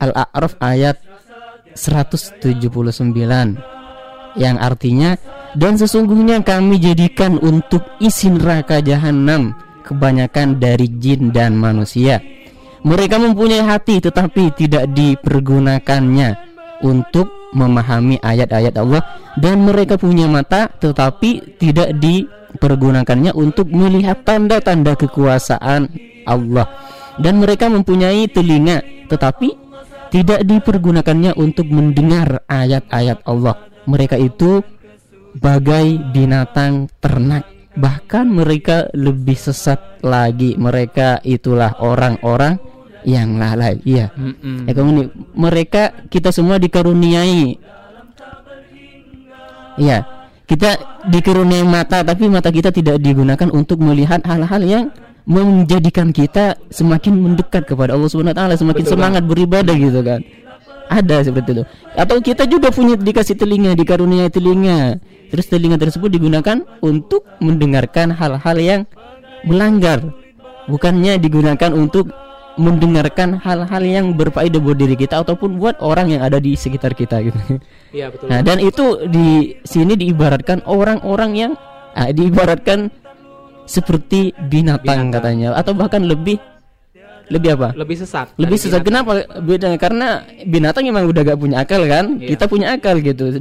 Al-A'raf 0.00 0.58
ayat 0.60 0.98
179 1.74 2.44
yang 4.34 4.56
artinya 4.58 5.14
dan 5.54 5.78
sesungguhnya 5.78 6.42
kami 6.42 6.82
jadikan 6.82 7.38
untuk 7.38 7.82
isi 8.02 8.30
neraka 8.30 8.82
jahanam 8.82 9.54
kebanyakan 9.86 10.58
dari 10.58 10.90
jin 10.98 11.30
dan 11.30 11.54
manusia. 11.54 12.18
Mereka 12.84 13.16
mempunyai 13.16 13.64
hati 13.64 14.02
tetapi 14.02 14.52
tidak 14.58 14.90
dipergunakannya 14.92 16.36
untuk 16.84 17.54
memahami 17.54 18.18
ayat-ayat 18.20 18.74
Allah. 18.76 19.00
Dan 19.38 19.64
mereka 19.64 19.96
punya 19.96 20.28
mata 20.28 20.68
tetapi 20.68 21.56
tidak 21.56 21.96
dipergunakannya 21.96 23.32
untuk 23.32 23.70
melihat 23.70 24.26
tanda-tanda 24.26 24.98
kekuasaan 24.98 25.88
Allah 26.28 26.66
dan 27.18 27.38
mereka 27.38 27.70
mempunyai 27.70 28.26
telinga 28.30 28.82
tetapi 29.06 29.64
tidak 30.14 30.46
dipergunakannya 30.46 31.34
untuk 31.34 31.66
mendengar 31.74 32.46
ayat-ayat 32.46 33.26
Allah. 33.26 33.66
Mereka 33.90 34.14
itu 34.22 34.62
bagai 35.34 35.98
binatang 36.14 36.86
ternak. 37.02 37.50
Bahkan 37.74 38.30
mereka 38.30 38.86
lebih 38.94 39.34
sesat 39.34 39.98
lagi. 40.06 40.54
Mereka 40.54 41.26
itulah 41.26 41.74
orang-orang 41.82 42.62
yang 43.02 43.34
lalai. 43.34 43.82
Iya. 43.82 44.14
Mm-mm. 44.14 44.70
ya 44.70 44.72
kemudian 44.72 45.10
mereka 45.34 46.06
kita 46.06 46.30
semua 46.30 46.62
dikaruniai. 46.62 47.58
Iya. 49.82 50.06
Kita 50.46 51.02
dikaruniai 51.10 51.66
mata 51.66 52.06
tapi 52.06 52.30
mata 52.30 52.54
kita 52.54 52.70
tidak 52.70 53.02
digunakan 53.02 53.50
untuk 53.50 53.82
melihat 53.82 54.22
hal-hal 54.22 54.62
yang 54.62 54.84
menjadikan 55.24 56.12
kita 56.12 56.60
semakin 56.68 57.16
mendekat 57.16 57.64
kepada 57.64 57.96
Allah 57.96 58.08
Subhanahu 58.12 58.36
wa 58.36 58.38
taala 58.38 58.54
semakin 58.60 58.84
Betul, 58.84 58.92
semangat 58.96 59.22
beribadah 59.24 59.76
gitu 59.76 60.00
kan. 60.04 60.20
Ada 60.84 61.32
seperti 61.32 61.50
itu. 61.56 61.64
Atau 61.96 62.20
kita 62.20 62.44
juga 62.44 62.68
punya 62.68 62.94
dikasih 63.00 63.40
telinga 63.40 63.72
dikaruniai 63.72 64.28
telinga. 64.28 65.00
Terus 65.32 65.48
telinga 65.48 65.80
tersebut 65.80 66.12
digunakan 66.12 66.60
untuk 66.84 67.24
mendengarkan 67.40 68.12
hal-hal 68.12 68.56
yang 68.60 68.80
melanggar. 69.48 70.04
Bukannya 70.68 71.16
digunakan 71.16 71.72
untuk 71.72 72.12
mendengarkan 72.54 73.42
hal-hal 73.42 73.82
yang 73.82 74.14
berfaedah 74.14 74.60
buat 74.62 74.78
diri 74.78 74.94
kita 74.94 75.26
ataupun 75.26 75.58
buat 75.58 75.80
orang 75.82 76.14
yang 76.14 76.22
ada 76.22 76.38
di 76.38 76.54
sekitar 76.54 76.94
kita 76.94 77.24
gitu. 77.26 77.38
Iya 77.94 78.10
betul. 78.10 78.26
nah 78.26 78.42
dan 78.42 78.58
itu 78.58 79.06
di 79.06 79.58
sini 79.62 79.94
diibaratkan 79.94 80.66
orang-orang 80.66 81.30
yang 81.34 81.52
ah, 81.94 82.10
diibaratkan 82.10 82.90
seperti 83.64 84.32
binatang, 84.36 85.08
Binatang. 85.08 85.08
katanya 85.12 85.48
atau 85.56 85.72
bahkan 85.72 86.04
lebih 86.04 86.36
lebih 87.32 87.56
apa 87.56 87.72
lebih 87.72 87.96
sesat. 87.96 88.36
lebih 88.36 88.60
sesat 88.60 88.84
binatang. 88.84 89.16
kenapa 89.24 89.40
beda 89.40 89.68
karena 89.80 90.08
binatang 90.44 90.84
memang 90.84 91.08
udah 91.08 91.22
gak 91.24 91.40
punya 91.40 91.56
akal 91.64 91.80
kan 91.88 92.20
Iya. 92.20 92.36
kita 92.36 92.44
punya 92.44 92.66
akal 92.76 93.00
gitu 93.00 93.32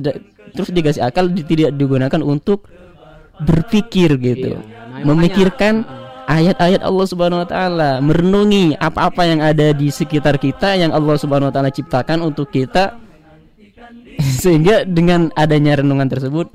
terus 0.53 0.69
dikasih 0.71 1.03
akal 1.03 1.27
tidak 1.27 1.75
digunakan 1.75 2.21
untuk 2.23 2.63
berpikir 3.43 4.15
gitu 4.15 4.55
Iya. 4.55 4.59
Nah, 4.63 4.63
makanya, 4.63 5.05
memikirkan 5.09 5.73
ayat-ayat 6.23 6.79
Allah 6.79 7.05
Subhanahu 7.09 7.43
wa 7.43 7.49
taala 7.49 7.91
merenungi 7.99 8.79
apa-apa 8.79 9.27
yang 9.27 9.43
ada 9.43 9.75
di 9.75 9.91
sekitar 9.91 10.39
kita 10.39 10.79
yang 10.79 10.95
Allah 10.95 11.19
Subhanahu 11.19 11.51
wa 11.51 11.53
taala 11.53 11.67
ciptakan 11.67 12.23
untuk 12.23 12.47
kita 12.47 12.95
sehingga 14.41 14.87
dengan 14.87 15.27
adanya 15.35 15.83
renungan 15.83 16.07
tersebut 16.07 16.47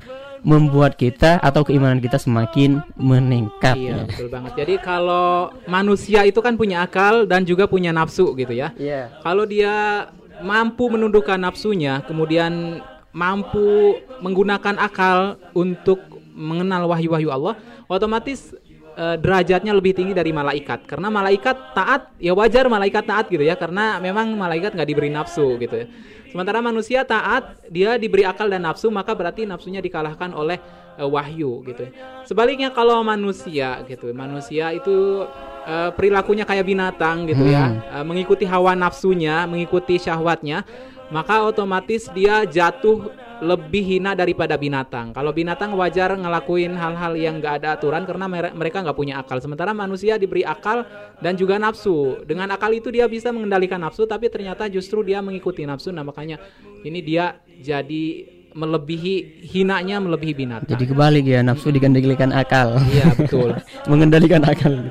membuat 0.43 0.95
kita 0.95 1.43
atau 1.43 1.63
keimanan 1.67 1.99
kita 1.99 2.19
semakin 2.19 2.83
meningkat 2.95 3.75
Iya 3.79 4.07
betul 4.07 4.29
banget. 4.31 4.53
Jadi 4.59 4.75
kalau 4.83 5.55
manusia 5.67 6.27
itu 6.27 6.39
kan 6.43 6.55
punya 6.59 6.85
akal 6.85 7.25
dan 7.25 7.47
juga 7.47 7.71
punya 7.71 7.95
nafsu 7.95 8.35
gitu 8.35 8.53
ya. 8.55 8.75
Iya. 8.75 9.11
Kalau 9.23 9.45
dia 9.47 10.07
mampu 10.43 10.91
menundukkan 10.91 11.39
nafsunya, 11.39 12.03
kemudian 12.07 12.83
mampu 13.11 13.99
menggunakan 14.23 14.79
akal 14.79 15.41
untuk 15.55 15.99
mengenal 16.39 16.87
wahyu-wahyu 16.87 17.35
Allah, 17.35 17.59
otomatis 17.91 18.55
eh, 18.99 19.17
derajatnya 19.17 19.71
lebih 19.71 19.95
tinggi 19.95 20.11
dari 20.11 20.35
malaikat. 20.35 20.91
Karena 20.91 21.07
malaikat 21.07 21.79
taat, 21.79 22.11
ya 22.19 22.35
wajar 22.35 22.67
malaikat 22.67 23.07
taat 23.07 23.31
gitu 23.31 23.47
ya, 23.47 23.55
karena 23.55 24.03
memang 24.03 24.35
malaikat 24.35 24.75
nggak 24.75 24.89
diberi 24.91 25.11
nafsu 25.15 25.55
gitu 25.63 25.87
ya. 25.87 25.87
Sementara 26.29 26.61
manusia 26.61 27.09
taat, 27.09 27.57
dia 27.73 27.97
diberi 27.97 28.27
akal 28.27 28.53
dan 28.53 28.69
nafsu, 28.69 28.93
maka 28.93 29.17
berarti 29.17 29.49
nafsunya 29.49 29.81
dikalahkan 29.81 30.35
oleh 30.35 30.61
eh, 30.99 31.07
wahyu 31.09 31.63
gitu. 31.65 31.89
ya. 31.89 31.91
Sebaliknya 32.27 32.75
kalau 32.75 33.01
manusia 33.07 33.81
gitu, 33.87 34.11
manusia 34.13 34.75
itu 34.75 35.25
eh, 35.65 35.91
perilakunya 35.95 36.45
kayak 36.45 36.67
binatang 36.67 37.25
gitu 37.31 37.49
ya, 37.49 37.79
eh, 37.97 38.05
mengikuti 38.05 38.45
hawa 38.45 38.77
nafsunya, 38.77 39.49
mengikuti 39.49 39.97
syahwatnya, 39.97 40.67
maka 41.09 41.41
otomatis 41.49 42.13
dia 42.13 42.45
jatuh 42.45 43.09
lebih 43.39 43.83
hina 43.83 44.13
daripada 44.13 44.55
binatang. 44.55 45.11
Kalau 45.11 45.31
binatang 45.31 45.75
wajar 45.75 46.15
ngelakuin 46.15 46.75
hal-hal 46.75 47.13
yang 47.15 47.39
nggak 47.39 47.55
ada 47.63 47.69
aturan 47.75 48.03
karena 48.03 48.27
mere- 48.27 48.55
mereka 48.55 48.83
nggak 48.83 48.95
punya 48.95 49.19
akal. 49.19 49.39
Sementara 49.39 49.71
manusia 49.71 50.19
diberi 50.19 50.43
akal 50.43 50.83
dan 51.19 51.35
juga 51.35 51.55
nafsu. 51.57 52.23
Dengan 52.23 52.51
akal 52.51 52.75
itu 52.75 52.91
dia 52.91 53.07
bisa 53.07 53.31
mengendalikan 53.31 53.79
nafsu, 53.79 54.05
tapi 54.05 54.27
ternyata 54.27 54.67
justru 54.67 55.03
dia 55.03 55.19
mengikuti 55.19 55.63
nafsu. 55.63 55.91
Nah 55.91 56.03
makanya 56.03 56.43
ini 56.83 56.99
dia 56.99 57.39
jadi 57.59 58.05
melebihi 58.49 59.45
hinanya 59.45 60.01
melebihi 60.01 60.35
binatang. 60.35 60.67
jadi 60.67 60.85
kebalik 60.89 61.23
ya 61.23 61.45
nafsu 61.45 61.69
dikendalikan 61.69 62.33
akal 62.33 62.81
Iya 62.91 63.13
betul. 63.15 63.55
mengendalikan 63.93 64.43
akal. 64.43 64.89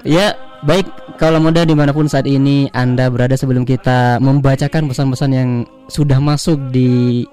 Ya, 0.00 0.32
baik 0.64 0.86
kalau 1.16 1.40
muda 1.40 1.64
di 1.64 1.72
mana 1.72 1.92
pun 1.92 2.08
saat 2.08 2.28
ini 2.28 2.68
Anda 2.76 3.08
berada 3.08 3.36
sebelum 3.36 3.64
kita 3.64 4.20
membacakan 4.20 4.88
pesan-pesan 4.88 5.30
yang 5.32 5.50
sudah 5.88 6.20
masuk 6.20 6.58
di 6.72 7.24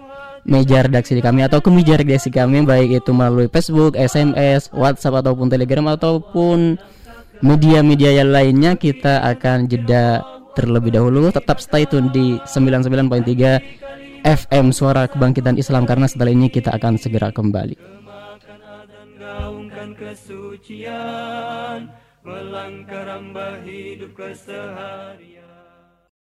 meja 0.48 0.88
redaksi 0.88 1.20
kami 1.20 1.44
atau 1.44 1.60
ke 1.60 1.68
meja 1.68 2.00
redaksi 2.00 2.32
kami 2.32 2.64
baik 2.64 3.04
itu 3.04 3.12
melalui 3.12 3.52
Facebook, 3.52 4.00
SMS, 4.00 4.72
WhatsApp 4.72 5.20
ataupun 5.20 5.52
Telegram 5.52 5.92
ataupun 5.92 6.80
media-media 7.44 8.24
yang 8.24 8.32
lainnya 8.32 8.80
kita 8.80 9.22
akan 9.28 9.68
jeda 9.68 10.24
terlebih 10.56 10.96
dahulu 10.96 11.30
tetap 11.30 11.60
stay 11.62 11.86
tune 11.86 12.10
di 12.16 12.40
99.3 12.48 14.24
FM 14.26 14.74
Suara 14.74 15.06
Kebangkitan 15.06 15.60
Islam 15.60 15.86
karena 15.86 16.10
setelah 16.10 16.34
ini 16.34 16.50
kita 16.50 16.74
akan 16.74 16.98
segera 16.98 17.30
kembali. 17.30 17.78
Melangkah 22.28 23.08
rambah 23.08 23.64
hidup 23.64 24.12
keseharian. 24.12 25.48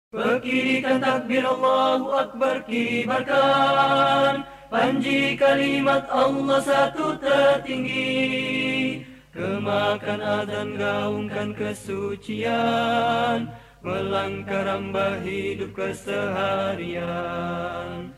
Berkirikan 0.07 1.03
takbir 1.03 1.43
Allahu 1.43 2.15
Akbar 2.15 2.63
kibarkan. 2.63 4.47
Panji 4.71 5.35
kalimat 5.35 6.07
Allah 6.07 6.63
satu 6.63 7.19
tertinggi. 7.19 9.03
Kemakan 9.35 10.23
azan 10.23 10.79
gaungkan 10.79 11.51
kesucian 11.51 13.51
Melangkah 13.85 14.65
rambah 14.65 15.21
hidup 15.21 15.77
keseharian 15.77 17.07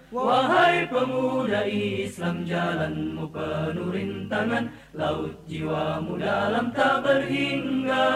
Wahai 0.10 0.89
pemuda 0.89 1.70
Islam 1.70 2.41
jalanmu 2.41 3.30
penuh 3.30 3.93
rintangan. 3.93 4.74
Laut 4.97 5.38
jiwamu 5.45 6.18
dalam 6.18 6.74
tak 6.74 7.05
berhingga. 7.05 8.10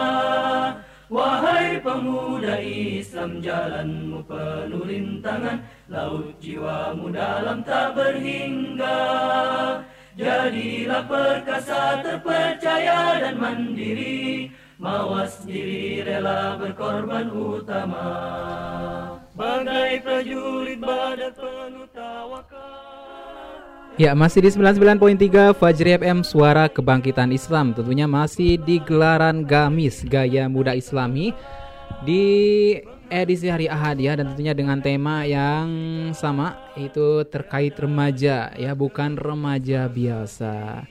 Wahai 1.06 1.78
pemuda 1.78 2.58
Islam 2.58 3.38
jalanmu 3.38 4.26
penuh 4.26 4.82
rintangan. 4.82 5.62
Laut 5.86 6.34
jiwamu 6.42 7.14
dalam 7.14 7.62
tak 7.62 7.94
berhingga. 7.94 8.98
Jadilah 10.18 11.06
perkasa 11.06 12.02
terpercaya 12.02 13.22
dan 13.22 13.38
mandiri 13.38 14.50
Mawas 14.74 15.46
diri 15.46 16.02
rela 16.02 16.58
berkorban 16.58 17.30
utama 17.30 18.10
Bagai 19.38 20.02
prajurit 20.02 20.82
badak 20.82 21.38
penuh 21.38 21.86
tawakal 21.94 22.82
Ya, 23.94 24.10
masih 24.18 24.42
di 24.42 24.50
99.3 24.50 25.54
Fajri 25.54 25.94
FM 26.02 26.26
Suara 26.26 26.66
Kebangkitan 26.66 27.30
Islam. 27.30 27.70
Tentunya 27.70 28.10
masih 28.10 28.58
di 28.58 28.82
gelaran 28.82 29.46
Gamis 29.46 30.02
Gaya 30.02 30.50
Muda 30.50 30.74
Islami 30.74 31.30
di 32.02 32.74
edisi 33.06 33.46
hari 33.46 33.70
Ahad 33.70 34.02
ya 34.02 34.18
dan 34.18 34.34
tentunya 34.34 34.50
dengan 34.50 34.82
tema 34.82 35.22
yang 35.22 35.70
sama 36.10 36.58
itu 36.74 37.22
terkait 37.30 37.78
remaja 37.78 38.50
ya, 38.58 38.74
bukan 38.74 39.14
remaja 39.14 39.86
biasa. 39.86 40.82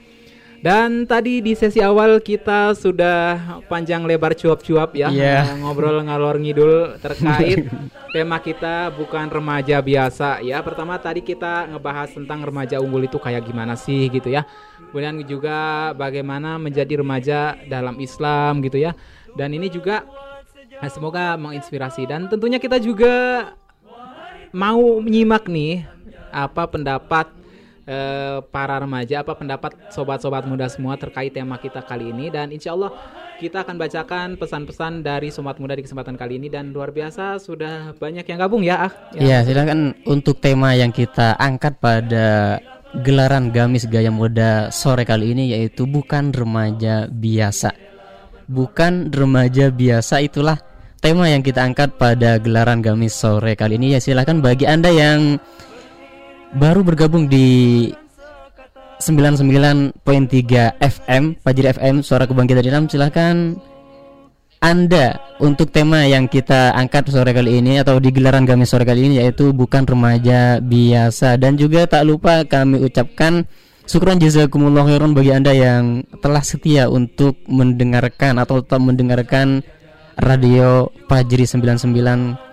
Dan 0.63 1.03
tadi 1.03 1.43
di 1.43 1.59
sesi 1.59 1.83
awal 1.83 2.23
kita 2.23 2.71
sudah 2.71 3.59
panjang 3.67 4.07
lebar 4.07 4.31
cuap-cuap 4.31 4.95
ya 4.95 5.11
Iya. 5.11 5.59
ngobrol 5.59 5.99
ngalor 6.07 6.39
ngidul 6.39 6.95
terkait 7.03 7.67
tema 8.15 8.39
kita 8.39 8.87
bukan 8.95 9.27
remaja 9.27 9.83
biasa 9.83 10.39
ya. 10.39 10.63
Pertama 10.63 10.95
tadi 10.95 11.19
kita 11.19 11.67
ngebahas 11.67 12.15
tentang 12.15 12.47
remaja 12.47 12.79
unggul 12.79 13.03
itu 13.03 13.19
kayak 13.19 13.43
gimana 13.43 13.75
sih 13.75 14.07
gitu 14.07 14.31
ya. 14.31 14.47
Kemudian 14.87 15.19
juga 15.27 15.91
bagaimana 15.99 16.55
menjadi 16.55 17.03
remaja 17.03 17.59
dalam 17.67 17.99
Islam 17.99 18.63
gitu 18.63 18.79
ya. 18.79 18.95
Dan 19.35 19.51
ini 19.51 19.67
juga 19.67 20.07
eh, 20.79 20.87
semoga 20.87 21.35
menginspirasi 21.35 22.07
dan 22.07 22.31
tentunya 22.31 22.55
kita 22.55 22.79
juga 22.79 23.51
mau 24.55 25.03
menyimak 25.03 25.43
nih 25.51 25.83
apa 26.31 26.71
pendapat 26.71 27.42
eh, 27.83 28.39
para 28.49 28.79
remaja 28.79 29.23
apa 29.23 29.35
pendapat 29.35 29.91
sobat-sobat 29.91 30.47
muda 30.47 30.67
semua 30.71 30.95
terkait 30.95 31.31
tema 31.31 31.59
kita 31.59 31.83
kali 31.83 32.11
ini? 32.11 32.31
Dan 32.31 32.51
insya 32.51 32.75
Allah 32.75 32.91
kita 33.39 33.65
akan 33.67 33.75
bacakan 33.75 34.27
pesan-pesan 34.39 35.03
dari 35.03 35.33
sobat 35.33 35.59
muda 35.59 35.75
di 35.75 35.83
kesempatan 35.83 36.15
kali 36.15 36.39
ini. 36.39 36.47
Dan 36.47 36.71
luar 36.71 36.95
biasa 36.95 37.39
sudah 37.39 37.95
banyak 37.97 38.23
yang 38.23 38.39
gabung 38.39 38.63
ya 38.63 38.87
ah. 38.87 38.91
Ya, 39.15 39.43
silakan 39.43 39.97
untuk 40.07 40.39
tema 40.39 40.75
yang 40.75 40.95
kita 40.95 41.35
angkat 41.39 41.79
pada 41.83 42.59
gelaran 43.01 43.49
Gamis 43.49 43.89
Gaya 43.89 44.13
Muda 44.13 44.69
sore 44.69 45.01
kali 45.01 45.33
ini 45.33 45.57
yaitu 45.57 45.89
bukan 45.89 46.29
remaja 46.29 47.09
biasa. 47.09 47.73
Bukan 48.45 49.09
remaja 49.09 49.73
biasa 49.73 50.21
itulah 50.21 50.61
tema 51.01 51.25
yang 51.25 51.41
kita 51.41 51.65
angkat 51.65 51.97
pada 51.97 52.37
gelaran 52.37 52.85
Gamis 52.85 53.17
sore 53.17 53.57
kali 53.57 53.81
ini. 53.81 53.97
Ya 53.97 53.99
silakan 53.99 54.45
bagi 54.45 54.69
Anda 54.69 54.93
yang 54.93 55.41
baru 56.53 56.85
bergabung 56.85 57.25
di 57.25 57.89
99.3 59.01 59.97
FM 60.79 61.23
Fajri 61.41 61.67
FM 61.73 61.95
Suara 62.05 62.29
Kebangkitan 62.29 62.63
Islam. 62.63 62.85
Silahkan 62.87 63.35
anda 64.63 65.19
untuk 65.43 65.75
tema 65.75 66.07
yang 66.07 66.31
kita 66.31 66.71
angkat 66.71 67.11
sore 67.11 67.35
kali 67.35 67.59
ini 67.59 67.83
atau 67.83 67.99
di 67.99 68.15
gelaran 68.15 68.47
kami 68.47 68.63
sore 68.63 68.87
kali 68.87 69.11
ini 69.11 69.19
yaitu 69.19 69.51
bukan 69.51 69.83
remaja 69.83 70.63
biasa. 70.63 71.35
Dan 71.35 71.59
juga 71.59 71.83
tak 71.83 72.07
lupa 72.07 72.47
kami 72.47 72.79
ucapkan 72.79 73.43
syukuran 73.83 74.23
jazakumullah 74.23 74.87
khairan 74.87 75.11
bagi 75.11 75.35
Anda 75.35 75.51
yang 75.51 76.07
telah 76.23 76.39
setia 76.39 76.87
untuk 76.87 77.43
mendengarkan 77.51 78.39
atau 78.39 78.63
tetap 78.63 78.79
mendengarkan 78.79 79.67
radio 80.15 80.87
Fajri 81.11 81.43
99.3 81.43 82.52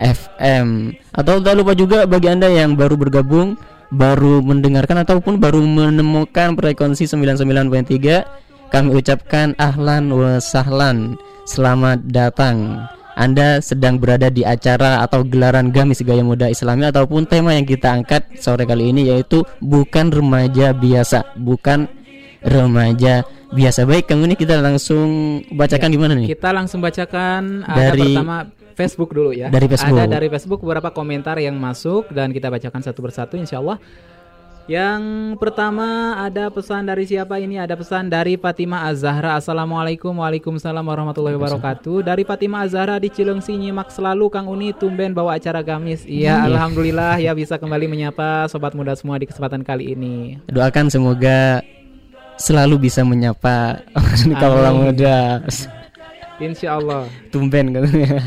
FM 0.00 0.66
atau 1.14 1.38
tak 1.40 1.54
lupa 1.54 1.72
juga 1.72 2.04
bagi 2.04 2.28
Anda 2.28 2.50
yang 2.50 2.74
baru 2.74 2.98
bergabung 2.98 3.54
baru 3.94 4.42
mendengarkan 4.42 5.06
ataupun 5.06 5.38
baru 5.38 5.62
menemukan 5.62 6.58
frekuensi 6.58 7.06
99.3 7.06 8.44
kami 8.74 8.90
ucapkan 8.90 9.54
ahlan 9.54 10.10
wa 10.10 10.42
sahlan. 10.42 11.14
Selamat 11.46 12.02
datang. 12.10 12.88
Anda 13.14 13.62
sedang 13.62 14.02
berada 14.02 14.26
di 14.26 14.42
acara 14.42 14.98
atau 15.06 15.22
gelaran 15.22 15.70
Gamis 15.70 16.02
Gaya 16.02 16.26
Muda 16.26 16.50
Islami 16.50 16.82
Ataupun 16.82 17.30
tema 17.30 17.54
yang 17.54 17.62
kita 17.62 17.94
angkat 17.94 18.26
sore 18.42 18.66
kali 18.66 18.90
ini 18.90 19.06
yaitu 19.06 19.46
Bukan 19.62 20.10
remaja 20.10 20.74
biasa. 20.74 21.38
Bukan 21.38 21.86
remaja 22.42 23.22
biasa. 23.54 23.86
Baik 23.86 24.10
kamu 24.10 24.34
ini 24.34 24.36
kita 24.36 24.58
langsung 24.58 25.38
bacakan 25.54 25.88
Ya, 25.88 25.94
gimana 25.94 26.12
nih? 26.18 26.26
kita 26.34 26.50
langsung 26.50 26.82
bacakan 26.82 27.62
ada 27.62 27.94
Dari- 27.94 28.18
pertama 28.18 28.36
Facebook 28.74 29.14
dulu 29.14 29.30
ya 29.30 29.48
Dari 29.48 29.70
Facebook. 29.70 29.96
ada 29.96 30.18
dari 30.18 30.28
Facebook 30.28 30.60
beberapa 30.60 30.90
komentar 30.90 31.38
yang 31.38 31.54
masuk 31.56 32.10
dan 32.10 32.34
kita 32.34 32.50
bacakan 32.50 32.82
satu 32.82 33.00
persatu 33.00 33.38
insya 33.38 33.62
Allah 33.62 33.78
yang 34.64 35.36
pertama 35.36 36.16
ada 36.24 36.48
pesan 36.48 36.88
dari 36.88 37.04
siapa 37.04 37.36
ini? 37.36 37.60
Ada 37.60 37.76
pesan 37.76 38.08
dari 38.08 38.40
Fatimah 38.40 38.88
Azahra. 38.88 39.36
Assalamualaikum, 39.36 40.16
waalaikumsalam 40.16 40.80
warahmatullahi 40.80 41.36
wabarakatuh. 41.36 42.00
Dari 42.00 42.24
Fatimah 42.24 42.64
Azahra 42.64 42.96
di 42.96 43.12
Cilengsi 43.12 43.60
nyimak 43.60 43.92
selalu 43.92 44.32
Kang 44.32 44.48
Uni 44.48 44.72
tumben 44.72 45.12
bawa 45.12 45.36
acara 45.36 45.60
gamis. 45.60 46.08
Iya, 46.08 46.48
alhamdulillah 46.48 47.20
ya 47.20 47.36
bisa 47.36 47.60
kembali 47.60 47.84
menyapa 47.92 48.48
sobat 48.48 48.72
muda 48.72 48.96
semua 48.96 49.20
di 49.20 49.28
kesempatan 49.28 49.60
kali 49.60 49.92
ini. 49.92 50.40
Doakan 50.48 50.88
semoga 50.88 51.60
selalu 52.40 52.88
bisa 52.88 53.04
menyapa 53.04 53.84
kalau 54.40 54.64
orang 54.64 54.76
muda 54.80 55.44
Insya 56.44 56.76
Allah. 56.76 57.08
tumben 57.28 57.72
katanya. 57.72 58.20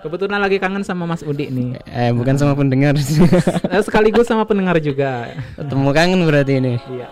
Kebetulan 0.00 0.36
lagi 0.36 0.58
kangen 0.58 0.82
sama 0.82 1.06
Mas 1.06 1.22
Udi 1.22 1.48
nih. 1.48 1.80
eh 1.86 2.12
bukan 2.12 2.34
sama 2.34 2.52
pendengar 2.52 2.92
Eh, 2.92 3.80
Sekaligus 3.80 4.26
sama 4.26 4.44
pendengar 4.44 4.76
juga. 4.76 5.32
ketemu 5.54 5.88
kangen 5.90 6.20
berarti 6.22 6.52
ini 6.54 6.76
Iya. 6.86 7.08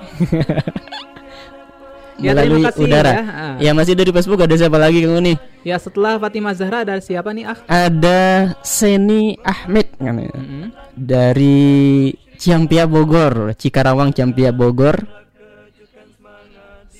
Ya, 2.20 2.36
melalui 2.36 2.62
kasih 2.62 2.84
udara 2.84 3.10
ya. 3.10 3.22
Ah. 3.24 3.54
ya 3.58 3.70
masih 3.72 3.96
dari 3.96 4.12
Facebook 4.12 4.38
ada 4.38 4.54
siapa 4.54 4.76
lagi 4.76 5.02
kamu 5.02 5.18
nih 5.24 5.36
Ya 5.64 5.74
setelah 5.74 6.20
Fatimah 6.20 6.54
Zahra 6.54 6.84
ada 6.84 6.94
siapa 7.00 7.32
nih? 7.32 7.48
Ah. 7.48 7.58
ada 7.66 8.20
Seni 8.60 9.34
Ahmed 9.40 9.90
katanya. 9.96 10.30
Mm-mm. 10.30 10.64
dari 10.94 12.12
Ciampia 12.36 12.84
Bogor 12.84 13.56
Cikarawang 13.56 14.12
Ciampia 14.12 14.52
Bogor 14.52 15.02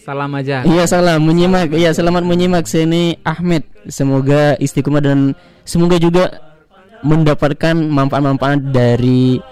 Salam 0.03 0.35
aja. 0.35 0.67
iya 0.67 0.85
salam. 0.85 1.23
Menyimak. 1.23 1.71
iya 1.71 1.95
selamat 1.95 2.27
menyimak. 2.27 2.67
Seni 2.67 3.17
Ahmed. 3.23 3.63
Semoga 3.87 4.59
istiqomah 4.59 5.03
dan 5.03 5.39
semoga 5.63 5.99
juga 6.03 6.53
mendapatkan 7.03 7.75
manfaat-manfaat 7.75 8.71
dari 8.71 9.43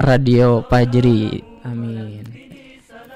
radio 0.00 0.64
Pajri 0.64 1.42
Amin. 1.66 2.24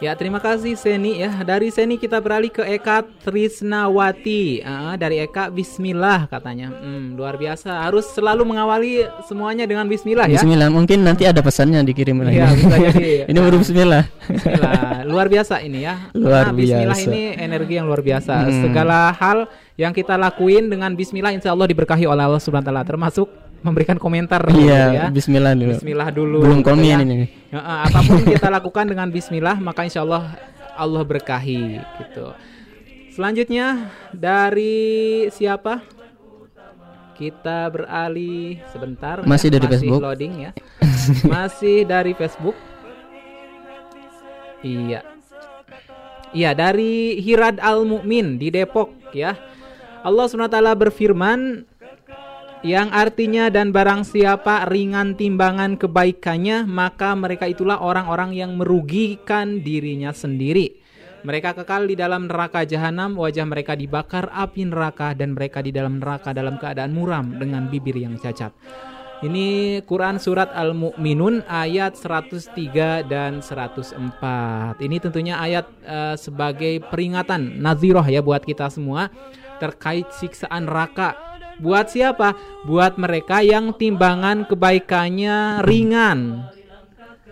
Ya 0.02 0.18
terima 0.18 0.42
kasih 0.42 0.74
Seni 0.74 1.22
ya. 1.22 1.30
Dari 1.46 1.70
Seni 1.70 1.94
kita 1.94 2.18
beralih 2.18 2.50
ke 2.50 2.66
Eka 2.66 3.06
Trisnawati. 3.22 4.58
Ah, 4.66 4.98
dari 4.98 5.22
Eka 5.22 5.46
Bismillah 5.46 6.26
katanya. 6.26 6.74
Hmm, 6.74 7.14
luar 7.14 7.38
biasa. 7.38 7.86
Harus 7.86 8.10
selalu 8.10 8.42
mengawali 8.42 9.06
semuanya 9.30 9.62
dengan 9.62 9.86
Bismillah 9.86 10.26
ya. 10.26 10.42
Bismillah 10.42 10.74
mungkin 10.74 11.06
nanti 11.06 11.22
ada 11.22 11.38
pesannya 11.38 11.86
dikirim 11.86 12.18
lagi 12.18 12.34
Iya, 12.34 12.50
bisa 12.50 12.76
jadi. 12.90 13.10
ini 13.30 13.38
baru 13.38 13.56
Bismillah 13.62 14.02
Bismillah. 14.26 15.06
Luar 15.06 15.26
biasa 15.30 15.54
ini 15.62 15.86
ya. 15.86 15.94
Luar 16.18 16.50
Karena 16.50 16.58
Bismillah 16.58 16.98
biasa. 16.98 17.06
ini 17.06 17.22
energi 17.38 17.74
yang 17.78 17.86
luar 17.86 18.02
biasa. 18.02 18.34
Hmm. 18.42 18.58
Segala 18.58 18.98
hal 19.14 19.38
yang 19.78 19.94
kita 19.94 20.18
lakuin 20.18 20.66
dengan 20.66 20.98
Bismillah 20.98 21.30
Insya 21.30 21.54
Allah 21.54 21.70
diberkahi 21.70 22.10
oleh 22.10 22.26
Allah 22.26 22.42
Subhanahu 22.42 22.66
Wa 22.66 22.70
Taala. 22.74 22.82
Termasuk 22.82 23.30
memberikan 23.62 23.96
komentar. 23.96 24.42
gitu 24.50 24.66
iya 24.66 24.82
ya. 24.90 25.04
Bismillah 25.08 25.54
dulu 25.54 25.72
Bismillah 25.78 26.08
dulu. 26.10 26.38
belum 26.42 26.60
gitu 26.60 26.68
komen 26.74 26.84
ya. 26.84 26.98
ini 27.02 27.26
Ya, 27.52 27.60
apa 27.62 27.98
pun 28.02 28.20
kita 28.26 28.48
lakukan 28.50 28.84
dengan 28.90 29.08
Bismillah 29.08 29.56
maka 29.62 29.86
Insya 29.86 30.02
Allah 30.02 30.34
Allah 30.76 31.02
berkahi 31.04 31.78
gitu. 32.00 32.32
Selanjutnya 33.12 33.92
dari 34.10 35.28
siapa? 35.28 35.84
Kita 37.12 37.68
beralih 37.68 38.58
sebentar. 38.72 39.20
Masih 39.22 39.52
dari 39.52 39.68
Facebook. 39.68 40.00
loading 40.00 40.48
ya. 40.48 40.50
Masih 41.28 41.84
dari 41.84 42.12
Facebook. 42.16 42.56
Iya. 44.64 45.04
Iya 46.32 46.50
dari 46.56 47.20
Hirad 47.20 47.60
Al 47.60 47.84
Mukmin 47.84 48.40
di 48.40 48.48
Depok 48.48 48.96
ya. 49.12 49.36
Allah 50.02 50.26
SWT 50.26 50.56
berfirman 50.74 51.68
yang 52.62 52.94
artinya 52.94 53.50
dan 53.50 53.74
barang 53.74 54.06
siapa 54.06 54.70
ringan 54.70 55.18
timbangan 55.18 55.74
kebaikannya 55.74 56.62
maka 56.62 57.10
mereka 57.18 57.50
itulah 57.50 57.82
orang-orang 57.82 58.38
yang 58.38 58.54
merugikan 58.54 59.58
dirinya 59.66 60.14
sendiri. 60.14 60.78
Mereka 61.22 61.58
kekal 61.58 61.86
di 61.86 61.98
dalam 61.98 62.26
neraka 62.26 62.66
jahanam, 62.66 63.14
wajah 63.18 63.46
mereka 63.46 63.74
dibakar 63.74 64.30
api 64.30 64.66
neraka 64.66 65.14
dan 65.14 65.34
mereka 65.34 65.62
di 65.62 65.74
dalam 65.74 65.98
neraka 65.98 66.30
dalam 66.30 66.58
keadaan 66.58 66.94
muram 66.94 67.38
dengan 67.38 67.66
bibir 67.66 67.94
yang 67.98 68.18
cacat. 68.18 68.54
Ini 69.22 69.78
Quran 69.86 70.18
surat 70.18 70.50
Al-Mu'minun 70.50 71.46
ayat 71.46 71.94
103 71.94 73.06
dan 73.06 73.38
104. 73.38 74.82
Ini 74.82 74.96
tentunya 74.98 75.38
ayat 75.38 75.66
eh, 75.86 76.18
sebagai 76.18 76.82
peringatan 76.90 77.62
naziroh 77.62 78.02
ya 78.02 78.18
buat 78.18 78.42
kita 78.42 78.66
semua 78.66 79.14
terkait 79.62 80.10
siksaan 80.10 80.66
neraka. 80.66 81.31
Buat 81.62 81.94
siapa? 81.94 82.34
Buat 82.66 82.98
mereka 82.98 83.38
yang 83.46 83.70
timbangan 83.78 84.50
kebaikannya 84.50 85.62
ringan. 85.62 86.50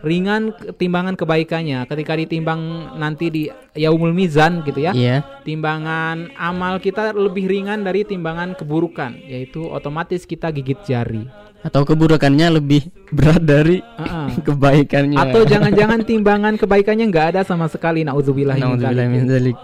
Ringan 0.01 0.57
timbangan 0.81 1.13
kebaikannya 1.13 1.85
ketika 1.85 2.17
ditimbang 2.17 2.95
nanti 2.97 3.29
di 3.29 3.43
yaumul 3.77 4.17
mizan 4.17 4.65
gitu 4.65 4.81
ya 4.81 4.97
iya 4.97 5.21
timbangan 5.45 6.33
amal 6.41 6.81
kita 6.81 7.13
lebih 7.13 7.45
ringan 7.45 7.85
dari 7.85 8.09
timbangan 8.09 8.57
keburukan 8.57 9.13
yaitu 9.29 9.61
otomatis 9.61 10.25
kita 10.25 10.49
gigit 10.57 10.81
jari 10.89 11.29
atau 11.61 11.85
keburukannya 11.85 12.49
lebih 12.57 12.89
berat 13.13 13.45
dari 13.45 13.85
Heeh. 13.85 14.29
kebaikannya 14.49 15.21
atau 15.21 15.45
jangan-jangan 15.45 16.01
timbangan 16.09 16.55
kebaikannya 16.57 17.05
nggak 17.13 17.27
ada 17.37 17.41
sama 17.45 17.69
sekali 17.69 18.01
Nauzubillah 18.01 18.57
dzalik. 18.57 19.57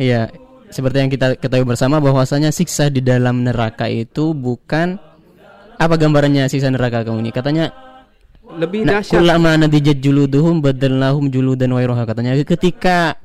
Iya, 0.00 0.32
seperti 0.72 0.96
yang 1.04 1.10
kita 1.12 1.36
ketahui 1.36 1.68
bersama 1.68 2.00
bahwasanya 2.00 2.48
siksa 2.48 2.88
di 2.88 3.04
dalam 3.04 3.44
neraka 3.44 3.86
itu 3.86 4.32
bukan 4.32 4.96
apa 5.76 5.94
gambarannya 6.00 6.48
siksa 6.48 6.72
neraka 6.72 7.04
kamu 7.04 7.28
ini? 7.28 7.30
Katanya 7.30 7.68
lebih 8.56 8.88
dahsyat. 8.88 9.20
kullama 9.20 9.54
nadijat 9.60 10.00
juluduhum 10.00 10.64
badalnahum 10.64 11.28
juludan 11.28 11.76
wairoha 11.76 12.08
katanya. 12.08 12.32
Ketika 12.40 13.20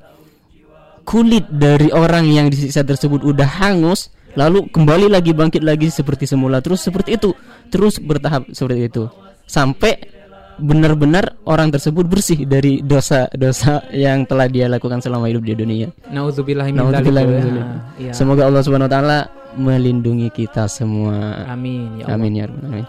kulit 1.08 1.48
dari 1.48 1.88
orang 1.96 2.28
yang 2.28 2.52
disiksa 2.52 2.84
tersebut 2.84 3.24
udah 3.24 3.48
hangus 3.64 4.12
lalu 4.36 4.68
kembali 4.68 5.08
lagi 5.08 5.32
bangkit 5.32 5.64
lagi 5.64 5.88
seperti 5.88 6.28
semula 6.28 6.60
terus 6.60 6.84
seperti 6.84 7.16
itu 7.16 7.32
terus 7.72 7.98
bertahap 8.04 8.52
seperti 8.52 8.92
itu. 8.92 9.04
Sampai 9.48 10.17
benar-benar 10.58 11.38
orang 11.46 11.70
tersebut 11.70 12.06
bersih 12.10 12.44
dari 12.50 12.82
dosa-dosa 12.82 13.86
yang 13.94 14.26
telah 14.26 14.50
dia 14.50 14.66
lakukan 14.66 15.00
selama 15.00 15.30
hidup 15.30 15.46
di 15.46 15.54
dunia. 15.54 15.88
Nauzubillah 16.10 16.68
dzalik. 16.74 17.66
Iya. 18.02 18.12
Semoga 18.14 18.50
Allah 18.50 18.62
Subhanahu 18.66 18.90
wa 18.90 18.94
taala 18.94 19.20
melindungi 19.58 20.30
kita 20.30 20.66
semua. 20.70 21.46
amin 21.50 22.02
ya 22.02 22.04
Allah. 22.10 22.16
Amin 22.18 22.32
ya 22.34 22.46
rabbal 22.50 22.66
alamin. 22.70 22.86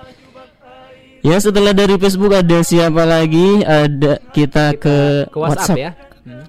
Ya 1.18 1.36
setelah 1.42 1.74
dari 1.74 1.98
Facebook 1.98 2.30
ada 2.30 2.62
siapa 2.62 3.02
lagi? 3.02 3.60
Ada 3.66 4.22
kita, 4.30 4.70
ke, 4.78 5.26
ke 5.26 5.38
WhatsApp, 5.38 5.76
ya. 5.76 5.90
Hmm. 6.22 6.46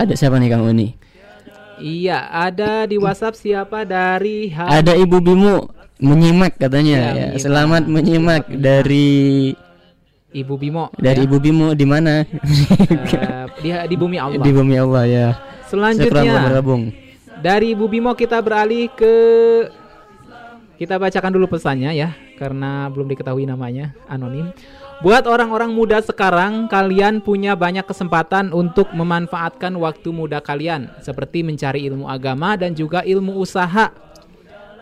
Ada 0.00 0.12
siapa 0.16 0.40
nih 0.40 0.48
Kang 0.48 0.64
Uni? 0.64 0.96
Iya, 1.76 2.24
ada 2.32 2.88
di 2.88 2.96
WhatsApp 2.96 3.36
siapa 3.36 3.84
dari 3.84 4.48
Ada 4.48 4.96
Ibu 4.96 5.20
Bimu 5.20 5.54
menyimak 6.00 6.56
katanya 6.56 6.96
Ya, 6.96 7.00
ya. 7.04 7.12
menyimak. 7.12 7.40
Selamat 7.44 7.82
menyimak 7.84 8.42
dari 8.48 9.52
Ibu 10.36 10.54
Bimo. 10.60 10.92
dari 11.00 11.24
ya. 11.24 11.26
Ibu 11.28 11.36
Bimu 11.40 11.66
di 11.72 11.86
mana? 11.88 12.22
Eh, 12.26 13.46
di, 13.64 13.70
di 13.72 13.96
bumi 13.96 14.20
Allah. 14.20 14.44
di 14.44 14.50
bumi 14.52 14.74
Allah 14.76 15.04
ya. 15.08 15.28
Selanjutnya 15.66 16.52
bergabung. 16.52 16.92
dari 17.40 17.72
Ibu 17.72 17.88
Bimo 17.88 18.12
kita 18.12 18.36
beralih 18.44 18.92
ke 18.92 19.14
kita 20.76 21.00
bacakan 21.00 21.32
dulu 21.32 21.48
pesannya 21.56 21.96
ya 21.96 22.12
karena 22.36 22.92
belum 22.92 23.08
diketahui 23.08 23.48
namanya 23.48 23.96
anonim. 24.06 24.52
Buat 24.96 25.28
orang-orang 25.28 25.76
muda 25.76 26.00
sekarang, 26.00 26.72
kalian 26.72 27.20
punya 27.20 27.52
banyak 27.52 27.84
kesempatan 27.84 28.48
untuk 28.48 28.88
memanfaatkan 28.96 29.76
waktu 29.76 30.08
muda 30.08 30.40
kalian 30.40 30.88
seperti 31.04 31.44
mencari 31.44 31.84
ilmu 31.84 32.08
agama 32.08 32.56
dan 32.56 32.72
juga 32.72 33.04
ilmu 33.04 33.36
usaha. 33.36 33.92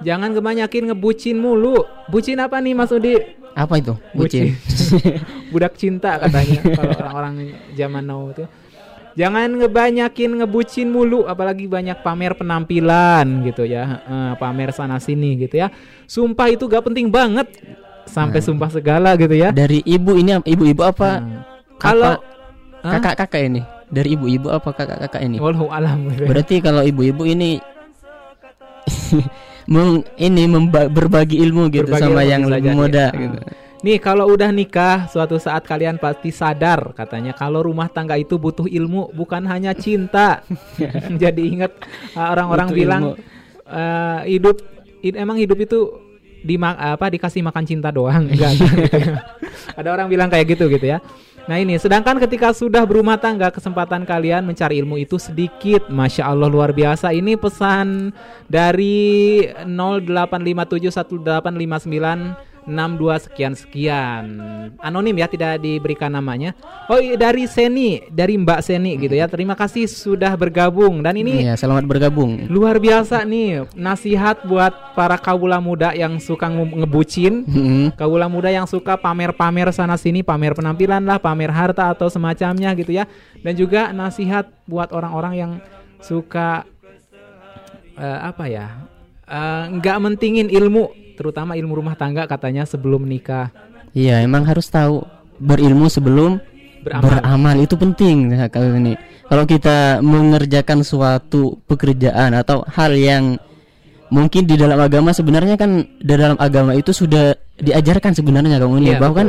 Jangan 0.06 0.30
kebanyakin 0.30 0.94
ngebucin 0.94 1.34
mulu. 1.34 1.82
Bucin 2.06 2.38
apa 2.38 2.62
nih 2.62 2.78
Mas 2.78 2.94
Udi? 2.94 3.18
Apa 3.54 3.78
itu? 3.78 3.94
Bucin. 4.12 4.58
Budak 5.54 5.78
cinta 5.78 6.18
katanya 6.18 6.58
kalau 6.74 6.92
orang-orang 6.98 7.34
zaman 7.78 8.02
now 8.02 8.26
itu. 8.34 8.44
Jangan 9.14 9.46
ngebanyakin 9.46 10.42
ngebucin 10.42 10.90
mulu 10.90 11.22
apalagi 11.30 11.70
banyak 11.70 12.02
pamer 12.02 12.34
penampilan 12.34 13.46
gitu 13.46 13.62
ya. 13.62 14.02
Eh, 14.02 14.32
pamer 14.42 14.74
sana 14.74 14.98
sini 14.98 15.38
gitu 15.38 15.62
ya. 15.62 15.70
Sumpah 16.10 16.50
itu 16.50 16.66
gak 16.66 16.82
penting 16.82 17.06
banget. 17.14 17.46
Sampai 18.10 18.42
sumpah 18.42 18.68
segala 18.74 19.14
gitu 19.14 19.32
ya. 19.38 19.54
Dari 19.54 19.80
ibu 19.86 20.18
ini 20.18 20.34
ibu-ibu 20.42 20.82
apa? 20.82 21.22
Nah, 21.22 21.46
Kalau? 21.78 22.18
Kakak-kakak 22.84 23.48
ini. 23.48 23.62
Dari 23.88 24.18
ibu-ibu 24.18 24.50
apa 24.50 24.74
kakak-kakak 24.74 25.22
ini? 25.22 25.38
Wallahu 25.38 25.70
alam 25.70 26.10
gitu. 26.10 26.26
Berarti 26.26 26.58
kalau 26.58 26.82
ibu-ibu 26.82 27.22
ini 27.24 27.62
meng, 29.66 30.04
ini 30.16 30.44
memba- 30.44 30.88
berbagi 30.88 31.40
ilmu 31.40 31.68
gitu 31.68 31.88
Berbagi 31.88 32.04
sama 32.10 32.20
ilmu 32.22 32.32
yang 32.32 32.42
lebih 32.48 32.72
muda 32.72 33.06
Ah. 33.08 33.16
gitu. 33.16 33.38
Nih 33.84 34.00
kalau 34.00 34.24
udah 34.32 34.48
nikah 34.48 35.12
suatu 35.12 35.36
saat 35.36 35.60
kalian 35.68 36.00
pasti 36.00 36.32
sadar 36.32 36.96
katanya 36.96 37.36
kalau 37.36 37.60
rumah 37.60 37.92
tangga 37.92 38.16
itu 38.16 38.40
butuh 38.40 38.64
ilmu 38.64 39.12
bukan 39.12 39.44
hanya 39.44 39.76
cinta. 39.76 40.40
Jadi 41.22 41.52
ingat 41.52 41.76
uh, 42.16 42.32
orang-orang 42.32 42.72
Butuh 42.72 42.80
bilang 42.80 43.02
uh, 43.68 44.24
hidup 44.24 44.56
emang 45.04 45.36
hidup 45.36 45.60
itu 45.60 46.00
di 46.40 46.56
apa 46.56 47.12
dikasih 47.12 47.44
makan 47.44 47.64
cinta 47.64 47.92
doang 47.92 48.24
enggak. 48.32 48.56
Ada 49.76 49.88
orang 49.92 50.08
bilang 50.08 50.32
kayak 50.32 50.56
gitu 50.56 50.72
gitu 50.72 50.88
ya. 50.88 51.04
Nah 51.44 51.60
ini 51.60 51.76
sedangkan 51.76 52.16
ketika 52.24 52.56
sudah 52.56 52.88
berumah 52.88 53.20
tangga 53.20 53.52
kesempatan 53.52 54.08
kalian 54.08 54.48
mencari 54.48 54.80
ilmu 54.80 54.96
itu 54.96 55.20
sedikit. 55.20 55.92
Masya 55.92 56.24
Allah 56.24 56.48
luar 56.48 56.72
biasa. 56.72 57.12
Ini 57.12 57.36
pesan 57.36 58.16
dari 58.48 59.44
08571859 59.68 62.53
62 62.64 62.96
sekian 63.20 63.52
sekian. 63.52 64.24
Anonim 64.78 65.12
ya 65.12 65.24
tidak 65.24 65.58
diberikan 65.58 66.08
namanya. 66.08 66.56
Oh 66.86 66.96
iya, 66.96 67.14
dari 67.14 67.44
Seni 67.44 68.00
dari 68.08 68.34
Mbak 68.34 68.60
Seni 68.60 68.96
gitu 68.96 69.12
ya. 69.12 69.24
Terima 69.24 69.52
kasih 69.52 69.84
sudah 69.84 70.32
bergabung. 70.32 71.00
Dan 71.00 71.16
ini 71.16 71.42
Iya, 71.42 71.54
selamat 71.54 71.84
bergabung. 71.84 72.48
luar 72.48 72.76
biasa 72.76 73.20
nih 73.22 73.68
nasihat 73.72 74.42
buat 74.42 74.72
para 74.92 75.14
kaula 75.14 75.58
muda 75.58 75.92
yang 75.92 76.16
suka 76.16 76.48
nge- 76.48 76.74
ngebucin. 76.78 77.34
Mm-mm. 77.44 77.84
kaula 77.94 78.26
muda 78.26 78.48
yang 78.48 78.64
suka 78.64 78.96
pamer-pamer 78.96 79.68
sana 79.68 79.94
sini 79.94 80.20
pamer 80.20 80.52
penampilan 80.52 81.00
lah 81.00 81.16
pamer 81.16 81.48
harta 81.48 81.88
atau 81.88 82.08
semacamnya 82.08 82.72
gitu 82.72 82.90
ya. 82.90 83.04
Dan 83.40 83.52
juga 83.54 83.90
nasihat 83.90 84.48
buat 84.64 84.88
orang-orang 84.88 85.34
yang 85.34 85.52
suka 86.00 86.64
eh, 87.94 88.18
apa 88.22 88.44
ya 88.44 88.66
eh, 89.24 89.64
nggak 89.70 89.96
mentingin 89.98 90.48
ilmu 90.48 91.03
terutama 91.14 91.54
ilmu 91.54 91.78
rumah 91.78 91.94
tangga 91.94 92.26
katanya 92.26 92.66
sebelum 92.66 93.02
nikah 93.04 93.50
Iya, 93.94 94.26
emang 94.26 94.42
harus 94.42 94.66
tahu 94.66 95.06
berilmu 95.38 95.86
sebelum 95.86 96.42
Beramal. 96.82 97.22
beramal 97.22 97.56
itu 97.62 97.74
penting 97.78 98.34
kalau 98.50 98.74
ini. 98.74 98.98
Kalau 99.24 99.46
kita 99.46 100.02
mengerjakan 100.02 100.82
suatu 100.82 101.62
pekerjaan 101.64 102.34
atau 102.34 102.66
hal 102.66 102.90
yang 102.92 103.38
mungkin 104.10 104.44
di 104.44 104.58
dalam 104.58 104.76
agama 104.76 105.14
sebenarnya 105.14 105.54
kan 105.56 105.80
di 105.96 106.10
dalam 106.10 106.36
agama 106.36 106.74
itu 106.74 106.90
sudah 106.90 107.32
diajarkan 107.56 108.12
sebenarnya 108.12 108.58
kamu 108.60 108.82
ini 108.82 108.88
Iya, 108.92 109.00
bahwa 109.00 109.14
kan 109.14 109.28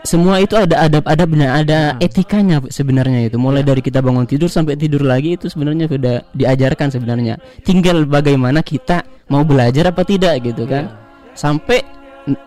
semua 0.00 0.38
itu 0.38 0.54
ada 0.54 0.78
adab-adabnya, 0.80 1.48
ada 1.54 1.78
Nah. 1.90 2.00
etikanya 2.00 2.62
sebenarnya 2.64 3.24
itu. 3.24 3.36
Mulai 3.36 3.60
dari 3.60 3.80
kita 3.80 3.98
bangun 3.98 4.24
tidur 4.24 4.46
sampai 4.46 4.74
tidur 4.74 5.02
lagi 5.02 5.34
itu 5.34 5.46
sebenarnya 5.46 5.86
sudah 5.86 6.22
diajarkan 6.32 6.88
sebenarnya. 6.88 7.34
Tinggal 7.60 8.04
bagaimana 8.04 8.60
kita 8.60 9.02
mau 9.26 9.42
belajar 9.42 9.90
apa 9.90 10.02
tidak 10.02 10.40
gitu 10.42 10.64
kan. 10.64 10.88
Sampai 11.32 11.82
n- 12.24 12.38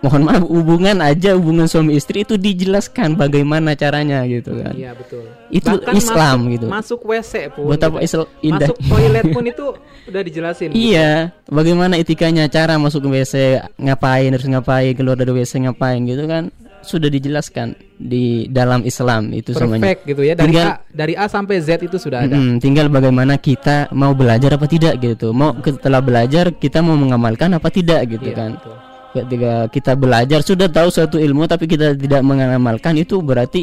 mohon 0.00 0.22
maaf 0.22 0.42
hubungan 0.42 1.00
aja 1.00 1.32
hubungan 1.32 1.64
suami 1.64 1.94
istri 1.94 2.22
itu 2.22 2.34
dijelaskan 2.34 3.14
bagaimana 3.14 3.72
caranya 3.72 4.20
gitu 4.24 4.52
kan. 4.54 4.72
iya 4.72 4.92
betul 4.92 5.24
Itu 5.48 5.70
Islam 5.92 6.36
masuk, 6.40 6.52
gitu. 6.52 6.66
masuk 6.68 7.00
WC 7.04 7.32
pun 7.50 7.64
Buat 7.68 7.80
apa 7.80 7.96
gitu. 7.96 8.04
Islam 8.04 8.26
indah. 8.42 8.68
masuk 8.68 8.78
toilet 8.90 9.24
pun 9.30 9.44
itu 9.44 9.66
udah 10.04 10.20
dijelasin 10.20 10.66
gitu. 10.68 10.80
Iya, 10.92 11.12
bagaimana 11.46 11.94
etikanya 11.94 12.44
cara 12.46 12.76
masuk 12.76 13.00
ke 13.02 13.08
WC 13.14 13.34
ngapain 13.78 14.28
harus 14.28 14.44
ngapain 14.44 14.92
keluar 14.92 15.14
dari 15.14 15.32
WC 15.32 15.62
ngapain 15.62 16.00
gitu 16.02 16.24
kan 16.26 16.52
sudah 16.84 17.08
dijelaskan 17.08 17.72
di 17.94 18.46
dalam 18.46 18.82
Islam 18.82 19.28
itu 19.30 19.50
semuanya. 19.50 19.82
perfect 19.82 20.02
gitu 20.04 20.22
ya 20.22 20.32
dari 20.32 20.44
Tinggal- 20.46 20.70
A 20.70 20.74
dari 20.86 21.14
A 21.14 21.24
sampai 21.26 21.56
Z 21.58 21.80
itu 21.80 21.96
sudah 21.96 22.22
ada 22.22 22.32
Mm-mm, 22.32 22.58
tinggal 22.58 22.86
bagaimana 22.86 23.34
kita 23.36 23.88
mau 23.90 24.12
belajar 24.12 24.52
apa 24.52 24.64
tidak 24.64 24.96
gitu. 24.98 25.30
Mau 25.30 25.52
setelah 25.56 25.98
belajar 25.98 26.52
kita 26.52 26.78
mau 26.78 26.94
mengamalkan 26.94 27.50
apa 27.50 27.68
tidak 27.68 28.04
gitu 28.08 28.28
Iya, 28.28 28.36
kan. 28.36 28.50
betul. 28.54 28.76
Ketika 29.14 29.52
kita 29.68 29.92
belajar 29.94 30.40
sudah 30.40 30.66
tahu 30.66 30.88
suatu 30.88 31.16
ilmu 31.16 31.44
tapi 31.44 31.64
kita 31.64 31.94
tidak 31.94 32.20
mengamalkan 32.20 32.94
itu 32.94 33.18
berarti 33.18 33.62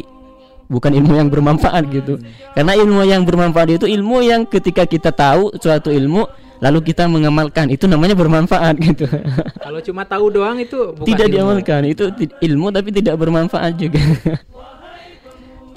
bukan 0.64 0.90
ilmu 0.90 1.12
yang 1.14 1.28
bermanfaat 1.28 1.84
gitu. 1.86 2.16
Hmm. 2.16 2.24
Karena 2.52 2.72
ilmu 2.74 3.04
yang 3.04 3.22
bermanfaat 3.22 3.68
itu 3.74 3.86
ilmu 3.86 4.20
yang 4.20 4.42
ketika 4.44 4.84
kita 4.84 5.12
tahu 5.12 5.52
suatu 5.54 5.88
ilmu 5.88 6.24
lalu 6.62 6.78
kita 6.94 7.10
mengamalkan 7.10 7.66
itu 7.74 7.90
namanya 7.90 8.14
bermanfaat 8.14 8.78
gitu. 8.78 9.10
Kalau 9.58 9.82
cuma 9.82 10.06
tahu 10.06 10.30
doang 10.30 10.62
itu 10.62 10.94
bukan 10.94 11.06
tidak 11.10 11.26
ilmu. 11.26 11.34
diamalkan 11.34 11.82
itu 11.90 12.04
ilmu 12.38 12.66
tapi 12.70 12.88
tidak 12.94 13.18
bermanfaat 13.18 13.74
juga. 13.74 13.98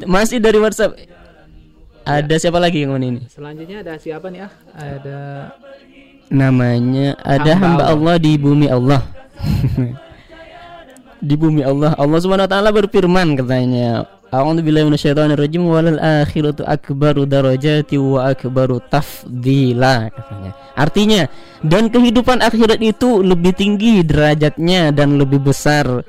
Masih 0.06 0.38
dari 0.38 0.62
WhatsApp. 0.62 0.94
Ada 2.06 2.38
siapa 2.38 2.62
lagi 2.62 2.86
yang 2.86 3.02
ini? 3.02 3.26
Selanjutnya 3.26 3.82
ada 3.82 3.98
siapa 3.98 4.30
nih 4.30 4.46
ah? 4.46 4.52
Ada 4.78 5.18
Namanya 6.30 7.18
ada 7.22 7.52
Hamba 7.58 7.66
hamba, 7.66 7.84
Allah. 7.90 8.14
Allah. 8.14 8.16
di 8.22 8.34
bumi 8.38 8.68
Allah. 8.70 9.02
di 11.28 11.36
bumi 11.38 11.62
Allah. 11.66 11.98
Allah 11.98 12.20
Subhanahu 12.22 12.46
wa 12.46 12.52
taala 12.52 12.70
berfirman 12.70 13.34
katanya, 13.38 14.06
A'udzu 14.36 14.68
billahi 14.68 14.92
minasyaitonir 14.92 15.40
rajim 15.40 15.64
walal 15.64 15.96
akhiratu 15.96 16.68
akbaru 16.68 17.24
darajati 17.24 17.96
wa 17.96 18.36
akbaru 18.36 18.84
tafdila 18.92 20.12
katanya. 20.12 20.52
Artinya, 20.76 21.22
dan 21.64 21.88
kehidupan 21.88 22.44
akhirat 22.44 22.84
itu 22.84 23.24
lebih 23.24 23.56
tinggi 23.56 24.04
derajatnya 24.04 24.92
dan 24.92 25.16
lebih 25.16 25.40
besar 25.40 26.04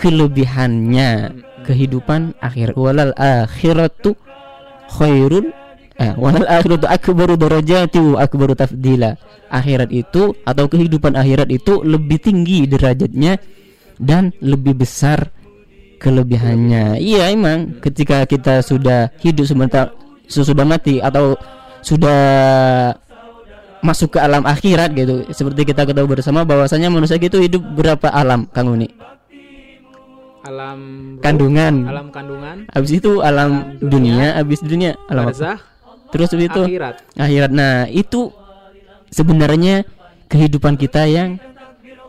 kelebihannya. 0.00 1.36
Kehidupan 1.68 2.40
akhirat 2.40 2.80
walal 2.80 3.12
akhiratu 3.12 4.16
khairun 4.96 5.52
eh 6.00 6.16
walal 6.16 6.48
akhiratu 6.48 6.88
akbaru 6.88 7.36
darajati 7.36 8.00
wa 8.00 8.24
akbaru 8.24 8.56
tafdila. 8.56 9.20
Akhirat 9.52 9.92
itu 9.92 10.32
atau 10.48 10.64
kehidupan 10.64 11.12
akhirat 11.12 11.52
itu 11.52 11.84
lebih 11.84 12.24
tinggi 12.24 12.64
derajatnya 12.64 13.36
dan 14.00 14.32
lebih 14.40 14.80
besar 14.80 15.35
kelebihannya. 16.06 17.02
Iya 17.02 17.34
emang 17.34 17.82
ketika 17.82 18.22
kita 18.22 18.62
sudah 18.62 19.10
hidup 19.18 19.42
sebentar 19.42 19.90
sesudah 20.30 20.62
mati 20.62 21.02
atau 21.02 21.34
sudah 21.82 22.18
masuk 23.82 24.14
ke 24.14 24.18
alam 24.22 24.46
akhirat 24.46 24.94
gitu. 24.94 25.26
Seperti 25.34 25.66
kita 25.66 25.82
ketahui 25.82 26.14
bersama 26.14 26.46
bahwasanya 26.46 26.86
manusia 26.94 27.18
itu 27.18 27.42
hidup 27.42 27.62
berapa 27.74 28.06
alam 28.14 28.46
Kang 28.54 28.70
Uni? 28.70 28.86
alam 30.46 30.78
Kandungan. 31.18 31.90
alam 31.90 32.06
kandungan, 32.14 32.70
Habis 32.70 33.02
itu 33.02 33.18
alam, 33.18 33.66
Alam 33.66 33.82
dunia, 33.82 34.14
dunia, 34.14 34.38
habis 34.38 34.62
dunia 34.62 34.90
alam 35.10 35.26
barzah, 35.34 35.58
Terus 36.14 36.30
habis 36.30 36.46
itu 36.46 36.62
akhirat. 36.62 36.94
akhirat. 37.18 37.50
Nah, 37.50 37.90
itu 37.90 38.30
sebenarnya 39.10 39.82
kehidupan 40.30 40.78
kita 40.78 41.02
yang 41.10 41.42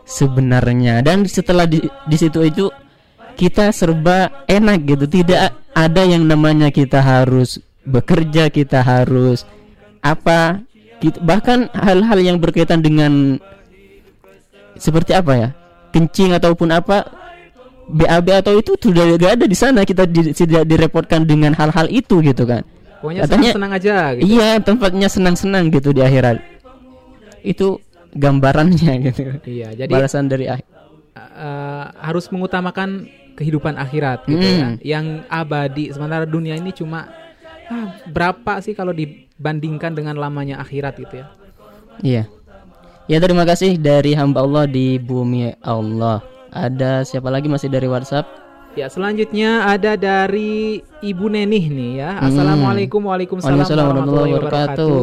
sebenarnya 0.06 1.02
dan 1.02 1.26
setelah 1.26 1.66
di, 1.66 1.82
di 1.82 2.16
situ 2.16 2.38
itu 2.46 2.70
kita 3.38 3.70
serba 3.70 4.42
enak 4.44 4.78
gitu. 4.84 5.04
Tidak 5.06 5.40
ada 5.72 6.02
yang 6.02 6.26
namanya 6.26 6.68
kita 6.68 6.98
harus 6.98 7.56
bekerja, 7.86 8.50
kita 8.50 8.82
harus 8.82 9.46
apa? 10.02 10.58
Kita, 10.98 11.22
bahkan 11.22 11.70
hal-hal 11.70 12.18
yang 12.18 12.36
berkaitan 12.36 12.82
dengan 12.82 13.38
seperti 14.74 15.14
apa 15.14 15.32
ya? 15.32 15.48
Kencing 15.88 16.34
ataupun 16.34 16.68
apa 16.68 17.06
BAB 17.88 18.28
atau 18.36 18.52
itu 18.52 18.76
sudah 18.76 19.16
gak 19.16 19.40
ada 19.40 19.46
di 19.48 19.56
sana 19.56 19.80
kita 19.80 20.04
di- 20.04 20.36
tidak 20.36 20.68
direpotkan 20.68 21.24
dengan 21.24 21.56
hal-hal 21.56 21.88
itu 21.88 22.20
gitu 22.20 22.44
kan 22.44 22.60
Pokoknya 23.00 23.24
Katanya- 23.24 23.54
senang-senang 23.56 23.72
aja 23.72 23.94
gitu. 24.12 24.22
iya 24.28 24.48
tempatnya 24.60 25.08
senang-senang 25.08 25.64
gitu 25.72 25.96
di 25.96 26.04
akhirat 26.04 26.36
itu 27.40 27.80
gambarannya 28.12 28.92
gitu 29.08 29.40
Iya, 29.48 29.72
jadi 29.72 29.88
balasan 29.88 30.28
dari 30.28 30.52
akhir 30.52 30.68
eh, 31.16 31.84
harus 31.96 32.28
mengutamakan 32.28 33.08
kehidupan 33.38 33.78
akhirat 33.78 34.26
gitu 34.26 34.42
Hmm. 34.42 34.82
ya, 34.82 34.98
yang 34.98 35.06
abadi. 35.30 35.94
Sementara 35.94 36.26
dunia 36.26 36.58
ini 36.58 36.74
cuma 36.74 37.06
ah, 37.70 37.94
berapa 38.10 38.58
sih 38.58 38.74
kalau 38.74 38.90
dibandingkan 38.90 39.94
dengan 39.94 40.18
lamanya 40.18 40.58
akhirat 40.58 40.98
gitu 40.98 41.22
ya? 41.22 41.26
Iya. 42.02 42.22
Ya 43.06 43.18
terima 43.22 43.46
kasih 43.46 43.78
dari 43.78 44.12
hamba 44.12 44.42
Allah 44.42 44.66
di 44.66 44.98
bumi 44.98 45.54
Allah. 45.62 46.20
Ada 46.50 47.06
siapa 47.06 47.30
lagi 47.30 47.46
masih 47.46 47.70
dari 47.70 47.86
WhatsApp? 47.86 48.26
Ya, 48.76 48.86
selanjutnya 48.86 49.64
ada 49.64 49.96
dari 49.96 50.84
Ibu 51.00 51.26
Nenih 51.32 51.64
nih 51.66 51.92
ya. 51.98 52.10
Assalamualaikum 52.20 53.00
Waalaikumsalam 53.00 53.54
Hmm. 53.54 53.64
Waalaikumsalam 53.64 53.84
warahmatullahi 53.86 54.32
wabarakatuh. 54.36 54.98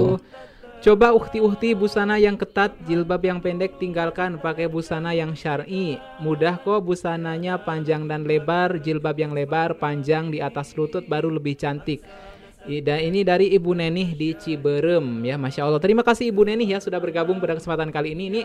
Coba 0.85 1.17
ukti-ukti 1.17 1.73
busana 1.73 2.21
yang 2.21 2.37
ketat, 2.37 2.77
jilbab 2.85 3.17
yang 3.25 3.41
pendek 3.41 3.81
tinggalkan, 3.81 4.37
pakai 4.37 4.69
busana 4.69 5.17
yang 5.17 5.33
syar'i. 5.33 5.97
Mudah 6.21 6.61
kok 6.61 6.85
busananya 6.85 7.57
panjang 7.57 8.05
dan 8.05 8.21
lebar, 8.21 8.77
jilbab 8.77 9.17
yang 9.17 9.33
lebar, 9.33 9.81
panjang 9.81 10.29
di 10.29 10.37
atas 10.37 10.77
lutut 10.77 11.01
baru 11.09 11.33
lebih 11.33 11.57
cantik. 11.57 12.05
Dan 12.69 13.01
ini 13.01 13.25
dari 13.25 13.49
Ibu 13.57 13.73
Nenih 13.73 14.13
di 14.13 14.37
Ciberem 14.37 15.25
ya, 15.25 15.41
masya 15.41 15.65
Allah. 15.65 15.81
Terima 15.81 16.05
kasih 16.05 16.29
Ibu 16.29 16.45
Nenih 16.53 16.77
ya 16.77 16.79
sudah 16.81 17.01
bergabung 17.01 17.41
pada 17.41 17.57
kesempatan 17.57 17.89
kali 17.89 18.13
ini. 18.13 18.29
Ini 18.29 18.41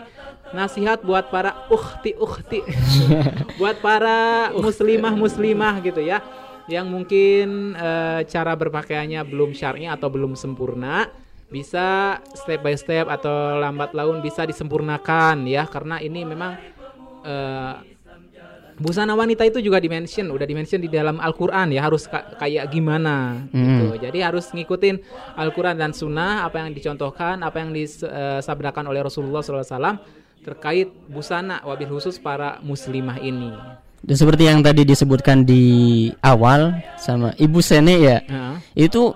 nasihat 0.49 1.05
buat 1.05 1.29
para 1.29 1.69
ukti-ukti, 1.69 2.65
buat 3.61 3.77
para 3.85 4.49
muslimah 4.57 5.13
muslimah 5.13 5.77
gitu 5.85 6.01
ya, 6.01 6.25
yang 6.65 6.89
mungkin 6.89 7.77
eh, 7.77 8.25
cara 8.25 8.57
berpakaiannya 8.57 9.21
belum 9.29 9.53
syar'i 9.53 9.85
atau 9.85 10.09
belum 10.09 10.33
sempurna, 10.33 11.05
bisa 11.51 12.17
step 12.31 12.63
by 12.63 12.73
step 12.73 13.05
atau 13.05 13.59
lambat 13.59 13.91
laun 13.91 14.23
bisa 14.23 14.47
disempurnakan 14.47 15.43
ya, 15.45 15.67
karena 15.67 15.99
ini 15.99 16.23
memang 16.23 16.55
eh, 17.21 17.75
busana 18.81 19.13
wanita 19.13 19.45
itu 19.45 19.61
juga 19.61 19.77
dimention, 19.77 20.31
udah 20.31 20.47
dimention 20.47 20.81
di 20.81 20.89
dalam 20.89 21.21
Al-Qur'an 21.21 21.69
ya 21.69 21.85
harus 21.85 22.09
ka- 22.09 22.33
kayak 22.39 22.65
gimana 22.71 23.45
gitu. 23.53 23.99
Jadi 24.01 24.19
harus 24.25 24.49
ngikutin 24.49 24.95
Al-Qur'an 25.37 25.77
dan 25.77 25.93
sunnah 25.93 26.47
apa 26.49 26.65
yang 26.65 26.73
dicontohkan, 26.73 27.45
apa 27.45 27.61
yang 27.61 27.75
disabdakan 27.75 28.89
oleh 28.89 29.05
Rasulullah 29.05 29.45
SAW 29.45 30.01
terkait 30.41 30.89
busana 31.05 31.61
wabil 31.61 31.93
khusus 31.93 32.17
para 32.17 32.57
muslimah 32.65 33.21
ini. 33.21 33.53
Dan 34.01 34.17
seperti 34.17 34.49
yang 34.49 34.65
tadi 34.65 34.81
disebutkan 34.81 35.45
di 35.45 35.61
awal 36.25 36.73
sama 36.97 37.37
Ibu 37.37 37.61
Sene 37.61 38.01
ya, 38.01 38.17
Heeh. 38.25 38.89
itu 38.89 39.13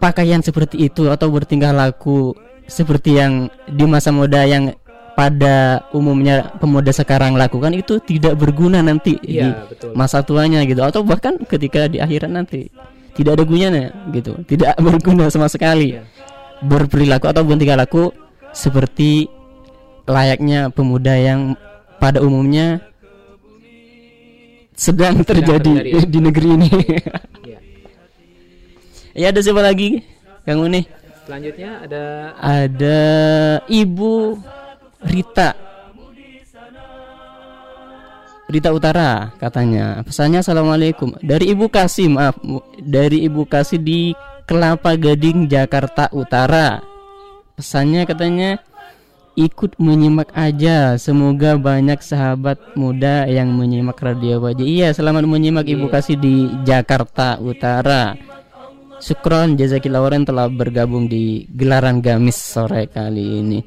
berpakaian 0.00 0.40
seperti 0.40 0.88
itu 0.88 1.12
atau 1.12 1.28
bertingkah 1.28 1.76
laku 1.76 2.32
seperti 2.64 3.20
yang 3.20 3.52
di 3.68 3.84
masa 3.84 4.08
muda 4.08 4.48
yang 4.48 4.72
pada 5.12 5.84
umumnya 5.92 6.56
pemuda 6.56 6.88
sekarang 6.88 7.36
lakukan 7.36 7.76
itu 7.76 8.00
tidak 8.00 8.40
berguna 8.40 8.80
nanti 8.80 9.20
di 9.20 9.36
Iya, 9.44 9.68
betul. 9.68 9.92
masa 9.92 10.24
tuanya 10.24 10.64
gitu 10.64 10.80
atau 10.80 11.04
bahkan 11.04 11.36
ketika 11.44 11.84
di 11.84 12.00
akhirat 12.00 12.32
nanti 12.32 12.72
tidak 13.12 13.36
ada 13.36 13.44
gunanya 13.44 13.92
gitu 14.08 14.40
tidak 14.48 14.72
berguna 14.88 15.28
sama 15.28 15.52
sekali 15.52 16.00
Iya. 16.00 16.08
berperilaku 16.64 17.28
atau 17.28 17.44
bertingkah 17.44 17.76
laku 17.76 18.08
seperti 18.56 19.28
layaknya 20.08 20.72
pemuda 20.72 21.12
yang 21.12 21.60
pada 22.00 22.24
umumnya 22.24 22.80
sedang 24.72 25.20
terjadi, 25.28 25.60
terjadi, 25.60 25.92
ya. 25.92 26.08
di 26.16 26.18
negeri 26.24 26.48
ini. 26.56 26.70
ya 29.14 29.30
ada 29.34 29.40
siapa 29.42 29.62
lagi? 29.62 30.02
Kang 30.46 30.64
Uni 30.64 31.00
Selanjutnya 31.30 31.86
ada 31.86 32.04
ada 32.42 33.00
Ibu 33.70 34.34
Rita. 35.06 35.54
Rita 38.50 38.74
Utara 38.74 39.30
katanya. 39.38 40.02
Pesannya 40.02 40.42
Assalamualaikum. 40.42 41.14
Dari 41.22 41.54
Ibu 41.54 41.70
Kasih 41.70 42.10
maaf. 42.10 42.34
Dari 42.82 43.22
Ibu 43.30 43.46
Kasih 43.46 43.78
di 43.78 44.10
Kelapa 44.42 44.98
Gading 44.98 45.46
Jakarta 45.46 46.10
Utara. 46.10 46.82
Pesannya 47.54 48.02
katanya 48.10 48.58
ikut 49.38 49.78
menyimak 49.78 50.34
aja. 50.34 50.98
Semoga 50.98 51.54
banyak 51.54 52.02
sahabat 52.02 52.58
muda 52.74 53.30
yang 53.30 53.54
menyimak 53.54 54.02
radio 54.02 54.42
Baja. 54.42 54.66
Iya 54.66 54.90
selamat 54.90 55.30
menyimak 55.30 55.70
Ibu 55.70 55.86
Kasih 55.86 56.18
di 56.18 56.50
Jakarta 56.66 57.38
Utara 57.38 58.18
Syukron 59.00 59.56
jazakillah 59.56 60.04
khairan 60.04 60.28
telah 60.28 60.46
bergabung 60.52 61.08
di 61.08 61.48
gelaran 61.56 62.04
gamis 62.04 62.36
sore 62.36 62.84
kali 62.86 63.40
ini. 63.40 63.60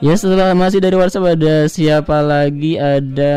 Ya 0.00 0.16
setelah 0.16 0.56
masih 0.56 0.80
dari 0.80 0.96
WhatsApp 0.96 1.36
ada 1.36 1.68
siapa 1.68 2.24
lagi 2.24 2.80
ada 2.80 3.36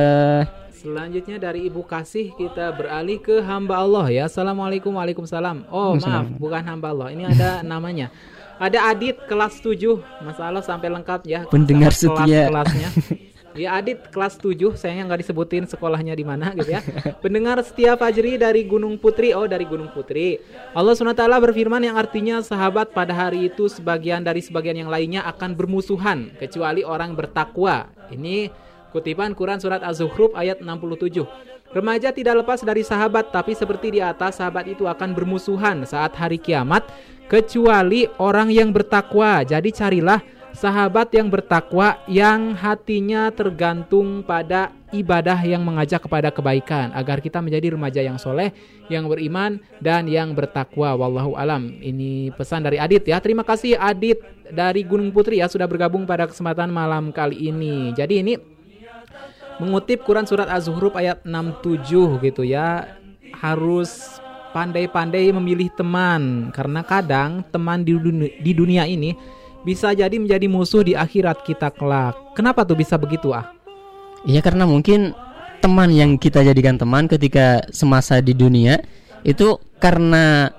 Selanjutnya 0.71 1.39
dari 1.39 1.67
Ibu 1.67 1.83
Kasih 1.83 2.35
kita 2.35 2.71
beralih 2.75 3.19
ke 3.19 3.43
hamba 3.43 3.83
Allah 3.83 4.07
ya. 4.11 4.23
Assalamualaikum 4.31 4.95
Waalaikumsalam. 4.95 5.67
Oh 5.73 5.95
maaf 5.95 6.27
bukan 6.39 6.63
hamba 6.63 6.93
Allah. 6.93 7.07
Ini 7.11 7.23
ada 7.35 7.49
namanya. 7.75 8.13
Ada 8.61 8.93
Adit 8.93 9.17
kelas 9.25 9.59
7 9.59 9.75
Masalah 10.23 10.61
sampai 10.61 10.87
lengkap 10.93 11.21
ya. 11.25 11.43
Pendengar 11.49 11.91
setia. 11.91 12.47
Kelas-kelasnya. 12.47 12.89
Ya 13.53 13.77
Adit 13.77 14.09
kelas 14.09 14.37
7 14.41 14.73
Sayangnya 14.73 15.13
nggak 15.13 15.21
disebutin 15.25 15.63
sekolahnya 15.69 16.17
di 16.17 16.25
mana 16.25 16.53
gitu 16.57 16.73
ya. 16.73 16.81
Pendengar 17.23 17.61
setia 17.61 17.93
Fajri 17.93 18.41
dari 18.41 18.65
Gunung 18.65 18.97
Putri. 18.97 19.33
Oh 19.37 19.45
dari 19.45 19.65
Gunung 19.69 19.93
Putri. 19.93 20.41
Allah 20.73 20.93
SWT 20.97 21.21
berfirman 21.21 21.81
yang 21.85 21.95
artinya 21.95 22.41
sahabat 22.41 22.91
pada 22.91 23.13
hari 23.13 23.53
itu 23.53 23.69
sebagian 23.69 24.25
dari 24.25 24.41
sebagian 24.41 24.85
yang 24.85 24.89
lainnya 24.89 25.21
akan 25.29 25.53
bermusuhan 25.53 26.33
kecuali 26.41 26.81
orang 26.81 27.13
bertakwa. 27.13 27.89
Ini 28.09 28.49
Kutipan 28.93 29.33
Quran 29.33 29.57
Surat 29.57 29.81
Az-Zukhruf 29.81 30.37
ayat 30.37 30.61
67 30.61 31.25
Remaja 31.73 32.13
tidak 32.13 32.45
lepas 32.45 32.61
dari 32.61 32.85
sahabat 32.85 33.33
Tapi 33.33 33.57
seperti 33.57 33.97
di 33.97 33.99
atas 34.05 34.37
sahabat 34.37 34.69
itu 34.69 34.85
akan 34.85 35.17
bermusuhan 35.17 35.81
saat 35.89 36.13
hari 36.13 36.37
kiamat 36.37 36.85
Kecuali 37.25 38.05
orang 38.21 38.53
yang 38.53 38.69
bertakwa 38.69 39.41
Jadi 39.41 39.73
carilah 39.73 40.21
sahabat 40.53 41.11
yang 41.11 41.27
bertakwa 41.27 41.99
Yang 42.07 42.55
hatinya 42.61 43.33
tergantung 43.33 44.21
pada 44.23 44.71
ibadah 44.93 45.37
yang 45.43 45.65
mengajak 45.65 46.05
kepada 46.05 46.29
kebaikan 46.29 46.93
Agar 46.93 47.19
kita 47.19 47.41
menjadi 47.41 47.73
remaja 47.73 47.99
yang 47.99 48.15
soleh 48.21 48.53
Yang 48.87 49.11
beriman 49.11 49.59
dan 49.81 50.05
yang 50.07 50.31
bertakwa. 50.37 50.95
Wallahu 50.95 51.35
alam. 51.35 51.73
Ini 51.81 52.31
pesan 52.37 52.63
dari 52.63 52.77
Adit 52.79 53.03
ya. 53.09 53.19
Terima 53.19 53.43
kasih 53.43 53.75
Adit 53.75 54.21
dari 54.53 54.85
Gunung 54.85 55.11
Putri 55.11 55.41
ya 55.41 55.49
Sudah 55.49 55.65
bergabung 55.65 56.05
pada 56.05 56.29
kesempatan 56.29 56.69
malam 56.71 57.09
kali 57.09 57.49
ini. 57.49 57.91
Jadi 57.97 58.23
ini 58.23 58.33
mengutip 59.61 60.01
Quran 60.01 60.25
surat 60.25 60.49
Az-Zukhruf 60.49 60.97
ayat 60.97 61.21
67 61.25 62.23
gitu 62.23 62.41
ya. 62.45 62.97
Harus 63.33 64.21
pandai-pandai 64.53 65.33
memilih 65.33 65.73
teman 65.73 66.53
karena 66.53 66.85
kadang 66.85 67.41
teman 67.49 67.81
di 67.81 67.97
dunia, 67.97 68.29
di 68.37 68.51
dunia 68.53 68.85
ini 68.85 69.17
bisa 69.64 69.95
jadi 69.95 70.14
menjadi 70.16 70.45
musuh 70.51 70.84
di 70.84 70.93
akhirat 70.93 71.43
kita 71.47 71.72
kelak. 71.72 72.16
Kenapa 72.36 72.68
tuh 72.68 72.76
bisa 72.78 72.99
begitu 72.99 73.32
ah? 73.32 73.51
Iya 74.24 74.39
karena 74.39 74.64
mungkin 74.64 75.11
teman 75.64 75.91
yang 75.91 76.20
kita 76.20 76.43
jadikan 76.43 76.76
teman 76.76 77.07
ketika 77.07 77.64
semasa 77.72 78.20
di 78.20 78.36
dunia 78.36 78.84
itu 79.24 79.55
karena 79.80 80.51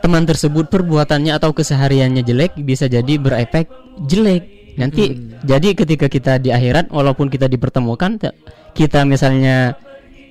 teman 0.00 0.24
tersebut 0.24 0.68
perbuatannya 0.72 1.32
atau 1.36 1.52
kesehariannya 1.52 2.24
jelek 2.24 2.56
bisa 2.60 2.88
jadi 2.88 3.16
berefek 3.20 3.68
jelek. 4.08 4.76
Nanti 4.76 5.16
jadi 5.44 5.72
ketika 5.72 6.08
kita 6.08 6.36
di 6.36 6.52
akhirat 6.52 6.92
walaupun 6.92 7.32
kita 7.32 7.48
dipertemukan 7.48 8.20
te- 8.20 8.36
kita 8.76 9.08
misalnya 9.08 9.72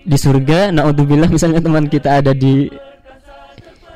di 0.05 0.17
surga, 0.21 0.69
naudzubillah 0.69 1.29
misalnya 1.33 1.65
teman 1.65 1.89
kita 1.89 2.21
ada 2.21 2.29
di 2.29 2.69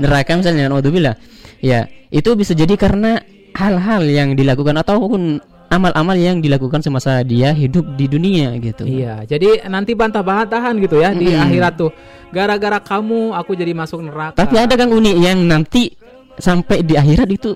neraka 0.02 0.34
misalnya 0.34 0.74
naudzubillah. 0.74 1.14
Ya, 1.62 1.86
itu 2.10 2.34
bisa 2.34 2.58
jadi 2.58 2.74
karena 2.82 3.22
hal-hal 3.60 4.04
yang 4.08 4.40
dilakukan 4.40 4.80
ataupun 4.80 5.44
amal-amal 5.70 6.18
yang 6.18 6.40
dilakukan 6.40 6.80
semasa 6.82 7.22
dia 7.28 7.52
hidup 7.52 7.86
di 8.00 8.08
dunia 8.10 8.56
gitu. 8.58 8.88
Iya, 8.88 9.28
jadi 9.28 9.68
nanti 9.70 9.94
bantah-bantahan 9.94 10.80
gitu 10.82 10.98
ya 11.04 11.12
di 11.14 11.30
Mm-mm. 11.30 11.44
akhirat 11.46 11.74
tuh. 11.76 11.92
Gara-gara 12.32 12.80
kamu 12.80 13.36
aku 13.36 13.52
jadi 13.54 13.76
masuk 13.76 14.02
neraka. 14.02 14.40
Tapi 14.40 14.56
ada 14.58 14.74
Kang 14.80 14.96
Uni 14.96 15.14
yang 15.20 15.44
nanti 15.46 15.92
sampai 16.40 16.82
di 16.82 16.96
akhirat 16.96 17.30
itu 17.30 17.54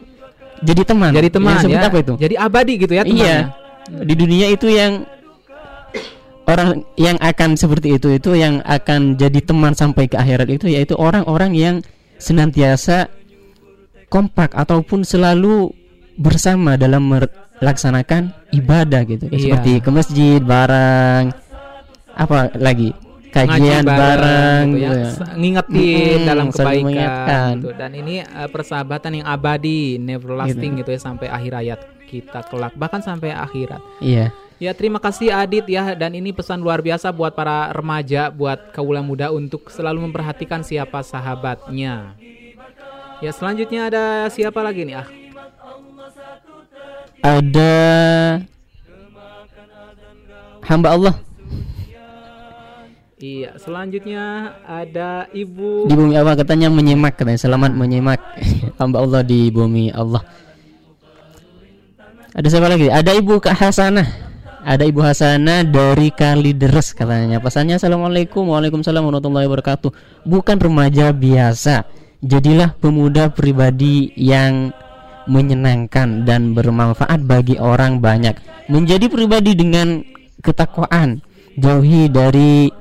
jadi 0.64 0.84
teman. 0.86 1.12
jadi 1.16 1.30
teman 1.32 1.60
Yang 1.66 1.82
ya. 1.82 1.89
apa 1.89 1.97
itu? 2.04 2.14
Jadi 2.20 2.36
abadi 2.38 2.74
gitu 2.78 2.93
ya 2.93 3.04
temannya. 3.08 3.36
iya. 3.89 4.04
Di 4.04 4.14
dunia 4.16 4.47
itu 4.51 4.68
yang 4.72 5.04
orang 6.47 6.84
yang 6.99 7.18
akan 7.20 7.56
seperti 7.56 7.95
itu 7.95 8.08
itu 8.12 8.36
yang 8.36 8.60
akan 8.64 9.16
jadi 9.16 9.39
teman 9.43 9.72
sampai 9.76 10.12
ke 10.12 10.20
akhirat 10.20 10.47
itu 10.51 10.68
yaitu 10.68 10.95
orang-orang 10.99 11.51
yang 11.56 11.76
senantiasa 12.20 13.08
kompak 14.12 14.54
ataupun 14.56 15.04
selalu 15.04 15.72
bersama 16.18 16.78
dalam 16.78 17.05
melaksanakan 17.09 18.34
ibadah 18.53 19.01
gitu. 19.07 19.26
Iya. 19.30 19.39
seperti 19.57 19.72
ke 19.82 19.89
masjid 19.89 20.39
bareng 20.41 21.34
apa 22.14 22.53
lagi? 22.57 22.93
Kajian 23.34 23.82
bareng, 23.82 24.78
gitu 24.78 24.86
ya, 24.86 24.89
gitu 24.93 24.93
ya. 24.93 25.34
Ngingetin 25.34 26.18
Mm-mm, 26.22 26.30
dalam 26.30 26.47
kebaikan 26.53 27.53
gitu. 27.57 27.70
dan 27.74 27.91
ini 27.97 28.22
uh, 28.22 28.45
persahabatan 28.45 29.11
yang 29.18 29.26
abadi 29.26 29.97
neverlasting 29.97 30.78
gitu. 30.78 30.93
ya 30.93 31.01
sampai 31.01 31.34
akhir 31.34 31.57
hayat 31.57 31.82
kita 32.05 32.45
kelak 32.45 32.78
bahkan 32.78 33.01
sampai 33.01 33.34
akhirat. 33.34 33.82
Iya. 33.97 34.30
Ya 34.61 34.72
terima 34.78 35.01
kasih 35.01 35.34
Adit 35.34 35.66
ya. 35.66 35.97
Dan 35.97 36.14
ini 36.14 36.30
pesan 36.30 36.61
luar 36.61 36.86
biasa 36.86 37.09
buat 37.09 37.34
para 37.34 37.74
remaja 37.74 38.30
buat 38.30 38.70
kaula 38.70 39.01
muda 39.01 39.34
untuk 39.34 39.74
selalu 39.74 40.05
memperhatikan 40.07 40.61
siapa 40.61 41.01
sahabatnya. 41.01 42.14
Ya 43.18 43.32
selanjutnya 43.34 43.89
ada 43.89 44.30
siapa 44.30 44.61
lagi 44.61 44.86
nih 44.86 45.01
ah 45.01 45.23
ada 47.24 47.74
hamba 50.68 50.90
Allah. 50.92 51.16
Iya 53.24 53.56
selanjutnya 53.56 54.52
ada 54.68 55.32
ibu. 55.32 55.88
Di 55.88 55.96
bumi 55.96 56.20
Allah 56.20 56.36
katanya 56.36 56.68
menyimak 56.68 57.16
katanya 57.16 57.40
selamat 57.40 57.72
menyimak. 57.72 58.20
Hamba 58.84 59.00
Allah 59.00 59.24
di 59.24 59.48
bumi 59.48 59.96
Allah. 59.96 60.20
Ada 62.36 62.52
siapa 62.52 62.68
lagi? 62.68 62.92
Ada 62.92 63.16
ibu 63.16 63.40
Kak 63.40 63.56
Hasanah 63.56 64.34
ada 64.64 64.88
ibu 64.88 65.04
Hasanah 65.04 65.68
dari 65.68 66.10
Kalideres 66.10 66.96
katanya. 66.96 67.44
Pesannya 67.44 67.76
assalamualaikum 67.76 68.48
waalaikumsalam 68.48 69.04
warahmatullahi 69.04 69.48
wabarakatuh. 69.52 69.92
Bukan 70.24 70.56
remaja 70.56 71.12
biasa. 71.12 71.84
Jadilah 72.24 72.72
pemuda 72.80 73.28
pribadi 73.28 74.16
yang 74.16 74.72
menyenangkan 75.26 76.28
dan 76.28 76.56
bermanfaat 76.56 77.24
bagi 77.24 77.60
orang 77.60 78.00
banyak. 78.04 78.36
Menjadi 78.68 79.08
pribadi 79.08 79.56
dengan 79.56 80.04
ketakwaan 80.44 81.24
jauhi 81.60 82.10
dari 82.10 82.72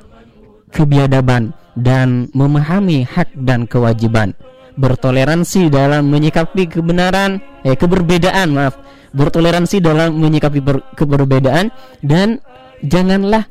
kebiadaban 0.72 1.52
dan 1.78 2.28
memahami 2.32 3.04
hak 3.04 3.36
dan 3.36 3.68
kewajiban. 3.68 4.34
Bertoleransi 4.72 5.68
dalam 5.68 6.08
menyikapi 6.08 6.64
kebenaran 6.68 7.44
eh 7.62 7.76
keberbedaan 7.76 8.48
maaf. 8.56 8.80
Bertoleransi 9.12 9.84
dalam 9.84 10.16
menyikapi 10.16 10.60
ber- 10.64 10.84
keberbedaan 10.96 11.68
dan 12.00 12.40
janganlah 12.80 13.44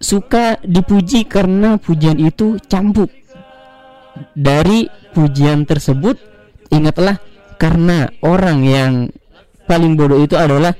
suka 0.00 0.56
dipuji 0.64 1.28
karena 1.28 1.76
pujian 1.76 2.16
itu 2.20 2.56
campur 2.68 3.08
dari 4.32 4.88
pujian 5.12 5.64
tersebut 5.68 6.33
ingatlah 6.74 7.22
karena 7.56 8.10
orang 8.20 8.66
yang 8.66 8.92
paling 9.70 9.94
bodoh 9.94 10.18
itu 10.18 10.34
adalah 10.34 10.74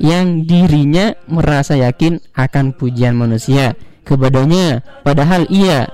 yang 0.00 0.48
dirinya 0.48 1.12
merasa 1.28 1.76
yakin 1.76 2.22
akan 2.32 2.72
pujian 2.74 3.18
manusia 3.18 3.76
kepadanya. 4.06 4.82
Padahal 5.04 5.46
ia 5.52 5.90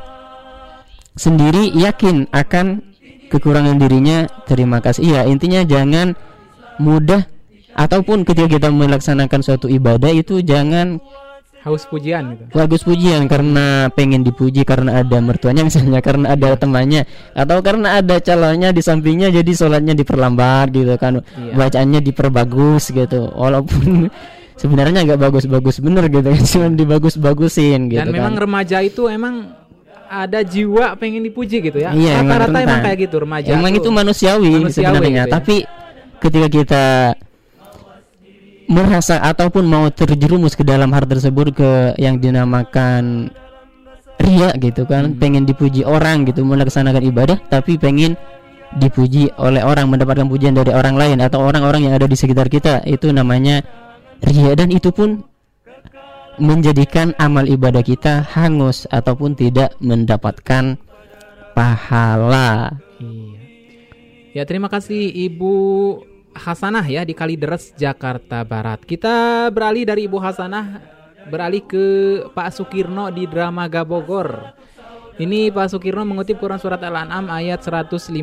sendiri 1.19 1.73
yakin 1.75 2.31
akan 2.31 2.85
kekurangan 3.33 3.77
dirinya. 3.77 4.31
Terima 4.47 4.79
kasih. 4.79 5.03
Iya 5.17 5.21
intinya 5.29 5.65
jangan 5.67 6.15
mudah 6.79 7.27
ataupun 7.75 8.23
ketika 8.27 8.59
kita 8.59 8.69
melaksanakan 8.71 9.41
suatu 9.43 9.67
ibadah 9.71 10.11
itu 10.15 10.43
jangan 10.43 11.03
haus 11.59 11.85
pujian 11.85 12.23
gitu 12.33 12.45
bagus 12.55 12.83
pujian 12.83 13.27
karena 13.27 13.91
pengen 13.91 14.23
dipuji 14.23 14.63
karena 14.63 15.03
ada 15.03 15.19
mertuanya 15.19 15.63
misalnya 15.63 15.99
karena 15.99 16.33
ada 16.33 16.55
temannya 16.55 17.03
atau 17.33 17.59
karena 17.61 17.99
ada 17.99 18.17
calonnya 18.19 18.71
di 18.71 18.79
sampingnya 18.79 19.29
jadi 19.29 19.51
sholatnya 19.51 19.93
diperlambat 19.93 20.71
gitu 20.71 20.95
kan 20.95 21.19
Iya. 21.19 21.53
bacaannya 21.55 22.01
diperbagus 22.01 22.91
gitu 22.91 23.27
walaupun 23.35 24.07
sebenarnya 24.63 25.03
nggak 25.03 25.21
bagus-bagus 25.21 25.79
bener 25.79 26.07
gitu 26.07 26.29
kan 26.29 26.43
cuma 26.45 26.67
dibagus-bagusin 26.73 27.81
gitu 27.89 28.01
dan 28.01 28.11
memang 28.11 28.35
kan 28.35 28.43
remaja 28.43 28.79
itu 28.81 29.07
emang 29.07 29.55
ada 30.09 30.41
jiwa 30.41 30.97
pengen 30.97 31.21
dipuji 31.21 31.61
gitu 31.61 31.79
ya 31.79 31.93
Iya, 31.93 32.23
emang 32.23 32.33
rata-rata 32.33 32.49
emang 32.49 32.65
rentan. 32.65 32.81
kayak 32.83 32.99
gitu 33.03 33.17
remaja 33.19 33.49
emang 33.53 33.73
tuh. 33.73 33.79
itu 33.79 33.89
manusiawi, 33.93 34.51
manusiawi 34.57 34.73
sebenarnya 34.73 35.11
gitu 35.11 35.21
ya. 35.21 35.35
tapi 35.37 35.57
ketika 36.19 36.49
kita 36.49 36.85
merasa 38.69 39.17
ataupun 39.25 39.65
mau 39.65 39.89
terjerumus 39.89 40.53
ke 40.53 40.61
dalam 40.61 40.93
hal 40.93 41.09
tersebut 41.09 41.57
ke 41.57 41.71
yang 41.97 42.21
dinamakan 42.21 43.33
ria 44.21 44.53
gitu 44.61 44.85
kan 44.85 45.15
Hmm. 45.15 45.17
pengen 45.17 45.49
dipuji 45.49 45.87
orang 45.89 46.29
gitu 46.29 46.45
melaksanakan 46.45 47.01
ibadah 47.07 47.39
tapi 47.49 47.81
pengen 47.81 48.19
dipuji 48.77 49.33
oleh 49.41 49.65
orang 49.65 49.89
mendapatkan 49.89 50.29
pujian 50.29 50.53
dari 50.53 50.69
orang 50.75 51.01
lain 51.01 51.25
atau 51.25 51.41
orang-orang 51.41 51.89
yang 51.89 51.95
ada 51.97 52.05
di 52.05 52.13
sekitar 52.13 52.53
kita 52.53 52.85
itu 52.85 53.09
namanya 53.09 53.65
ria 54.21 54.53
dan 54.53 54.69
itu 54.69 54.93
pun 54.93 55.25
menjadikan 56.37 57.17
amal 57.17 57.49
ibadah 57.49 57.81
kita 57.81 58.29
hangus 58.37 58.85
ataupun 58.93 59.33
tidak 59.33 59.73
mendapatkan 59.81 60.77
pahala 61.57 62.77
Iya. 62.99 63.39
Ya 64.35 64.43
terima 64.45 64.69
kasih 64.69 65.09
Ibu 65.09 65.55
Hasanah 66.39 66.87
ya 66.87 67.03
di 67.03 67.13
Kalideres 67.13 67.75
Jakarta 67.75 68.47
Barat. 68.47 68.87
Kita 68.87 69.47
beralih 69.51 69.85
dari 69.85 70.07
Ibu 70.07 70.19
Hasanah 70.23 70.67
beralih 71.29 71.63
ke 71.67 71.85
Pak 72.33 72.55
Sukirno 72.57 73.13
di 73.13 73.29
Dramaga 73.29 73.85
Bogor. 73.85 74.57
Ini 75.19 75.51
Pak 75.51 75.75
Sukirno 75.75 76.07
mengutip 76.07 76.39
Quran 76.39 76.63
surat 76.63 76.79
Al-An'am 76.79 77.27
ayat 77.27 77.59
152 77.59 78.15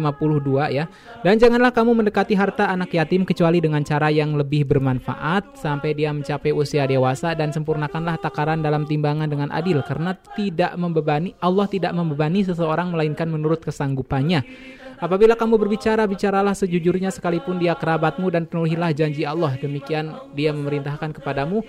ya. 0.71 0.87
Dan 1.27 1.35
janganlah 1.35 1.75
kamu 1.75 1.91
mendekati 1.91 2.39
harta 2.39 2.71
anak 2.71 2.95
yatim 2.95 3.27
kecuali 3.27 3.59
dengan 3.59 3.83
cara 3.83 4.07
yang 4.07 4.39
lebih 4.39 4.63
bermanfaat 4.63 5.59
sampai 5.59 5.91
dia 5.91 6.15
mencapai 6.15 6.55
usia 6.55 6.87
dewasa 6.87 7.35
dan 7.35 7.51
sempurnakanlah 7.51 8.15
takaran 8.23 8.63
dalam 8.63 8.87
timbangan 8.87 9.27
dengan 9.27 9.51
adil 9.51 9.83
karena 9.83 10.15
tidak 10.39 10.71
membebani 10.79 11.35
Allah 11.43 11.67
tidak 11.67 11.91
membebani 11.91 12.47
seseorang 12.47 12.95
melainkan 12.95 13.27
menurut 13.27 13.59
kesanggupannya. 13.59 14.47
Apabila 14.95 15.35
kamu 15.35 15.59
berbicara, 15.59 16.07
bicaralah 16.07 16.55
sejujurnya 16.55 17.11
sekalipun 17.11 17.59
dia 17.59 17.75
kerabatmu 17.75 18.31
dan 18.31 18.47
penuhilah 18.47 18.95
janji 18.95 19.27
Allah. 19.27 19.55
Demikian 19.59 20.15
dia 20.31 20.55
memerintahkan 20.55 21.11
kepadamu 21.19 21.61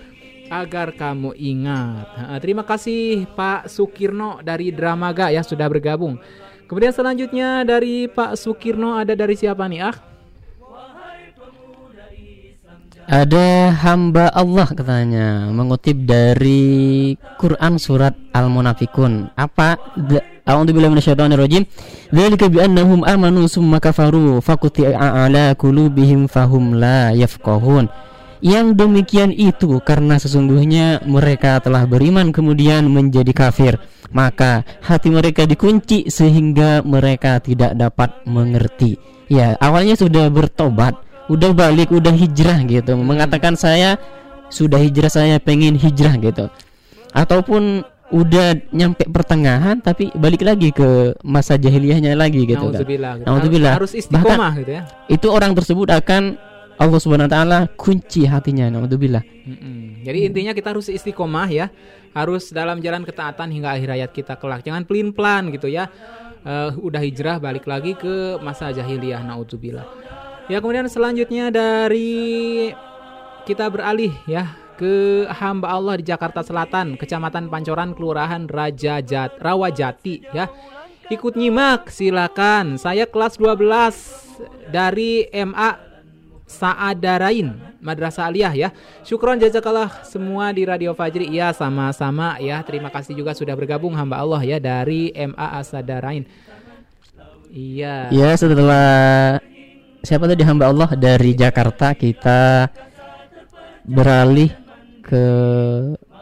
agar 0.47 0.95
kamu 0.95 1.35
ingat. 1.35 2.39
Terima 2.39 2.63
kasih 2.63 3.27
Pak 3.35 3.67
Sukirno 3.67 4.39
dari 4.39 4.71
Dramaga 4.71 5.27
ya 5.27 5.43
sudah 5.43 5.67
bergabung. 5.67 6.15
Kemudian 6.67 6.91
selanjutnya 6.91 7.63
dari 7.67 8.07
Pak 8.07 8.35
Sukirno 8.39 8.95
ada 8.95 9.15
dari 9.15 9.35
siapa 9.35 9.67
nih 9.67 9.81
ah? 9.87 9.95
Ada 13.07 13.71
hamba 13.87 14.27
Allah 14.35 14.67
katanya 14.67 15.47
mengutip 15.47 15.95
dari 16.03 17.15
Quran 17.39 17.79
surat 17.79 18.11
Al-Munafikun. 18.35 19.31
Apa? 19.31 19.79
A'udzubillahi 20.43 20.91
minasyaitonirrajim. 20.91 21.63
Dzalika 22.11 22.51
bi'annahum 22.51 23.07
amanu 23.07 23.47
summa 23.47 23.79
kafaru 23.79 24.43
faquti'a 24.43 25.23
ala 25.23 25.55
qulubihim 25.55 26.27
fahum 26.27 26.75
la 26.75 27.15
yafqahun. 27.15 27.87
Yang 28.43 28.75
demikian 28.75 29.31
itu 29.31 29.79
karena 29.87 30.19
sesungguhnya 30.19 30.99
mereka 31.07 31.63
telah 31.63 31.87
beriman 31.87 32.35
kemudian 32.35 32.91
menjadi 32.91 33.31
kafir, 33.31 33.79
maka 34.11 34.67
hati 34.83 35.15
mereka 35.15 35.47
dikunci 35.47 36.11
sehingga 36.11 36.83
mereka 36.83 37.39
tidak 37.39 37.71
dapat 37.71 38.11
mengerti. 38.27 38.99
Ya, 39.31 39.55
awalnya 39.63 39.95
sudah 39.95 40.27
bertobat, 40.27 41.06
udah 41.27 41.51
balik, 41.51 41.91
udah 41.91 42.11
hijrah 42.11 42.63
gitu, 42.67 42.95
mengatakan 42.95 43.59
saya 43.59 43.99
sudah 44.47 44.79
hijrah, 44.79 45.11
saya 45.11 45.39
pengen 45.43 45.75
hijrah 45.75 46.15
gitu. 46.19 46.47
Ataupun 47.11 47.83
udah 48.07 48.55
nyampe 48.71 49.03
pertengahan 49.11 49.83
tapi 49.83 50.07
balik 50.15 50.39
lagi 50.47 50.71
ke 50.71 51.11
masa 51.27 51.59
jahiliyahnya 51.59 52.15
lagi 52.15 52.47
gitu 52.47 52.71
kan. 52.71 52.79
Nauzubillah, 52.79 53.11
gitu. 53.19 53.27
Nauzubillah. 53.27 53.73
Harus 53.75 53.93
istiqomah 53.99 54.51
gitu 54.63 54.71
ya. 54.79 54.83
Itu 55.11 55.27
orang 55.35 55.51
tersebut 55.51 55.91
akan 55.91 56.39
Allah 56.77 56.99
Subhanahu 57.01 57.27
wa 57.27 57.33
taala 57.33 57.59
kunci 57.75 58.23
hatinya. 58.23 58.71
Naudzubillah. 58.71 59.23
Jadi 60.07 60.19
intinya 60.23 60.55
kita 60.55 60.71
harus 60.71 60.87
istiqomah 60.87 61.51
ya, 61.51 61.67
harus 62.15 62.55
dalam 62.55 62.79
jalan 62.79 63.03
ketaatan 63.03 63.51
hingga 63.51 63.75
akhir 63.75 63.89
hayat 63.91 64.11
kita 64.15 64.39
kelak. 64.39 64.63
Jangan 64.63 64.87
pelin 64.87 65.11
pelan 65.11 65.51
gitu 65.51 65.67
ya. 65.67 65.91
Eh, 66.47 66.71
udah 66.79 67.01
hijrah 67.03 67.43
balik 67.43 67.67
lagi 67.67 67.91
ke 67.91 68.39
masa 68.39 68.71
jahiliyah 68.71 69.19
naudzubillah. 69.19 69.83
Ya 70.47 70.63
kemudian 70.63 70.87
selanjutnya 70.87 71.51
dari 71.51 72.71
kita 73.43 73.67
beralih 73.67 74.15
ya 74.23 74.55
ke 74.79 75.27
hamba 75.27 75.75
Allah 75.75 75.99
di 75.99 76.07
Jakarta 76.07 76.39
Selatan, 76.39 76.95
Kecamatan 76.95 77.51
Pancoran, 77.51 77.91
Kelurahan 77.91 78.47
Raja 78.47 79.03
Jat, 79.03 79.35
Rawajati 79.43 80.23
ya. 80.31 80.47
Ikut 81.11 81.35
nyimak 81.35 81.91
silakan. 81.91 82.79
Saya 82.79 83.07
kelas 83.07 83.35
12 83.35 84.71
dari 84.71 85.27
MA 85.31 85.83
Saadarain 86.47 87.51
Madrasah 87.83 88.31
Aliyah 88.31 88.53
ya. 88.55 88.69
Syukron 89.03 89.39
jazakallah 89.39 90.03
semua 90.07 90.51
di 90.55 90.63
Radio 90.63 90.95
Fajri. 90.95 91.27
Ya 91.27 91.51
sama-sama 91.51 92.39
ya. 92.39 92.63
Terima 92.63 92.87
kasih 92.87 93.15
juga 93.15 93.35
sudah 93.35 93.55
bergabung 93.55 93.95
hamba 93.95 94.19
Allah 94.19 94.43
ya 94.43 94.59
dari 94.59 95.11
MA 95.11 95.47
Asadarain. 95.59 96.23
Iya. 97.47 98.11
Ya, 98.11 98.35
setelah 98.35 99.39
siapa 100.07 100.23
tadi 100.31 100.47
hamba 100.47 100.71
Allah? 100.71 100.87
Dari 100.95 101.35
Jakarta 101.35 101.91
kita 101.91 102.71
beralih 103.83 104.47
ke 105.03 105.25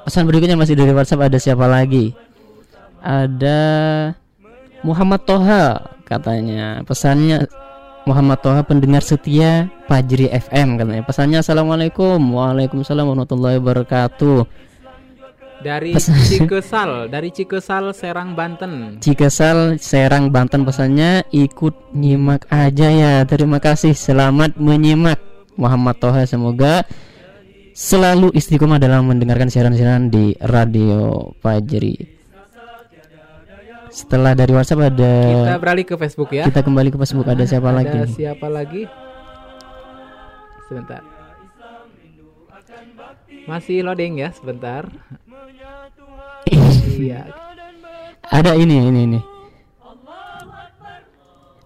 pesan 0.10 0.26
berikutnya 0.26 0.58
masih 0.58 0.74
dari 0.74 0.90
WhatsApp. 0.90 1.30
Ada 1.30 1.38
siapa 1.38 1.70
lagi? 1.70 2.18
Ada 3.06 3.62
Muhammad 4.82 5.22
Toha 5.30 5.94
katanya. 6.10 6.82
Pesannya 6.82 7.46
Muhammad 8.10 8.42
Toha 8.42 8.66
pendengar 8.66 9.06
setia 9.06 9.70
Pajri 9.86 10.34
FM 10.34 10.82
katanya. 10.82 11.06
Pesannya 11.06 11.46
Assalamualaikum. 11.46 12.18
Waalaikumsalam 12.18 13.06
warahmatullahi 13.06 13.62
wabarakatuh 13.62 14.65
Dari 15.56 15.96
Pesan- 15.96 16.20
Cikesal, 16.22 16.92
dari 17.08 17.30
Cikesal 17.30 17.90
Serang 17.92 18.34
Banten. 18.34 19.00
Cikesal 19.00 19.80
Serang 19.80 20.30
Banten 20.30 20.62
pesannya 20.62 21.26
ikut 21.30 21.92
nyimak 21.92 22.46
aja 22.48 22.88
ya 22.88 23.14
terima 23.24 23.58
kasih 23.58 23.92
selamat 23.92 24.56
menyimak 24.56 25.18
Muhammad 25.56 25.98
Toha 25.98 26.24
semoga 26.24 26.84
selalu 27.72 28.30
istiqomah 28.32 28.78
dalam 28.78 29.04
mendengarkan 29.06 29.48
siaran-siaran 29.48 30.08
di 30.08 30.36
radio 30.38 31.32
Pajri 31.40 32.14
setelah 33.90 34.36
dari 34.36 34.52
WhatsApp 34.52 34.92
ada 34.92 35.14
Kita 35.24 35.56
beralih 35.56 35.86
ke 35.86 35.96
Facebook 35.96 36.30
ya. 36.30 36.44
kita 36.44 36.60
kembali 36.62 36.92
ke 36.92 36.98
Facebook 37.00 37.26
ada 37.26 37.44
siapa 37.44 37.72
Ada 37.72 37.78
lagi 37.80 38.00
siapa 38.12 38.48
lagi? 38.48 38.84
Sebentar. 40.66 41.02
Masih 43.46 43.86
loading 43.86 44.20
ya, 44.20 44.34
sebentar. 44.34 44.90
Iya. 46.46 47.26
ada 48.26 48.52
ini 48.54 48.76
ini 48.84 49.00
ini 49.06 49.20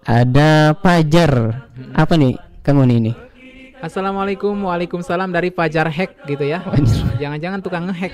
ada 0.02 0.72
Pajar 0.74 1.32
apa 1.92 2.14
nih 2.16 2.34
kamu 2.62 2.82
nih 2.86 2.98
ini 2.98 3.12
Assalamualaikum, 3.80 4.52
waalaikumsalam 4.60 5.32
dari 5.32 5.48
Fajar 5.48 5.88
Hack 5.88 6.28
gitu 6.28 6.44
ya. 6.44 6.60
Jangan-jangan 7.16 7.64
tukang 7.64 7.88
ngehack. 7.88 8.12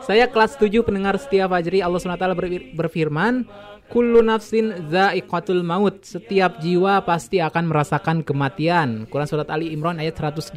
Saya 0.00 0.24
kelas 0.24 0.56
7 0.56 0.80
pendengar 0.80 1.20
setia 1.20 1.44
Fajri 1.44 1.84
Allah 1.84 2.00
SWT 2.00 2.16
ber- 2.32 2.72
berfirman 2.72 3.44
Kullu 3.92 4.24
nafsin 4.24 4.88
za'iqatul 4.88 5.60
maut. 5.60 6.00
Setiap 6.00 6.64
jiwa 6.64 7.04
pasti 7.04 7.44
akan 7.44 7.68
merasakan 7.68 8.24
kematian. 8.24 9.04
Quran 9.04 9.28
Surat 9.28 9.52
Ali 9.52 9.68
Imran 9.68 10.00
ayat 10.00 10.16
185 10.16 10.56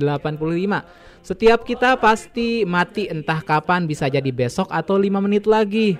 Setiap 1.20 1.68
kita 1.68 2.00
pasti 2.00 2.64
mati 2.64 3.12
entah 3.12 3.44
kapan 3.44 3.84
bisa 3.84 4.08
jadi 4.08 4.32
besok 4.32 4.72
atau 4.72 4.96
5 4.96 5.20
menit 5.20 5.44
lagi 5.50 6.00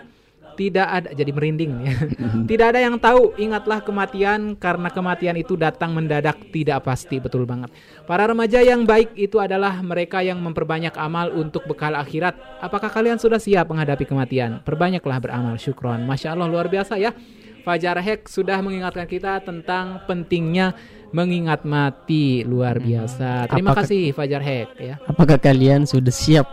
tidak 0.56 0.88
ada 0.88 1.10
jadi 1.12 1.32
merinding 1.32 1.72
ya. 1.84 1.94
tidak 2.52 2.68
ada 2.74 2.80
yang 2.82 2.96
tahu 2.98 3.36
ingatlah 3.36 3.84
kematian 3.84 4.56
karena 4.56 4.90
kematian 4.90 5.36
itu 5.36 5.60
datang 5.60 5.92
mendadak 5.92 6.40
tidak 6.50 6.82
pasti 6.82 7.20
betul 7.20 7.44
banget. 7.44 7.70
Para 8.08 8.26
remaja 8.26 8.64
yang 8.64 8.88
baik 8.88 9.14
itu 9.20 9.38
adalah 9.38 9.78
mereka 9.84 10.24
yang 10.24 10.40
memperbanyak 10.40 10.96
amal 10.96 11.30
untuk 11.36 11.68
bekal 11.68 11.94
akhirat. 11.94 12.34
Apakah 12.64 12.88
kalian 12.90 13.20
sudah 13.20 13.38
siap 13.38 13.68
menghadapi 13.68 14.08
kematian? 14.08 14.64
Perbanyaklah 14.64 15.20
beramal 15.20 15.56
syukron. 15.60 16.08
Masya 16.08 16.34
Allah 16.34 16.48
luar 16.48 16.72
biasa 16.72 16.96
ya. 16.98 17.12
Fajar 17.66 17.98
Hek 17.98 18.30
sudah 18.30 18.62
mengingatkan 18.62 19.10
kita 19.10 19.42
tentang 19.42 20.06
pentingnya 20.06 20.78
mengingat 21.10 21.66
mati 21.66 22.46
luar 22.46 22.78
biasa. 22.78 23.50
Terima 23.50 23.74
Apakah- 23.74 23.90
kasih 23.90 24.14
Fajar 24.14 24.42
Hek 24.46 24.70
ya. 24.78 24.96
Apakah 25.10 25.42
kalian 25.42 25.90
sudah 25.90 26.14
siap? 26.14 26.46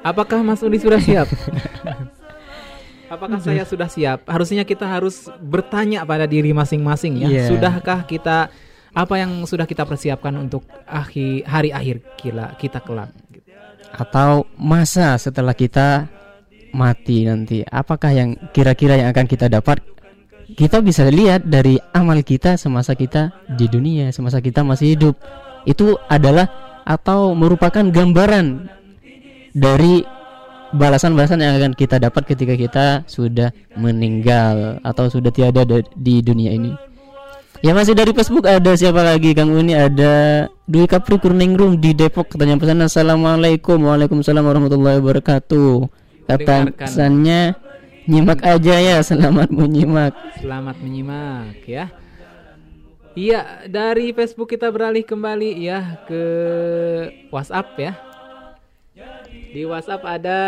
Apakah 0.00 0.40
Mas 0.40 0.64
Udi 0.64 0.80
sudah 0.80 0.96
siap? 1.02 1.28
Apakah 3.06 3.38
saya 3.38 3.62
sudah 3.62 3.86
siap? 3.86 4.26
Harusnya 4.26 4.66
kita 4.66 4.86
harus 4.86 5.30
bertanya 5.38 6.02
pada 6.02 6.26
diri 6.26 6.50
masing-masing 6.50 7.22
ya. 7.22 7.28
Iya. 7.28 7.44
Sudahkah 7.52 8.02
kita 8.08 8.50
apa 8.96 9.14
yang 9.20 9.44
sudah 9.44 9.68
kita 9.68 9.84
persiapkan 9.84 10.32
untuk 10.40 10.64
akhir 10.88 11.44
hari 11.44 11.70
akhir 11.70 12.02
kita 12.16 12.56
kita 12.56 12.80
kelak? 12.80 13.12
atau 13.96 14.44
masa 14.58 15.14
setelah 15.16 15.54
kita 15.54 16.10
mati 16.76 17.24
nanti 17.24 17.62
apakah 17.64 18.12
yang 18.12 18.30
kira-kira 18.50 19.00
yang 19.00 19.08
akan 19.14 19.24
kita 19.24 19.48
dapat 19.48 19.80
kita 20.52 20.84
bisa 20.84 21.08
lihat 21.08 21.48
dari 21.48 21.80
amal 21.96 22.20
kita 22.20 22.60
semasa 22.60 22.92
kita 22.92 23.32
di 23.56 23.66
dunia 23.66 24.12
semasa 24.12 24.42
kita 24.44 24.60
masih 24.60 24.94
hidup 24.94 25.14
itu 25.66 25.96
adalah 26.06 26.46
atau 26.86 27.34
merupakan 27.34 27.82
gambaran 27.82 28.70
dari 29.56 30.04
balasan-balasan 30.74 31.42
yang 31.42 31.54
akan 31.60 31.72
kita 31.76 32.00
dapat 32.00 32.26
ketika 32.26 32.54
kita 32.58 32.86
sudah 33.06 33.54
meninggal 33.78 34.82
atau 34.82 35.06
sudah 35.06 35.30
tiada 35.30 35.62
da- 35.62 35.86
di 35.94 36.24
dunia 36.24 36.50
ini. 36.54 36.72
Ya 37.64 37.72
masih 37.72 37.96
dari 37.96 38.12
Facebook 38.12 38.44
ada 38.44 38.76
siapa 38.76 39.00
lagi? 39.00 39.32
Kang 39.32 39.54
Uni 39.54 39.72
ada. 39.72 40.46
Dwi 40.66 40.84
Kapri 40.90 41.16
Kurningrum 41.16 41.78
di 41.78 41.94
Depok 41.96 42.28
katanya 42.34 42.60
pesan 42.60 42.84
Assalamualaikum. 42.84 43.80
Waalaikumsalam 43.80 44.44
warahmatullahi 44.44 44.98
wabarakatuh. 45.00 45.88
Kata 46.26 46.74
pesannya 46.74 47.54
Nyimak 48.06 48.38
aja 48.46 48.78
ya 48.78 49.02
selamat 49.02 49.50
menyimak. 49.50 50.14
Selamat 50.38 50.78
menyimak 50.78 51.58
ya. 51.66 51.90
Iya, 53.18 53.66
dari 53.66 54.14
Facebook 54.14 54.46
kita 54.46 54.70
beralih 54.70 55.02
kembali 55.02 55.66
ya 55.66 55.98
ke 56.06 56.22
WhatsApp 57.34 57.74
ya. 57.74 57.98
Di 59.52 59.62
WhatsApp 59.62 60.02
ada 60.02 60.40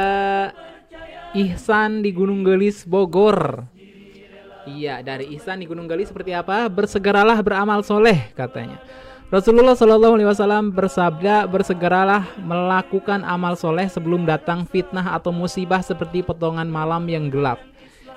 Ihsan 1.36 2.00
di 2.02 2.10
Gunung 2.10 2.42
Gelis 2.42 2.82
Bogor. 2.88 3.68
Iya, 4.68 5.00
dari 5.00 5.32
Ihsan 5.36 5.60
di 5.60 5.66
Gunung 5.68 5.88
Gelis 5.88 6.12
seperti 6.12 6.36
apa? 6.36 6.68
Bersegeralah 6.68 7.40
beramal 7.40 7.80
soleh 7.84 8.32
katanya. 8.36 8.80
Rasulullah 9.28 9.76
Shallallahu 9.76 10.16
Alaihi 10.16 10.28
Wasallam 10.32 10.72
bersabda, 10.72 11.44
bersegeralah 11.52 12.24
melakukan 12.40 13.20
amal 13.28 13.60
soleh 13.60 13.84
sebelum 13.84 14.24
datang 14.24 14.64
fitnah 14.64 15.04
atau 15.12 15.28
musibah 15.36 15.84
seperti 15.84 16.24
potongan 16.24 16.64
malam 16.64 17.04
yang 17.12 17.28
gelap, 17.28 17.60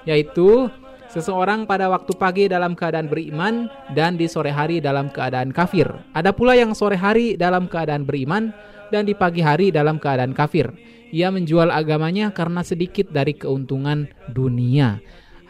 yaitu 0.08 0.72
seseorang 1.12 1.68
pada 1.68 1.92
waktu 1.92 2.16
pagi 2.16 2.48
dalam 2.48 2.80
keadaan 2.80 3.12
beriman 3.12 3.68
dan 3.92 4.16
di 4.16 4.24
sore 4.32 4.56
hari 4.56 4.80
dalam 4.80 5.12
keadaan 5.12 5.52
kafir. 5.52 5.92
Ada 6.16 6.32
pula 6.32 6.56
yang 6.56 6.72
sore 6.72 6.96
hari 6.96 7.36
dalam 7.36 7.68
keadaan 7.68 8.08
beriman 8.08 8.56
dan 8.92 9.08
di 9.08 9.16
pagi 9.16 9.40
hari 9.40 9.72
dalam 9.72 9.98
keadaan 9.98 10.36
kafir. 10.36 10.70
Ia 11.12 11.32
menjual 11.32 11.72
agamanya 11.72 12.32
karena 12.32 12.64
sedikit 12.64 13.12
dari 13.12 13.36
keuntungan 13.36 14.08
dunia. 14.32 15.00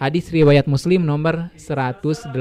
Hadis 0.01 0.33
riwayat 0.33 0.65
Muslim 0.65 1.05
nomor 1.05 1.53
118. 1.57 2.33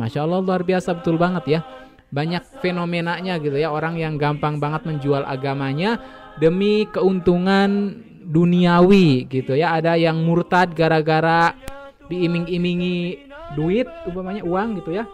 Masya 0.00 0.20
Allah 0.24 0.40
luar 0.40 0.64
biasa 0.64 0.96
betul 0.96 1.20
banget 1.20 1.44
ya. 1.44 1.60
Banyak 2.08 2.64
fenomenanya 2.64 3.36
gitu 3.36 3.52
ya 3.60 3.68
orang 3.68 4.00
yang 4.00 4.16
gampang 4.16 4.56
banget 4.56 4.88
menjual 4.88 5.28
agamanya 5.28 6.00
demi 6.40 6.88
keuntungan 6.88 8.00
duniawi 8.24 9.28
gitu 9.28 9.52
ya. 9.60 9.76
Ada 9.76 10.00
yang 10.00 10.24
murtad 10.24 10.72
gara-gara 10.72 11.52
diiming-imingi 12.08 13.28
duit 13.52 13.84
umpamanya 14.08 14.40
uang 14.40 14.80
gitu 14.80 14.96
ya. 14.96 15.04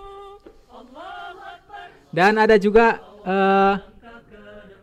Dan 2.14 2.38
ada 2.38 2.54
juga 2.62 3.02
eh, 3.26 3.74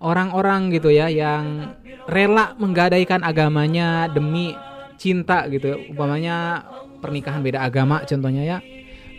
orang-orang 0.01 0.73
gitu 0.73 0.89
ya 0.89 1.07
yang 1.07 1.77
rela 2.09 2.57
menggadaikan 2.57 3.21
agamanya 3.21 4.09
demi 4.09 4.57
cinta 4.97 5.45
gitu. 5.47 5.77
Umpamanya 5.93 6.65
pernikahan 6.99 7.45
beda 7.45 7.61
agama 7.61 8.03
contohnya 8.03 8.43
ya. 8.43 8.57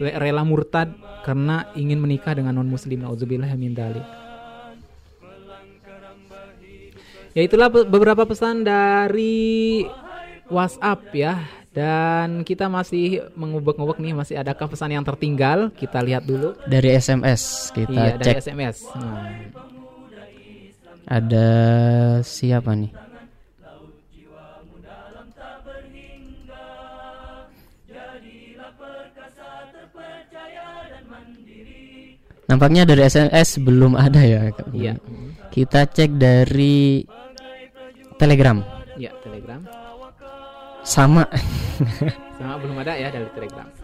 Rela 0.02 0.42
murtad 0.42 0.90
karena 1.22 1.70
ingin 1.78 2.02
menikah 2.02 2.34
dengan 2.34 2.58
non 2.58 2.66
muslim 2.66 3.06
nauzubillah 3.06 3.54
min 3.54 3.78
dzalik 3.78 4.22
ya 7.32 7.42
itulah 7.44 7.68
be- 7.72 7.88
beberapa 7.88 8.28
pesan 8.28 8.64
dari 8.64 9.84
WhatsApp 10.52 11.00
ya. 11.16 11.34
Dan 11.72 12.44
kita 12.44 12.68
masih 12.68 13.32
mengubek-ngubek 13.32 13.96
nih 13.96 14.12
masih 14.12 14.36
adakah 14.36 14.68
pesan 14.68 14.92
yang 14.92 15.00
tertinggal? 15.00 15.72
Kita 15.72 16.04
lihat 16.04 16.28
dulu. 16.28 16.52
Dari 16.68 16.92
SMS 16.92 17.72
kita 17.72 18.12
iya 18.12 18.20
dari 18.20 18.36
cek. 18.36 18.44
SMS 18.44 18.76
Nah, 18.92 19.71
ada 21.12 21.48
siapa 22.24 22.72
nih 22.72 22.92
Nampaknya 32.42 32.84
dari 32.84 33.00
SMS 33.08 33.56
belum 33.64 33.96
ada 33.96 34.20
ya. 34.20 34.52
Iya 34.76 35.00
Kita 35.48 35.88
cek 35.88 36.20
dari 36.20 37.00
Telegram. 38.20 38.60
iya 39.00 39.08
Telegram 39.24 39.60
Sama. 40.84 41.24
sama 42.36 42.54
belum 42.58 42.76
ada 42.82 42.92
ya 42.98 43.08
dari 43.08 43.24
Telegram 43.32 43.81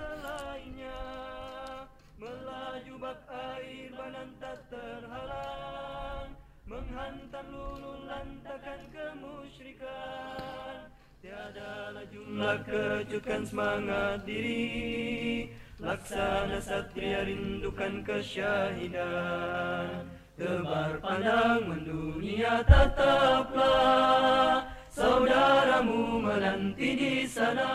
Jumlah 12.08 12.64
kejutkan 12.64 13.44
semangat 13.44 14.22
diri. 14.22 15.50
Laksana 15.82 16.62
satria 16.62 17.26
rindukan 17.26 18.06
kesyahidan. 18.06 20.06
Tebar 20.38 21.02
pandang 21.02 21.66
mendunia 21.66 22.62
tetaplah 22.62 24.62
Saudaramu 24.94 26.22
menanti 26.22 26.90
di 26.94 27.26
sana. 27.26 27.66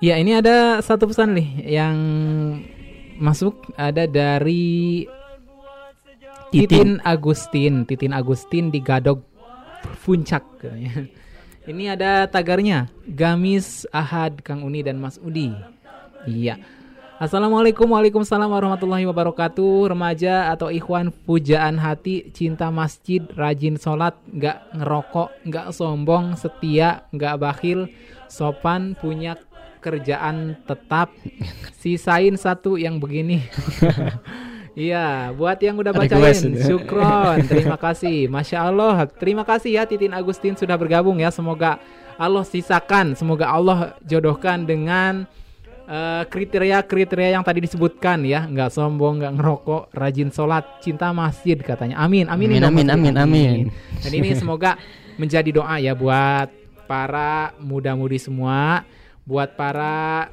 Ya 0.00 0.16
ini 0.16 0.32
ada 0.34 0.80
satu 0.80 1.12
pesan 1.12 1.36
nih 1.36 1.68
yang 1.68 1.96
masuk 3.20 3.68
ada 3.76 4.08
dari 4.08 5.04
Titin 6.52 7.00
Agustin, 7.00 7.88
Titin 7.88 8.12
Agustin 8.12 8.68
di 8.68 8.84
Gadog 8.84 9.24
Puncak. 10.04 10.44
Ini 11.72 11.96
ada 11.96 12.28
tagarnya, 12.28 12.92
Gamis 13.08 13.88
Ahad 13.88 14.44
Kang 14.44 14.60
Uni 14.60 14.84
dan 14.84 15.00
Mas 15.00 15.16
Udi. 15.16 15.48
Iya. 16.28 16.60
Assalamualaikum 17.16 17.88
Waalaikumsalam 17.88 18.50
warahmatullahi 18.50 19.06
wabarakatuh 19.06 19.94
Remaja 19.94 20.50
atau 20.50 20.74
ikhwan 20.74 21.14
pujaan 21.22 21.78
hati 21.78 22.34
Cinta 22.34 22.66
masjid, 22.66 23.22
rajin 23.38 23.78
sholat 23.78 24.18
Gak 24.26 24.74
ngerokok, 24.74 25.30
gak 25.46 25.70
sombong 25.70 26.34
Setia, 26.34 27.06
gak 27.14 27.38
bakhil 27.38 27.86
Sopan, 28.26 28.98
punya 28.98 29.38
kerjaan 29.78 30.58
tetap 30.66 31.14
Sisain 31.78 32.34
satu 32.34 32.74
yang 32.74 32.98
begini 32.98 33.46
Iya, 34.72 35.36
buat 35.36 35.60
yang 35.60 35.76
udah 35.76 35.92
bacain, 35.92 36.56
syukron, 36.64 37.44
terima 37.50 37.76
kasih, 37.76 38.24
masya 38.24 38.72
Allah, 38.72 39.04
terima 39.04 39.44
kasih 39.44 39.76
ya 39.76 39.84
Titin 39.84 40.16
Agustin 40.16 40.56
sudah 40.56 40.80
bergabung 40.80 41.20
ya. 41.20 41.28
Semoga 41.28 41.76
Allah 42.16 42.40
sisakan, 42.40 43.12
semoga 43.12 43.52
Allah 43.52 44.00
jodohkan 44.00 44.64
dengan 44.64 45.28
kriteria 45.92 46.24
kriteria-kriteria 46.24 47.36
yang 47.36 47.44
tadi 47.44 47.68
disebutkan 47.68 48.24
ya, 48.24 48.48
nggak 48.48 48.72
sombong, 48.72 49.20
nggak 49.20 49.34
ngerokok, 49.36 49.82
rajin 49.92 50.32
sholat, 50.32 50.64
cinta 50.80 51.12
masjid 51.12 51.60
katanya. 51.60 52.00
Amin, 52.00 52.32
amin, 52.32 52.56
amin, 52.56 52.64
amin, 52.64 52.88
amin, 52.88 53.14
amin. 53.20 53.56
Dan 54.00 54.12
ini 54.16 54.32
semoga 54.32 54.80
menjadi 55.20 55.52
doa 55.52 55.76
ya 55.84 55.92
buat 55.92 56.48
para 56.88 57.52
muda-mudi 57.60 58.16
semua, 58.16 58.88
buat 59.28 59.52
para 59.52 60.32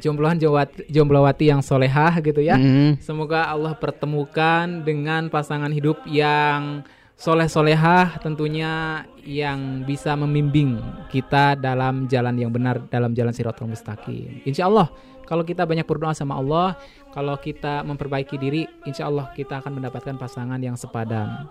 jombloan 0.00 0.40
jomblowati 0.88 1.52
yang 1.52 1.60
solehah 1.60 2.16
gitu 2.24 2.40
ya. 2.40 2.56
Mm. 2.56 2.98
Semoga 3.04 3.46
Allah 3.46 3.76
pertemukan 3.76 4.82
dengan 4.82 5.28
pasangan 5.28 5.70
hidup 5.70 6.02
yang 6.08 6.82
soleh 7.20 7.46
solehah 7.52 8.16
tentunya 8.24 9.04
yang 9.28 9.84
bisa 9.84 10.16
membimbing 10.16 10.80
kita 11.12 11.52
dalam 11.60 12.08
jalan 12.08 12.32
yang 12.40 12.48
benar 12.48 12.80
dalam 12.88 13.12
jalan 13.12 13.36
siratul 13.36 13.68
mustaqim. 13.68 14.40
Insya 14.48 14.66
Allah 14.66 14.88
kalau 15.30 15.46
kita 15.46 15.62
banyak 15.62 15.86
berdoa 15.86 16.10
sama 16.10 16.42
Allah, 16.42 16.74
kalau 17.14 17.38
kita 17.38 17.86
memperbaiki 17.86 18.34
diri, 18.34 18.66
insya 18.82 19.06
Allah 19.06 19.30
kita 19.30 19.62
akan 19.62 19.78
mendapatkan 19.78 20.18
pasangan 20.18 20.58
yang 20.58 20.74
sepadan. 20.74 21.46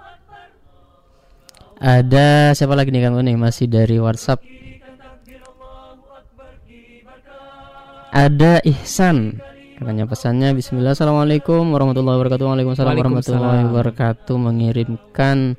Ada 1.79 2.51
siapa 2.59 2.75
lagi 2.75 2.91
nih 2.91 3.07
Kang 3.07 3.15
Uni? 3.15 3.39
Masih 3.39 3.71
dari 3.71 3.95
WhatsApp 3.95 4.43
ada 8.09 8.61
Ihsan. 8.65 9.41
Katanya 9.79 10.03
pesannya 10.03 10.51
Bismillah 10.51 10.91
Assalamualaikum 10.91 11.71
warahmatullahi 11.71 12.19
wabarakatuh. 12.19 12.45
Waalaikumsalam 12.51 12.95
warahmatullahi 12.99 13.63
wabarakatuh. 13.71 14.35
Mengirimkan 14.35 15.55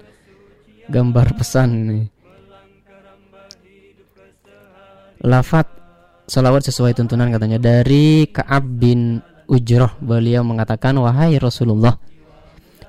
gambar 0.90 1.26
pesan 1.38 1.70
nih 1.86 2.04
Lafat 5.24 5.68
salawat 6.28 6.68
sesuai 6.68 6.92
tuntunan 6.96 7.32
katanya. 7.32 7.56
Dari 7.56 8.28
Kaab 8.28 8.64
bin 8.80 9.24
Ujroh 9.48 9.96
beliau 10.04 10.44
mengatakan 10.44 10.96
wahai 11.00 11.40
Rasulullah 11.40 11.96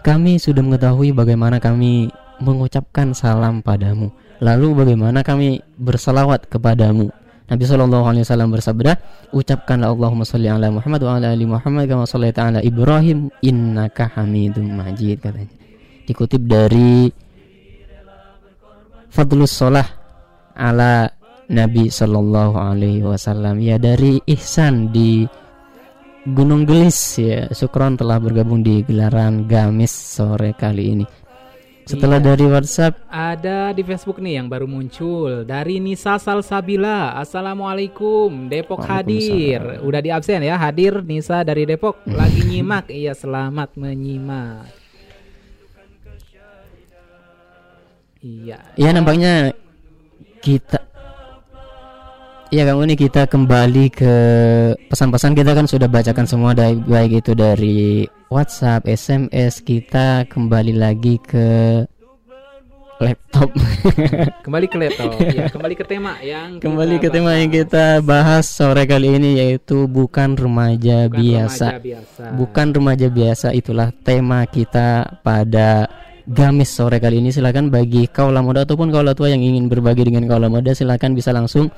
kami 0.04 0.36
sudah 0.42 0.64
mengetahui 0.66 1.14
bagaimana 1.16 1.64
kami 1.64 2.12
mengucapkan 2.44 3.14
salam 3.16 3.64
padamu. 3.64 4.12
Lalu 4.42 4.84
bagaimana 4.84 5.22
kami 5.22 5.62
bersalawat 5.78 6.50
kepadamu 6.50 7.14
Nabi 7.52 7.68
Shallallahu 7.68 8.06
Alaihi 8.08 8.24
Wasallam 8.24 8.50
bersabda, 8.56 8.92
ucapkanlah 9.36 9.92
Allahumma 9.92 10.24
salli 10.24 10.48
ala 10.48 10.72
Muhammad 10.72 11.04
wa 11.04 11.20
ala 11.20 11.36
ali 11.36 11.44
Muhammad 11.44 11.84
kama 11.84 12.08
sallaita 12.08 12.48
ala 12.48 12.64
Ibrahim 12.64 13.28
innaka 13.44 14.08
Hamidum 14.16 14.72
Majid 14.72 15.20
katanya. 15.20 15.52
Dikutip 16.08 16.48
dari 16.48 17.12
Fadlus 19.12 19.52
Salah 19.52 19.84
ala 20.56 21.12
Nabi 21.52 21.92
Shallallahu 21.92 22.56
Alaihi 22.56 23.04
Wasallam 23.04 23.60
ya 23.60 23.76
dari 23.76 24.24
Ihsan 24.24 24.96
di 24.96 25.28
Gunung 26.24 26.64
Gelis 26.64 27.20
ya 27.20 27.52
Sukron 27.52 28.00
telah 28.00 28.24
bergabung 28.24 28.64
di 28.64 28.80
gelaran 28.88 29.44
Gamis 29.52 29.92
sore 29.92 30.56
kali 30.56 30.96
ini 30.96 31.06
setelah 31.88 32.20
iya. 32.22 32.28
dari 32.34 32.46
WhatsApp 32.46 32.94
ada 33.08 33.74
di 33.74 33.82
Facebook 33.82 34.22
nih 34.22 34.42
yang 34.42 34.48
baru 34.52 34.68
muncul 34.70 35.48
dari 35.48 35.82
Nisa 35.82 36.20
Salsabila. 36.22 37.18
Assalamualaikum, 37.18 38.52
Depok 38.52 38.84
hadir. 38.86 39.82
Udah 39.82 40.02
di 40.04 40.10
absen 40.14 40.46
ya, 40.46 40.60
hadir 40.60 41.02
Nisa 41.02 41.42
dari 41.42 41.66
Depok 41.66 42.04
lagi 42.10 42.44
nyimak. 42.46 42.84
Iya, 43.02 43.16
selamat 43.18 43.80
menyimak. 43.80 44.68
Iya. 48.22 48.60
Iya 48.78 48.90
nampaknya 48.94 49.50
kita 50.46 50.91
Iya 52.52 52.68
Kang 52.68 52.84
Uni 52.84 53.00
kita 53.00 53.32
kembali 53.32 53.88
ke 53.96 54.16
pesan-pesan 54.92 55.40
kita 55.40 55.56
kan 55.56 55.72
sudah 55.72 55.88
bacakan 55.88 56.28
semua 56.28 56.52
baik 56.84 57.24
itu 57.24 57.32
dari 57.32 58.04
WhatsApp, 58.28 58.92
SMS 58.92 59.64
kita 59.64 60.28
kembali 60.28 60.76
lagi 60.76 61.16
ke 61.24 61.80
laptop. 63.00 63.56
kembali 64.46 64.68
ke 64.68 64.78
laptop. 64.84 65.16
ya, 65.32 65.48
kembali 65.48 65.80
ke 65.80 65.86
tema 65.88 66.20
yang 66.20 66.60
kembali 66.60 67.00
ke 67.00 67.08
tema 67.08 67.40
yang 67.40 67.56
kita 67.56 68.04
bahas 68.04 68.52
sore 68.52 68.84
kali 68.84 69.16
ini 69.16 69.40
yaitu 69.40 69.88
bukan 69.88 70.36
remaja 70.36 71.08
bukan 71.08 71.24
biasa. 71.24 71.68
Remaja 71.80 71.88
biasa. 71.88 72.24
Bukan 72.36 72.68
remaja 72.76 73.08
biasa 73.08 73.48
itulah 73.56 73.96
tema 74.04 74.44
kita 74.44 75.08
pada 75.24 75.88
Gamis 76.28 76.70
sore 76.76 77.00
kali 77.00 77.24
ini 77.24 77.32
silakan 77.34 77.74
bagi 77.74 78.06
kaula 78.12 78.44
muda 78.44 78.68
ataupun 78.68 78.94
kaula 78.94 79.16
tua 79.18 79.32
yang 79.32 79.40
ingin 79.40 79.72
berbagi 79.72 80.06
dengan 80.06 80.30
kaula 80.30 80.52
muda 80.52 80.76
silakan 80.76 81.18
bisa 81.18 81.34
langsung 81.34 81.72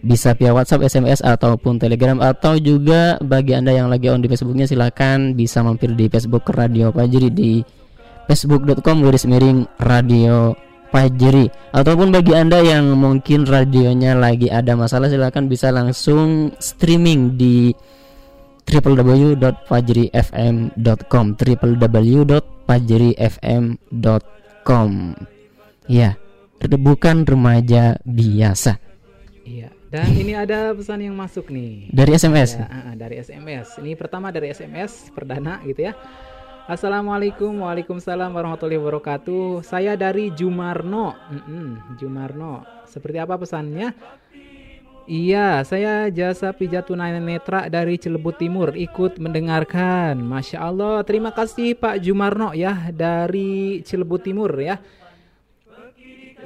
bisa 0.01 0.33
via 0.33 0.57
WhatsApp, 0.57 0.89
SMS 0.89 1.21
ataupun 1.21 1.77
Telegram 1.77 2.17
atau 2.25 2.57
juga 2.57 3.21
bagi 3.21 3.53
anda 3.53 3.69
yang 3.73 3.93
lagi 3.93 4.09
on 4.09 4.25
di 4.25 4.33
Facebooknya 4.33 4.65
silahkan 4.65 5.37
bisa 5.37 5.61
mampir 5.61 5.93
di 5.93 6.09
Facebook 6.09 6.49
Radio 6.57 6.89
Pajri 6.89 7.29
di 7.29 7.61
facebook.com 8.25 9.05
garis 9.05 9.29
miring 9.29 9.69
Radio 9.85 10.57
Pajri 10.89 11.53
ataupun 11.77 12.09
bagi 12.11 12.35
anda 12.35 12.59
yang 12.65 12.97
mungkin 12.97 13.45
radionya 13.45 14.17
lagi 14.17 14.49
ada 14.49 14.73
masalah 14.75 15.13
silahkan 15.13 15.45
bisa 15.47 15.71
langsung 15.71 16.51
streaming 16.59 17.37
di 17.37 17.77
www.fajrifm.com 18.71 21.27
www.fajrifm.com 22.71 24.91
ya 25.91 26.15
bukan 26.63 27.27
remaja 27.27 27.99
biasa. 28.07 28.79
Iya 29.43 29.75
dan 29.91 30.15
ini 30.23 30.39
ada 30.39 30.71
pesan 30.71 31.03
yang 31.03 31.19
masuk 31.19 31.51
nih. 31.51 31.91
Dari 31.91 32.15
SMS 32.15 32.55
ya, 32.55 32.71
uh, 32.71 32.95
dari 32.95 33.19
SMS 33.19 33.83
ini 33.83 33.99
pertama 33.99 34.31
dari 34.31 34.55
SMS 34.55 35.11
perdana 35.11 35.59
gitu 35.67 35.91
ya. 35.91 35.99
Assalamualaikum 36.71 37.67
Waalaikumsalam 37.67 38.31
warahmatullahi 38.31 38.79
wabarakatuh. 38.79 39.67
Saya 39.67 39.99
dari 39.99 40.31
Jumarno. 40.31 41.19
Mm 41.27 41.43
-mm, 41.43 41.99
Jumarno. 41.99 42.63
Seperti 42.87 43.19
apa 43.19 43.35
pesannya 43.35 43.91
Iya, 45.11 45.67
saya 45.67 46.07
jasa 46.07 46.55
pijat 46.55 46.87
tunanetra 46.87 47.67
dari 47.67 47.99
Cilebut 47.99 48.39
Timur 48.39 48.79
ikut 48.79 49.19
mendengarkan. 49.19 50.15
Masya 50.23 50.63
Allah, 50.63 51.03
terima 51.03 51.35
kasih 51.35 51.75
Pak 51.75 51.99
Jumarno 51.99 52.55
ya 52.55 52.95
dari 52.95 53.83
Cilebut 53.83 54.23
Timur 54.23 54.55
ya. 54.55 54.79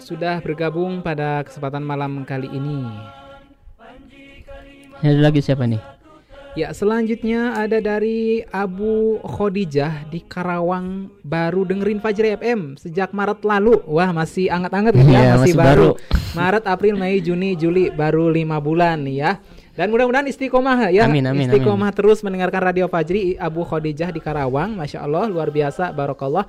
Sudah 0.00 0.40
bergabung 0.40 1.04
pada 1.04 1.44
kesempatan 1.44 1.84
malam 1.84 2.24
kali 2.24 2.48
ini. 2.48 2.88
Ada 5.04 5.20
lagi 5.20 5.44
siapa 5.44 5.68
nih? 5.68 5.93
Ya, 6.54 6.70
selanjutnya 6.70 7.58
ada 7.58 7.82
dari 7.82 8.46
Abu 8.54 9.18
Khadijah 9.26 10.06
di 10.06 10.22
Karawang 10.22 11.10
baru 11.26 11.66
dengerin 11.66 11.98
Fajri 11.98 12.38
FM 12.38 12.78
sejak 12.78 13.10
Maret 13.10 13.42
lalu. 13.42 13.82
Wah, 13.90 14.14
masih 14.14 14.46
anget-anget 14.54 14.94
gitu 14.94 15.10
ya, 15.10 15.18
yeah, 15.18 15.34
masih, 15.34 15.50
masih 15.50 15.54
baru. 15.58 15.90
baru. 15.98 16.38
Maret, 16.38 16.64
April, 16.70 16.94
Mei, 16.94 17.18
Juni, 17.18 17.58
Juli 17.58 17.90
baru 17.90 18.30
lima 18.30 18.62
bulan 18.62 19.02
ya. 19.10 19.42
Dan 19.74 19.90
mudah-mudahan 19.90 20.30
istiqomah 20.30 20.94
ya. 20.94 21.10
Amin, 21.10 21.26
amin, 21.26 21.50
istiqomah 21.50 21.90
amin. 21.90 21.98
terus 21.98 22.22
mendengarkan 22.22 22.70
Radio 22.70 22.86
Fajri 22.86 23.34
Abu 23.34 23.66
Khadijah 23.66 24.14
di 24.14 24.22
Karawang. 24.22 24.78
Masya 24.78 25.02
Allah 25.02 25.26
luar 25.26 25.50
biasa, 25.50 25.90
barokallah. 25.90 26.46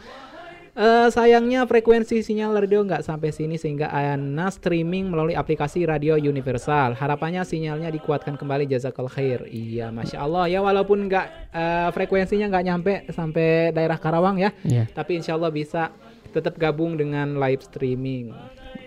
Eh, 0.76 1.08
sayangnya 1.08 1.64
frekuensi 1.64 2.20
sinyal 2.20 2.60
radio 2.60 2.84
nggak 2.84 3.00
sampai 3.00 3.32
sini 3.32 3.56
sehingga 3.56 3.96
Ana 3.96 4.52
streaming 4.52 5.08
melalui 5.08 5.32
aplikasi 5.32 5.88
radio 5.88 6.20
universal. 6.20 7.00
Harapannya 7.00 7.48
sinyalnya 7.48 7.88
dikuatkan 7.96 8.36
kembali 8.36 8.68
jazakallah 8.68 9.08
khair. 9.08 9.48
Iya, 9.48 9.88
masya 9.96 10.20
Allah 10.20 10.52
ya 10.52 10.60
walaupun 10.60 11.08
nggak 11.08 11.56
eh, 11.56 11.88
frekuensinya 11.96 12.52
nggak 12.52 12.66
nyampe 12.68 13.08
sampai 13.16 13.72
daerah 13.72 13.96
Karawang 13.96 14.36
ya, 14.36 14.52
Iya. 14.68 14.92
tapi 14.92 15.24
insya 15.24 15.40
Allah 15.40 15.48
bisa 15.48 15.96
tetap 16.36 16.60
gabung 16.60 17.00
dengan 17.00 17.40
live 17.40 17.64
streaming. 17.64 18.36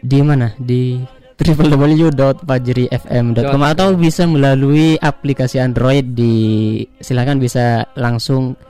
Di 0.05 0.21
mana? 0.21 0.53
Di 0.61 1.01
www.fajrifm.com 1.41 3.63
atau 3.65 3.97
bisa 3.97 4.29
melalui 4.29 5.01
aplikasi 5.01 5.57
Android 5.57 6.13
di 6.13 6.37
silakan 7.01 7.41
bisa 7.41 7.89
langsung 7.97 8.61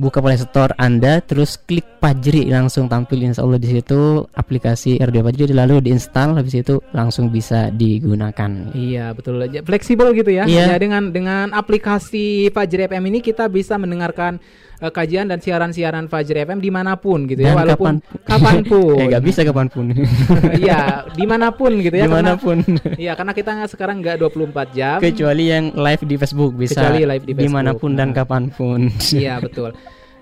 buka 0.00 0.24
Play 0.24 0.40
Store 0.40 0.72
Anda 0.80 1.20
terus 1.20 1.60
klik 1.60 1.84
Fajri 2.00 2.48
langsung 2.48 2.88
tampil 2.88 3.28
insya 3.28 3.44
Allah 3.44 3.60
di 3.60 3.68
situ 3.68 4.24
aplikasi 4.32 4.96
Radio 5.04 5.20
Fajri 5.20 5.52
lalu 5.52 5.84
diinstal 5.84 6.32
habis 6.40 6.56
itu 6.56 6.80
langsung 6.96 7.28
bisa 7.28 7.68
digunakan. 7.68 8.72
Iya 8.72 9.12
betul 9.12 9.36
aja 9.44 9.60
fleksibel 9.60 10.16
gitu 10.16 10.32
ya. 10.32 10.48
Iya. 10.48 10.72
Ya, 10.72 10.76
dengan 10.80 11.12
dengan 11.12 11.52
aplikasi 11.52 12.48
Fajri 12.48 12.88
FM 12.88 13.12
ini 13.12 13.20
kita 13.20 13.52
bisa 13.52 13.76
mendengarkan 13.76 14.40
eh, 14.80 14.88
kajian 14.88 15.28
dan 15.28 15.38
siaran-siaran 15.38 16.08
Fajri 16.08 16.42
FM 16.42 16.58
di 16.58 16.68
mana 16.68 16.96
pun 16.96 17.24
gitu 17.24 17.40
ya, 17.40 17.52
Dan 17.52 17.60
walaupun 17.60 18.00
kapan- 18.24 18.24
kapan 18.24 18.56
pun. 18.64 18.96
eh 19.00 19.06
nggak 19.06 19.24
bisa 19.24 19.40
kapan 19.42 19.66
pun. 19.68 19.84
Iya 20.60 20.80
di 21.10 21.24
mana 21.24 21.48
pun 21.50 21.72
gitu 21.78 21.92
ya. 21.92 22.04
karena- 22.04 22.08
Di 22.08 22.16
mana 22.16 22.32
pun. 22.34 22.56
Iya 22.96 23.12
karena 23.14 23.32
kita 23.32 23.50
nggak- 23.54 23.70
sekarang 23.70 23.96
nggak 24.00 24.16
24 24.18 24.68
jam. 24.72 24.98
Kecuali 24.98 25.44
yang 25.46 25.64
live 25.72 26.02
di 26.02 26.16
Facebook 26.16 26.52
bisa 26.54 26.80
Kecuali 26.80 27.04
live 27.06 27.24
di 27.24 27.32
Facebook. 27.32 27.44
di 27.44 27.48
mana 27.52 27.70
pun 27.72 27.90
dan 27.92 28.10
Nah. 28.10 28.16
kapan 28.16 28.42
pun. 28.48 28.80
Iya 29.14 29.38
betul. 29.38 29.70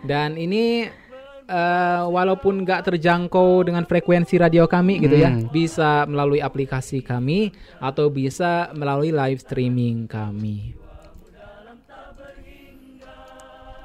Dan 0.00 0.34
ini 0.34 0.86
eh, 1.44 2.02
walaupun 2.04 2.60
nggak 2.60 2.84
terjangkau 2.84 3.64
dengan 3.64 3.82
frekuensi 3.82 4.36
radio 4.36 4.68
kami 4.68 5.00
gitu 5.00 5.16
ya, 5.16 5.32
Hmm. 5.32 5.48
bisa 5.48 6.04
melalui 6.04 6.38
aplikasi 6.38 7.00
kami 7.00 7.48
atau 7.80 8.12
bisa 8.12 8.68
melalui 8.72 9.10
live 9.10 9.40
streaming 9.40 10.04
kami. 10.04 10.76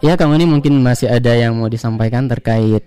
Ya 0.04 0.20
kamu 0.20 0.36
ini 0.36 0.46
mungkin 0.46 0.74
masih 0.80 1.08
ada 1.08 1.32
yang 1.32 1.56
mau 1.56 1.72
disampaikan 1.72 2.28
terkait 2.28 2.84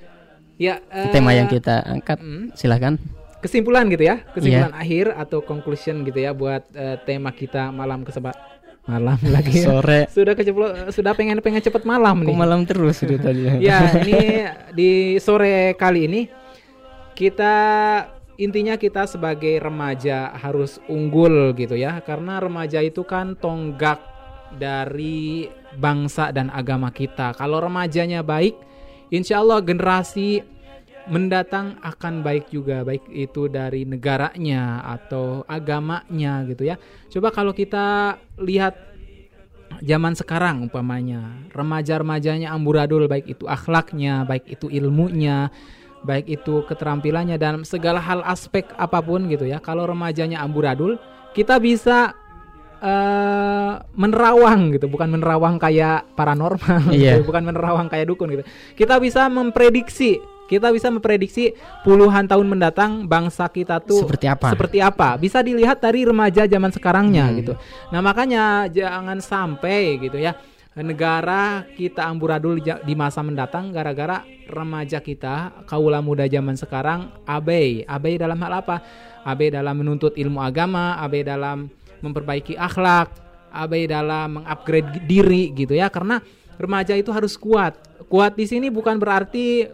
Ya 0.56 0.80
eh, 0.88 1.08
tema 1.10 1.32
yang 1.32 1.48
kita 1.48 1.80
angkat. 1.82 2.16
mm, 2.18 2.52
Silahkan. 2.52 2.96
kesimpulan 3.36 3.86
gitu 3.86 4.02
ya, 4.02 4.24
kesimpulan 4.34 4.72
Iya. 4.74 4.80
akhir 4.80 5.06
atau 5.14 5.38
conclusion 5.40 6.02
gitu 6.02 6.18
ya 6.18 6.32
buat 6.32 6.66
eh, 6.72 6.98
tema 7.00 7.30
kita 7.30 7.70
malam 7.70 8.02
keseba 8.02 8.32
malam 8.82 9.14
lagi. 9.34 9.60
Sore. 9.60 10.08
Sudah 10.08 10.34
keceplo 10.34 10.66
sudah 10.90 11.12
pengen 11.12 11.38
pengen 11.40 11.60
cepet 11.60 11.84
malam 11.84 12.20
Aku 12.20 12.32
nih. 12.32 12.36
malam 12.36 12.64
terus 12.64 13.00
itu 13.00 13.14
tadi. 13.16 13.46
Ya, 13.60 13.86
ini 14.02 14.18
di 14.72 14.90
sore 15.16 15.72
kali 15.74 16.00
ini 16.04 16.20
kita 17.12 17.54
intinya 18.36 18.74
kita 18.74 19.06
sebagai 19.06 19.56
remaja 19.56 20.34
harus 20.34 20.80
unggul 20.86 21.54
gitu 21.54 21.76
ya. 21.76 22.00
Karena 22.00 22.36
remaja 22.36 22.80
itu 22.80 23.04
kan 23.04 23.32
tonggak 23.32 24.00
dari 24.52 25.46
bangsa 25.76 26.32
dan 26.32 26.48
agama 26.50 26.90
kita. 26.90 27.36
Kalau 27.36 27.60
remajanya 27.60 28.24
baik, 28.24 28.56
insya 29.12 29.40
Allah 29.44 29.62
generasi 29.62 30.42
mendatang 31.06 31.78
akan 31.86 32.26
baik 32.26 32.50
juga 32.50 32.82
baik 32.82 33.06
itu 33.14 33.46
dari 33.46 33.86
negaranya 33.86 34.82
atau 34.82 35.46
agamanya 35.46 36.42
gitu 36.50 36.66
ya. 36.66 36.74
Coba 37.06 37.30
kalau 37.30 37.54
kita 37.54 38.18
lihat 38.42 38.74
zaman 39.82 40.18
sekarang 40.18 40.66
umpamanya 40.66 41.46
remaja-remajanya 41.54 42.50
amburadul 42.50 43.06
baik 43.06 43.38
itu 43.38 43.46
akhlaknya, 43.46 44.26
baik 44.26 44.50
itu 44.50 44.66
ilmunya, 44.66 45.50
baik 46.02 46.26
itu 46.26 46.66
keterampilannya 46.66 47.38
dan 47.38 47.62
segala 47.62 48.02
hal 48.02 48.26
aspek 48.26 48.66
apa 48.74 48.98
pun 48.98 49.30
gitu 49.30 49.46
ya. 49.46 49.62
Kalau 49.62 49.86
remajanya 49.86 50.42
amburadul, 50.42 50.98
kita 51.34 51.62
bisa 51.62 52.18
eh 52.80 53.72
menerawang 53.94 54.76
gitu, 54.76 54.86
bukan 54.86 55.08
menerawang 55.10 55.56
kayak 55.56 56.04
paranormal, 56.12 56.92
Iya. 56.92 57.18
gitu, 57.18 57.28
bukan 57.28 57.42
menerawang 57.44 57.88
kayak 57.88 58.06
dukun 58.08 58.28
gitu. 58.32 58.44
Kita 58.74 59.00
bisa 59.00 59.26
memprediksi, 59.26 60.20
kita 60.46 60.70
bisa 60.70 60.92
memprediksi 60.92 61.56
puluhan 61.82 62.28
tahun 62.28 62.46
mendatang 62.46 63.04
bangsa 63.04 63.48
kita 63.48 63.80
tuh 63.80 64.04
Seperti 64.04 64.26
apa? 64.28 64.52
seperti 64.52 64.78
apa. 64.78 65.16
Bisa 65.16 65.40
dilihat 65.40 65.80
dari 65.80 66.04
remaja 66.04 66.44
zaman 66.44 66.70
sekarangnya 66.70 67.26
Hmm. 67.26 67.36
gitu. 67.40 67.52
Nah, 67.90 68.00
makanya 68.00 68.68
jangan 68.68 69.18
sampai 69.18 69.96
gitu 69.98 70.16
ya 70.16 70.36
negara 70.76 71.64
kita 71.72 72.04
amburadul 72.04 72.60
di 72.60 72.92
masa 72.92 73.24
mendatang 73.24 73.72
gara-gara 73.72 74.20
remaja 74.44 75.00
kita 75.00 75.64
kaula 75.64 76.04
muda 76.04 76.28
zaman 76.28 76.52
sekarang 76.52 77.08
abai. 77.24 77.80
Abai 77.88 78.20
dalam 78.20 78.36
hal 78.36 78.60
apa? 78.60 78.84
Abai 79.24 79.48
dalam 79.48 79.72
menuntut 79.72 80.12
ilmu 80.14 80.36
agama, 80.38 81.00
abai 81.00 81.24
dalam 81.24 81.72
memperbaiki 82.00 82.58
akhlak, 82.58 83.12
abai 83.52 83.88
dalam 83.88 84.40
mengupgrade 84.40 85.04
diri 85.04 85.52
gitu 85.54 85.76
ya. 85.76 85.88
Karena 85.88 86.20
remaja 86.56 86.96
itu 86.96 87.12
harus 87.12 87.36
kuat. 87.36 87.76
Kuat 88.06 88.34
di 88.34 88.46
sini 88.48 88.68
bukan 88.72 88.96
berarti 89.00 89.70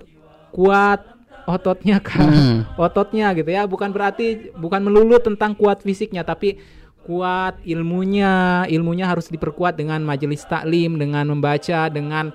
kuat 0.52 1.12
ototnya 1.48 1.98
kan 1.98 2.30
Hmm. 2.30 2.58
ototnya 2.86 3.34
gitu 3.34 3.50
ya 3.50 3.66
bukan 3.66 3.90
berarti 3.90 4.54
bukan 4.54 4.78
melulu 4.78 5.18
tentang 5.18 5.58
kuat 5.58 5.82
fisiknya 5.82 6.22
tapi 6.22 6.60
kuat 7.02 7.58
ilmunya 7.66 8.62
ilmunya 8.70 9.10
harus 9.10 9.26
diperkuat 9.26 9.74
dengan 9.74 10.06
majelis 10.06 10.46
taklim 10.46 10.94
dengan 11.02 11.26
membaca 11.26 11.90
dengan 11.90 12.30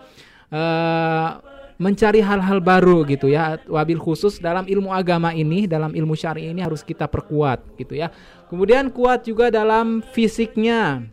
eh, 0.52 1.30
mencari 1.78 2.26
hal-hal 2.26 2.58
baru 2.58 3.06
gitu 3.06 3.30
ya 3.30 3.62
wabil 3.70 4.02
khusus 4.02 4.42
dalam 4.42 4.66
ilmu 4.66 4.90
agama 4.90 5.30
ini 5.34 5.70
dalam 5.70 5.94
ilmu 5.94 6.18
syari 6.18 6.50
ini 6.50 6.66
harus 6.66 6.82
kita 6.82 7.06
perkuat 7.06 7.78
gitu 7.78 7.94
ya 7.94 8.10
kemudian 8.50 8.90
kuat 8.90 9.26
juga 9.26 9.54
dalam 9.54 10.02
fisiknya 10.02 11.06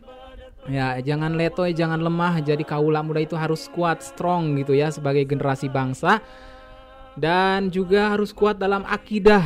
Ya, 0.65 0.97
jangan 0.97 1.37
letoy, 1.37 1.77
jangan 1.77 2.01
lemah. 2.01 2.41
Jadi 2.41 2.65
kaula 2.65 3.05
muda 3.05 3.21
itu 3.21 3.37
harus 3.37 3.69
kuat, 3.69 4.01
strong 4.01 4.57
gitu 4.57 4.73
ya 4.73 4.89
sebagai 4.89 5.21
generasi 5.21 5.69
bangsa 5.69 6.25
dan 7.13 7.69
juga 7.69 8.17
harus 8.17 8.33
kuat 8.33 8.57
dalam 8.57 8.81
akidah. 8.89 9.45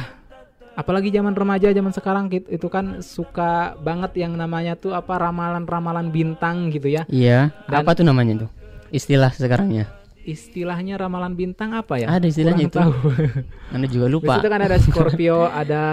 Apalagi 0.80 1.12
zaman 1.12 1.36
remaja 1.36 1.76
zaman 1.76 1.92
sekarang 1.92 2.32
itu 2.32 2.68
kan 2.72 3.04
suka 3.04 3.76
banget 3.84 4.24
yang 4.24 4.40
namanya 4.40 4.80
tuh 4.80 4.96
apa 4.96 5.20
ramalan-ramalan 5.20 6.08
bintang 6.08 6.72
gitu 6.72 6.88
ya. 6.88 7.04
Iya. 7.12 7.52
Dan- 7.68 7.84
apa 7.84 7.92
tuh 8.00 8.08
namanya 8.08 8.48
tuh? 8.48 8.50
Istilah 8.90 9.36
sekarangnya. 9.36 9.99
Istilahnya 10.30 10.94
ramalan 10.96 11.34
bintang 11.34 11.74
apa 11.74 11.98
ya? 11.98 12.06
Ada 12.06 12.30
istilahnya 12.30 12.70
Kurang 12.70 12.70
itu. 12.70 12.78
tahu. 12.78 12.94
Anda 13.74 13.88
juga 13.90 14.06
lupa. 14.06 14.26
Di 14.30 14.46
situ 14.46 14.50
kan 14.54 14.62
ada 14.62 14.78
Scorpio, 14.78 15.40
ada 15.66 15.84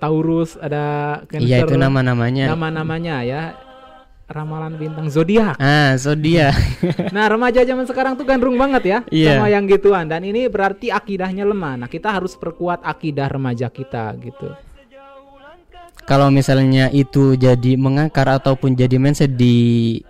Taurus, 0.00 0.56
ada 0.56 0.84
Cancer. 1.28 1.44
Iya 1.44 1.56
itu 1.62 1.76
nama-namanya. 1.76 2.48
Nama-namanya 2.48 3.16
ya. 3.20 3.42
Ramalan 4.24 4.80
bintang 4.80 5.12
zodiak. 5.12 5.60
Ah, 5.60 5.92
zodiak. 6.00 6.56
Nah 7.14 7.28
remaja 7.28 7.60
zaman 7.60 7.84
sekarang 7.84 8.16
tuh 8.16 8.24
gandrung 8.24 8.56
banget 8.56 8.82
ya 8.82 8.98
Iya. 9.12 9.36
sama 9.36 9.52
yang 9.52 9.68
gituan 9.68 10.08
dan 10.08 10.24
ini 10.24 10.48
berarti 10.48 10.88
akidahnya 10.88 11.44
lemah. 11.44 11.84
Nah 11.84 11.88
kita 11.92 12.08
harus 12.08 12.32
perkuat 12.32 12.80
akidah 12.80 13.28
remaja 13.28 13.68
kita 13.68 14.16
gitu. 14.24 14.48
Kalau 16.04 16.28
misalnya 16.28 16.88
itu 16.88 17.32
jadi 17.32 17.76
mengakar 17.76 18.28
ataupun 18.32 18.72
jadi 18.72 18.96
mindset 18.96 19.36
di 19.36 20.00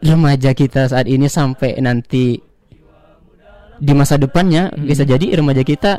remaja 0.00 0.52
kita 0.52 0.88
saat 0.88 1.04
ini 1.04 1.28
sampai 1.28 1.80
nanti 1.80 2.40
di 3.84 3.92
masa 3.92 4.16
depannya 4.16 4.72
Hmm. 4.72 4.88
bisa 4.88 5.04
jadi 5.04 5.36
remaja 5.36 5.60
kita 5.60 5.92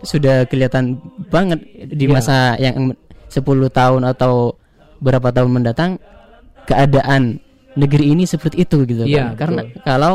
sudah 0.00 0.48
kelihatan 0.48 0.96
banget 1.28 1.60
di 1.86 2.08
Iya. 2.08 2.12
masa 2.12 2.36
yang 2.56 2.96
10 3.28 3.68
tahun 3.68 4.02
atau 4.06 4.56
berapa 4.98 5.28
tahun 5.28 5.50
mendatang 5.52 6.00
keadaan 6.64 7.38
negeri 7.76 8.16
ini 8.16 8.24
seperti 8.24 8.64
itu 8.64 8.88
gitu 8.88 9.04
Iya, 9.04 9.36
kan. 9.36 9.36
Karena 9.36 9.60
betul. 9.68 9.80
kalau 9.84 10.14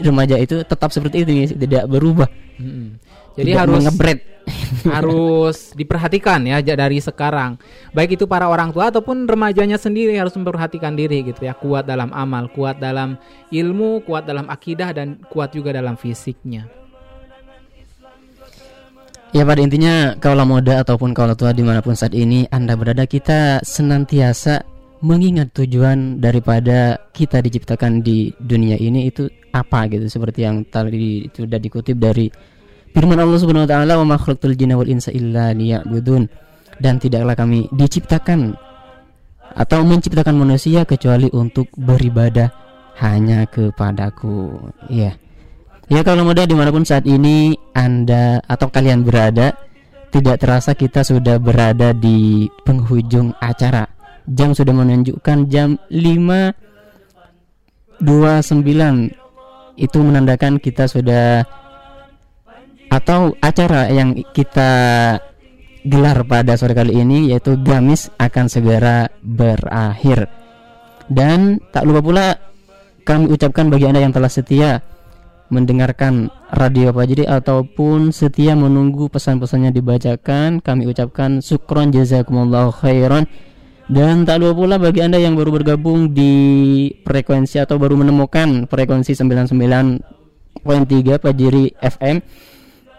remaja 0.00 0.36
itu 0.40 0.64
tetap 0.64 0.88
seperti 0.88 1.28
itu 1.28 1.32
tidak 1.52 1.84
berubah. 1.84 2.28
Mm-mm. 2.56 2.96
Jadi 3.36 3.50
tidak 3.52 3.62
harus 3.66 3.76
mengebret. 3.80 4.20
harus 4.98 5.70
diperhatikan 5.78 6.42
ya 6.42 6.58
dari 6.62 6.98
sekarang. 6.98 7.58
Baik 7.94 8.18
itu 8.18 8.24
para 8.26 8.50
orang 8.50 8.74
tua 8.74 8.90
ataupun 8.90 9.30
remajanya 9.30 9.78
sendiri 9.78 10.18
harus 10.18 10.34
memperhatikan 10.34 10.98
diri 10.98 11.22
gitu 11.22 11.46
ya. 11.46 11.54
Kuat 11.54 11.86
dalam 11.86 12.10
amal, 12.10 12.50
kuat 12.50 12.82
dalam 12.82 13.14
ilmu, 13.54 14.02
kuat 14.02 14.26
dalam 14.26 14.50
akidah 14.50 14.90
dan 14.90 15.22
kuat 15.30 15.54
juga 15.54 15.70
dalam 15.70 15.94
fisiknya. 15.94 16.66
Ya 19.32 19.48
pada 19.48 19.64
intinya 19.64 20.12
kaulah 20.20 20.44
muda 20.44 20.84
ataupun 20.84 21.16
kaulah 21.16 21.32
tua 21.32 21.56
di 21.56 21.64
mana 21.64 21.80
pun 21.80 21.96
saat 21.96 22.12
ini 22.12 22.44
anda 22.52 22.76
berada 22.76 23.08
kita 23.08 23.64
senantiasa 23.64 24.60
mengingat 25.00 25.56
tujuan 25.56 26.20
daripada 26.20 27.00
kita 27.16 27.40
diciptakan 27.40 28.04
di 28.04 28.28
dunia 28.36 28.76
ini 28.76 29.08
itu 29.08 29.32
apa 29.56 29.88
gitu 29.88 30.04
seperti 30.06 30.44
yang 30.44 30.68
tadi 30.68 31.32
itu 31.32 31.48
sudah 31.48 31.56
dikutip 31.56 31.96
dari 31.96 32.28
firman 32.92 33.18
Allah 33.18 33.38
Subhanahu 33.40 33.66
wa 33.66 33.70
taala 33.70 33.92
wa 33.98 34.04
ma 34.04 34.16
khalaqtul 34.20 34.54
jinna 34.54 34.76
wal 34.76 34.88
insa 34.88 35.10
illa 35.10 35.56
liya'budun 35.56 36.28
dan 36.78 37.00
tidaklah 37.00 37.36
kami 37.36 37.68
diciptakan 37.72 38.54
atau 39.52 39.84
menciptakan 39.84 40.36
manusia 40.36 40.84
kecuali 40.88 41.28
untuk 41.32 41.68
beribadah 41.76 42.48
hanya 43.00 43.44
kepadaku. 43.48 44.68
Iya. 44.88 45.16
Ya 45.92 46.00
kalau 46.00 46.24
muda 46.24 46.48
di 46.48 46.56
mana 46.56 46.72
pun 46.72 46.88
saat 46.88 47.04
ini 47.04 47.52
Anda 47.76 48.40
atau 48.48 48.72
kalian 48.72 49.04
berada 49.04 49.52
Tidak 50.08 50.40
terasa 50.40 50.72
kita 50.72 51.04
sudah 51.04 51.36
berada 51.36 51.92
di 51.92 52.48
penghujung 52.64 53.36
acara 53.36 53.84
Jam 54.24 54.56
sudah 54.56 54.72
menunjukkan 54.72 55.52
jam 55.52 55.76
5.29 55.90 58.06
Itu 59.76 59.98
menandakan 60.00 60.56
kita 60.62 60.86
sudah 60.88 61.44
Atau 62.92 63.40
acara 63.40 63.88
yang 63.88 64.12
kita 64.36 64.70
gelar 65.88 66.28
pada 66.28 66.60
sore 66.60 66.76
kali 66.76 67.00
ini 67.00 67.32
Yaitu 67.32 67.56
Gamis 67.56 68.12
akan 68.20 68.52
segera 68.52 69.08
berakhir. 69.24 70.28
Dan 71.08 71.56
tak 71.72 71.88
lupa 71.88 72.04
pula 72.04 72.26
kami 73.08 73.32
ucapkan 73.32 73.72
bagi 73.72 73.88
Anda 73.88 74.04
yang 74.04 74.12
telah 74.12 74.28
setia 74.28 74.84
mendengarkan 75.52 76.32
radio 76.48 76.92
Fajri 76.96 77.28
ataupun 77.28 78.08
setia 78.08 78.56
menunggu 78.56 79.12
pesan-pesannya 79.12 79.68
dibacakan 79.72 80.64
kami 80.64 80.88
ucapkan 80.88 81.44
syukron 81.44 81.92
jazakumullah 81.92 82.72
khairan. 82.72 83.28
Dan 83.92 84.24
tak 84.24 84.40
lupa 84.40 84.64
pula 84.64 84.76
bagi 84.80 85.04
anda 85.04 85.20
yang 85.20 85.36
baru 85.36 85.60
bergabung 85.60 86.16
di 86.16 86.32
frekuensi 87.04 87.60
atau 87.60 87.76
baru 87.76 88.00
menemukan 88.00 88.64
frekuensi 88.64 89.12
99.3 89.12 90.00
Fajri 91.20 91.76
FM 91.76 92.16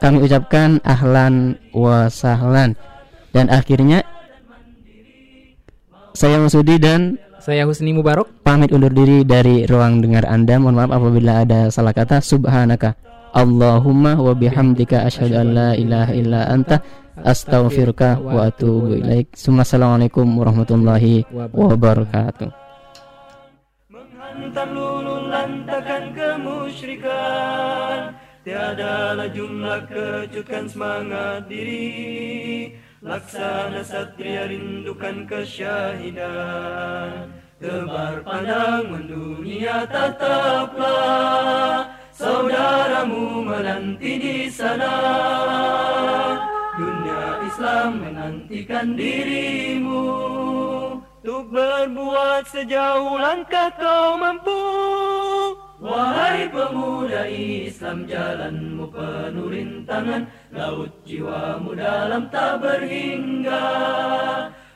kami 0.04 0.20
ucapkan 0.20 0.84
ahlan 0.84 1.56
wa 1.72 2.12
sahlan 2.12 2.76
dan 3.32 3.48
akhirnya 3.48 4.04
saya 6.12 6.44
Masudi 6.44 6.76
dan 6.76 7.16
saya 7.40 7.64
Husni 7.64 7.96
Mubarok 7.96 8.44
pamit 8.44 8.76
undur 8.76 8.92
diri 8.92 9.24
dari 9.24 9.64
ruang 9.64 10.04
dengar 10.04 10.28
Anda. 10.28 10.60
Mohon 10.60 10.76
maaf 10.76 10.92
apabila 11.00 11.32
ada 11.44 11.72
salah 11.72 11.96
kata. 11.96 12.20
Subhanaka 12.24 12.96
Allahumma 13.36 14.16
wa 14.20 14.32
bihamdika 14.32 15.04
asyhadu 15.08 15.40
an 15.40 15.48
la 15.56 15.70
ilaha 15.76 16.12
illa 16.16 16.48
anta 16.52 16.80
astaghfiruka 17.20 18.20
wa 18.20 18.48
atubu 18.48 18.96
ilaik. 18.96 19.36
Assalamualaikum 19.36 20.24
warahmatullahi 20.40 21.28
wabarakatuh. 21.32 22.48
Menghantam 23.92 24.70
lulu 24.72 25.28
lantakan 25.28 26.04
kemusyrikan 26.16 28.23
Tiadalah 28.44 29.32
jumlah 29.32 29.88
kecukan 29.88 30.68
semangat 30.68 31.48
diri. 31.48 32.76
Laksana 33.00 33.80
satria 33.80 34.52
rindukan 34.52 35.24
kesyahidan. 35.24 37.32
Tebar 37.64 38.20
pandang 38.28 38.92
mendunia 38.92 39.88
tetaplah 39.88 41.88
Saudaramu 42.12 43.48
menanti 43.48 44.20
di 44.20 44.52
sana. 44.52 44.92
Dunia 46.76 47.48
Islam 47.48 48.04
menantikan 48.04 49.00
dirimu. 49.00 50.04
Untuk 51.24 51.48
berbuat 51.48 52.44
sejauh 52.52 53.16
langkah 53.16 53.72
kau 53.80 54.20
mampu 54.20 54.60
Wahai 55.84 56.48
pemuda 56.48 57.28
Islam 57.28 58.08
jalanmu 58.08 58.88
penuh 58.88 59.52
rintangan. 59.52 60.32
Laut 60.56 60.96
jiwamu 61.04 61.76
dalam 61.76 62.32
tak 62.32 62.64
berhingga. 62.64 63.68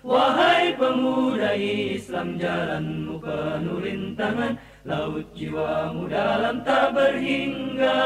Wahai 0.03 0.75
pemuda 0.75 1.55
Islam 1.55 2.35
jalanmu 2.35 3.23
penuh 3.23 3.79
rintangan. 3.79 4.59
Laut 4.83 5.23
jiwamu 5.31 6.11
dalam 6.11 6.59
tak 6.67 6.91
berhingga. 6.91 7.99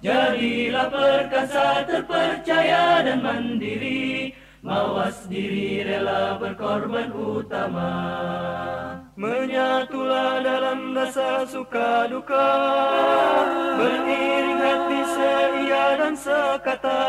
Jadilah 0.00 0.88
perkasa 0.88 1.84
terpercaya 1.84 3.04
dan 3.04 3.20
mandiri 3.20 4.32
Mawas 4.62 5.26
diri 5.26 5.82
rela 5.82 6.38
berkorban 6.38 7.10
utama. 7.10 7.90
Menyatulah 9.18 10.38
dalam 10.38 10.94
rasa 10.94 11.42
suka 11.50 12.06
duka. 12.06 12.48
Beriring 13.74 14.62
hati 14.62 15.00
seia 15.02 15.86
dan 15.98 16.14
sekata. 16.14 17.02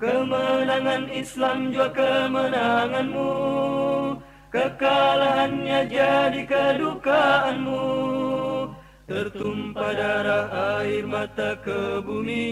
Kemenangan 0.00 1.12
Islam 1.12 1.76
jua 1.76 1.92
kemenanganmu. 1.92 3.32
Kekalahannya 4.48 5.80
jadi 5.92 6.42
kedukaanmu. 6.48 7.84
Tertumpah 9.04 9.92
darah 9.92 10.48
air 10.80 11.04
mata 11.04 11.60
ke 11.60 12.00
bumi 12.00 12.48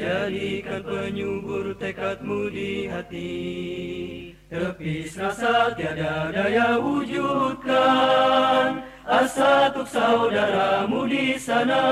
Jadikan 0.00 0.80
penyubur 0.80 1.76
tekadmu 1.76 2.48
di 2.48 2.88
hati. 2.88 4.32
Tepis 4.48 5.12
rasa 5.20 5.76
tiada 5.76 6.32
daya 6.32 6.80
wujudkan. 6.80 8.80
Asa 9.04 9.68
untuk 9.68 9.84
saudaramu 9.84 11.04
di 11.04 11.36
sana. 11.36 11.84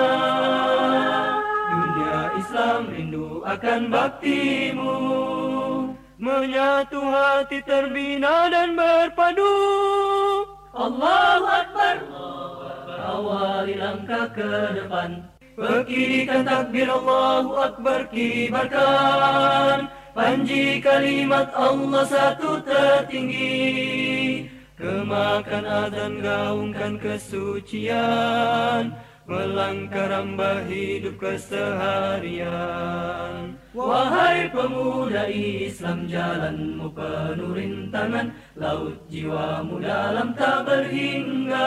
Dunia 1.69 2.33
Islam 2.41 2.81
rindu 2.89 3.45
akan 3.45 3.93
baktimu. 3.93 4.97
Menyatu 6.17 7.05
hati 7.05 7.61
terbina 7.61 8.49
dan 8.49 8.73
berpadu. 8.73 9.53
Allahu 10.73 11.45
Akbar. 11.45 11.97
Awali 12.89 13.77
langkah 13.77 14.33
ke 14.33 14.81
depan 14.81 15.29
Berkirikan 15.59 16.47
takbir 16.47 16.87
Allahu 16.87 17.59
Akbar 17.59 18.07
kibarkan. 18.15 19.91
Panji 20.15 20.79
kalimat 20.79 21.51
Allah 21.51 22.07
satu 22.07 22.63
tertinggi. 22.63 24.47
Kemakan 24.79 25.67
azan 25.67 26.23
gaungkan 26.23 27.03
kesucian. 27.03 28.95
Melangkah 29.27 30.07
rambah 30.15 30.63
hidup 30.71 31.19
keseharian. 31.19 32.47
Wahai 33.75 34.47
pemuda 34.55 35.27
Islam 35.27 36.07
jalanmu 36.07 36.87
penuh 36.95 37.51
rintangan. 37.51 38.31
Laut 38.55 38.95
jiwamu 39.11 39.83
dalam 39.83 40.39
tak 40.39 40.71
berhingga 40.71 41.67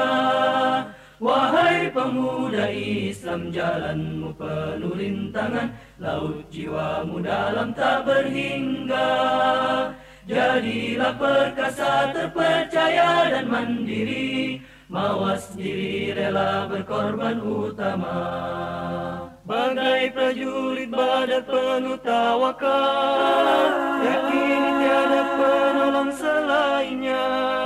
Wahai 1.21 1.93
pemuda 1.93 2.65
Islam 2.73 3.53
jalanmu 3.53 4.33
penuh 4.41 4.97
rintangan. 4.97 5.69
Laut 6.01 6.49
jiwamu 6.49 7.21
dalam 7.21 7.77
tak 7.77 8.09
berhingga. 8.09 9.13
Jadilah 10.25 11.13
perkasa 11.21 12.09
terpercaya 12.09 13.37
dan 13.37 13.45
mandiri. 13.53 14.65
Mawas 14.89 15.53
diri 15.53 16.09
rela 16.09 16.65
berkorban 16.65 17.37
utama. 17.37 18.17
Bagai 19.45 20.09
prajurit 20.17 20.89
badat 20.89 21.45
penuh 21.45 22.01
tawakal. 22.01 23.69
Yakin 24.09 24.63
tiada 24.81 25.21
penolong 25.37 26.11
selainnya 26.17 27.60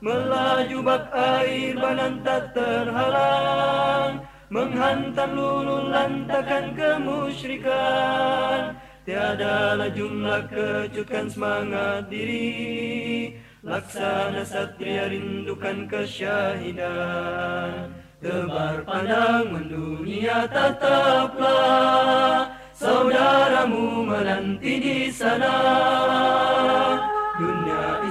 Melaju 0.00 0.80
bak 0.80 1.12
air 1.12 1.76
banan 1.76 2.24
tak 2.24 2.56
terhalang 2.56 4.24
Menghantam 4.48 5.36
lulu 5.36 5.92
lantakan 5.92 6.72
kemusyrikan. 6.72 8.80
Tiadalah 9.04 9.92
jumlah 9.92 10.48
kecukan 10.48 11.28
semangat 11.28 12.08
diri 12.08 13.36
Laksana 13.60 14.40
satria 14.40 15.12
rindukan 15.12 15.84
kesyahidan. 15.84 17.92
Tebar 18.24 18.80
pandang 18.88 19.52
mendunia 19.52 20.48
tetaplah 20.48 22.48
Saudaramu 22.72 24.08
menanti 24.08 24.80
di 24.80 25.12
sana 25.12 25.52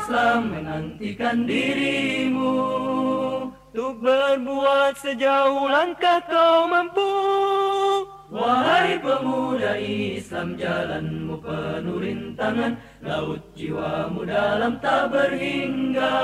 Islam 0.10 0.50
menantikan 0.50 1.46
dirimu. 1.46 2.58
Untuk 3.70 4.02
berbuat 4.02 4.98
sejauh 4.98 5.70
langkah 5.70 6.18
kau 6.26 6.66
mampu. 6.66 7.14
Wahai 8.34 8.98
pemuda 9.06 9.78
Islam 9.78 10.58
jalanmu 10.58 11.38
penuh 11.46 12.02
rintangan. 12.02 12.74
Laut 13.06 13.38
jiwamu 13.54 14.26
dalam 14.26 14.82
tak 14.82 15.14
berhingga. 15.14 16.18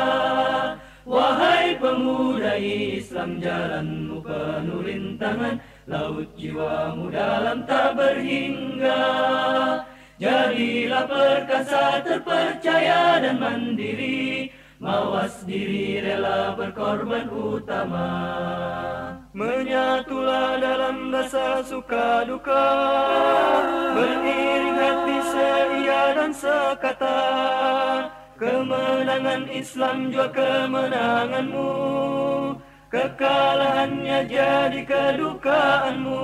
Wahai 1.06 1.78
pemuda 1.78 2.57
Islam 2.57 3.38
jalanmu 3.38 4.18
penuh 4.18 4.82
rintangan. 4.82 5.62
Laut 5.86 6.26
jiwamu 6.34 7.14
dalam 7.14 7.62
tak 7.70 7.94
berhingga 7.94 9.06
Jadilah 10.15 11.11
perkasa 11.11 11.99
terpercaya 11.99 13.19
dan 13.19 13.35
mandiri. 13.35 14.47
Mawas 14.79 15.43
diri 15.43 15.99
rela 15.99 16.55
berkorban 16.55 17.27
utama. 17.27 18.07
Menyatulah 19.35 20.55
dalam 20.63 21.11
rasa 21.11 21.59
suka 21.67 22.23
duka. 22.23 22.67
Beriring 23.91 24.79
hati 24.79 25.19
seia 25.35 26.01
dan 26.15 26.31
sekata. 26.31 27.19
Kemenangan 28.39 29.51
Islam 29.51 30.15
jua 30.15 30.31
kemenanganmu. 30.31 31.71
Kekalahannya 32.87 34.19
jadi 34.31 34.81
kedukaanmu 34.87 36.23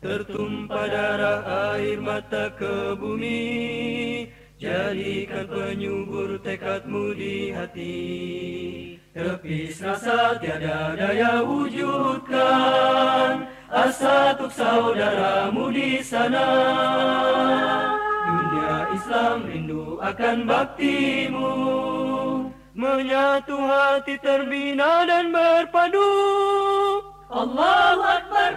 Tertumpah 0.00 0.88
darah 0.88 1.76
air 1.76 2.00
mata 2.00 2.48
ke 2.56 2.96
bumi 2.96 4.32
Jadikan 4.56 5.44
penyubur 5.44 6.40
tekadmu 6.40 7.12
di 7.12 7.52
hati. 7.52 8.96
Tepis 9.12 9.84
rasa 9.84 10.40
tiada 10.40 10.96
daya 10.96 11.44
wujudkan 11.44 13.44
Asa 13.68 14.32
tuk 14.40 14.48
saudaramu 14.48 15.68
di 15.68 16.00
sana. 16.00 16.48
Dunia 18.24 18.96
Islam 18.96 19.36
rindu 19.52 20.00
akan 20.00 20.48
baktimu 20.48 21.52
Menyatu 22.72 23.52
hati 23.52 24.16
terbina 24.16 25.04
dan 25.04 25.28
berpadu. 25.28 26.08
Allahu 27.28 28.00
Akbar 28.00 28.52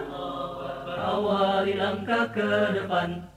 Awali 1.03 1.75
langkah 1.75 2.31
ke 2.31 2.79
depan 2.79 3.27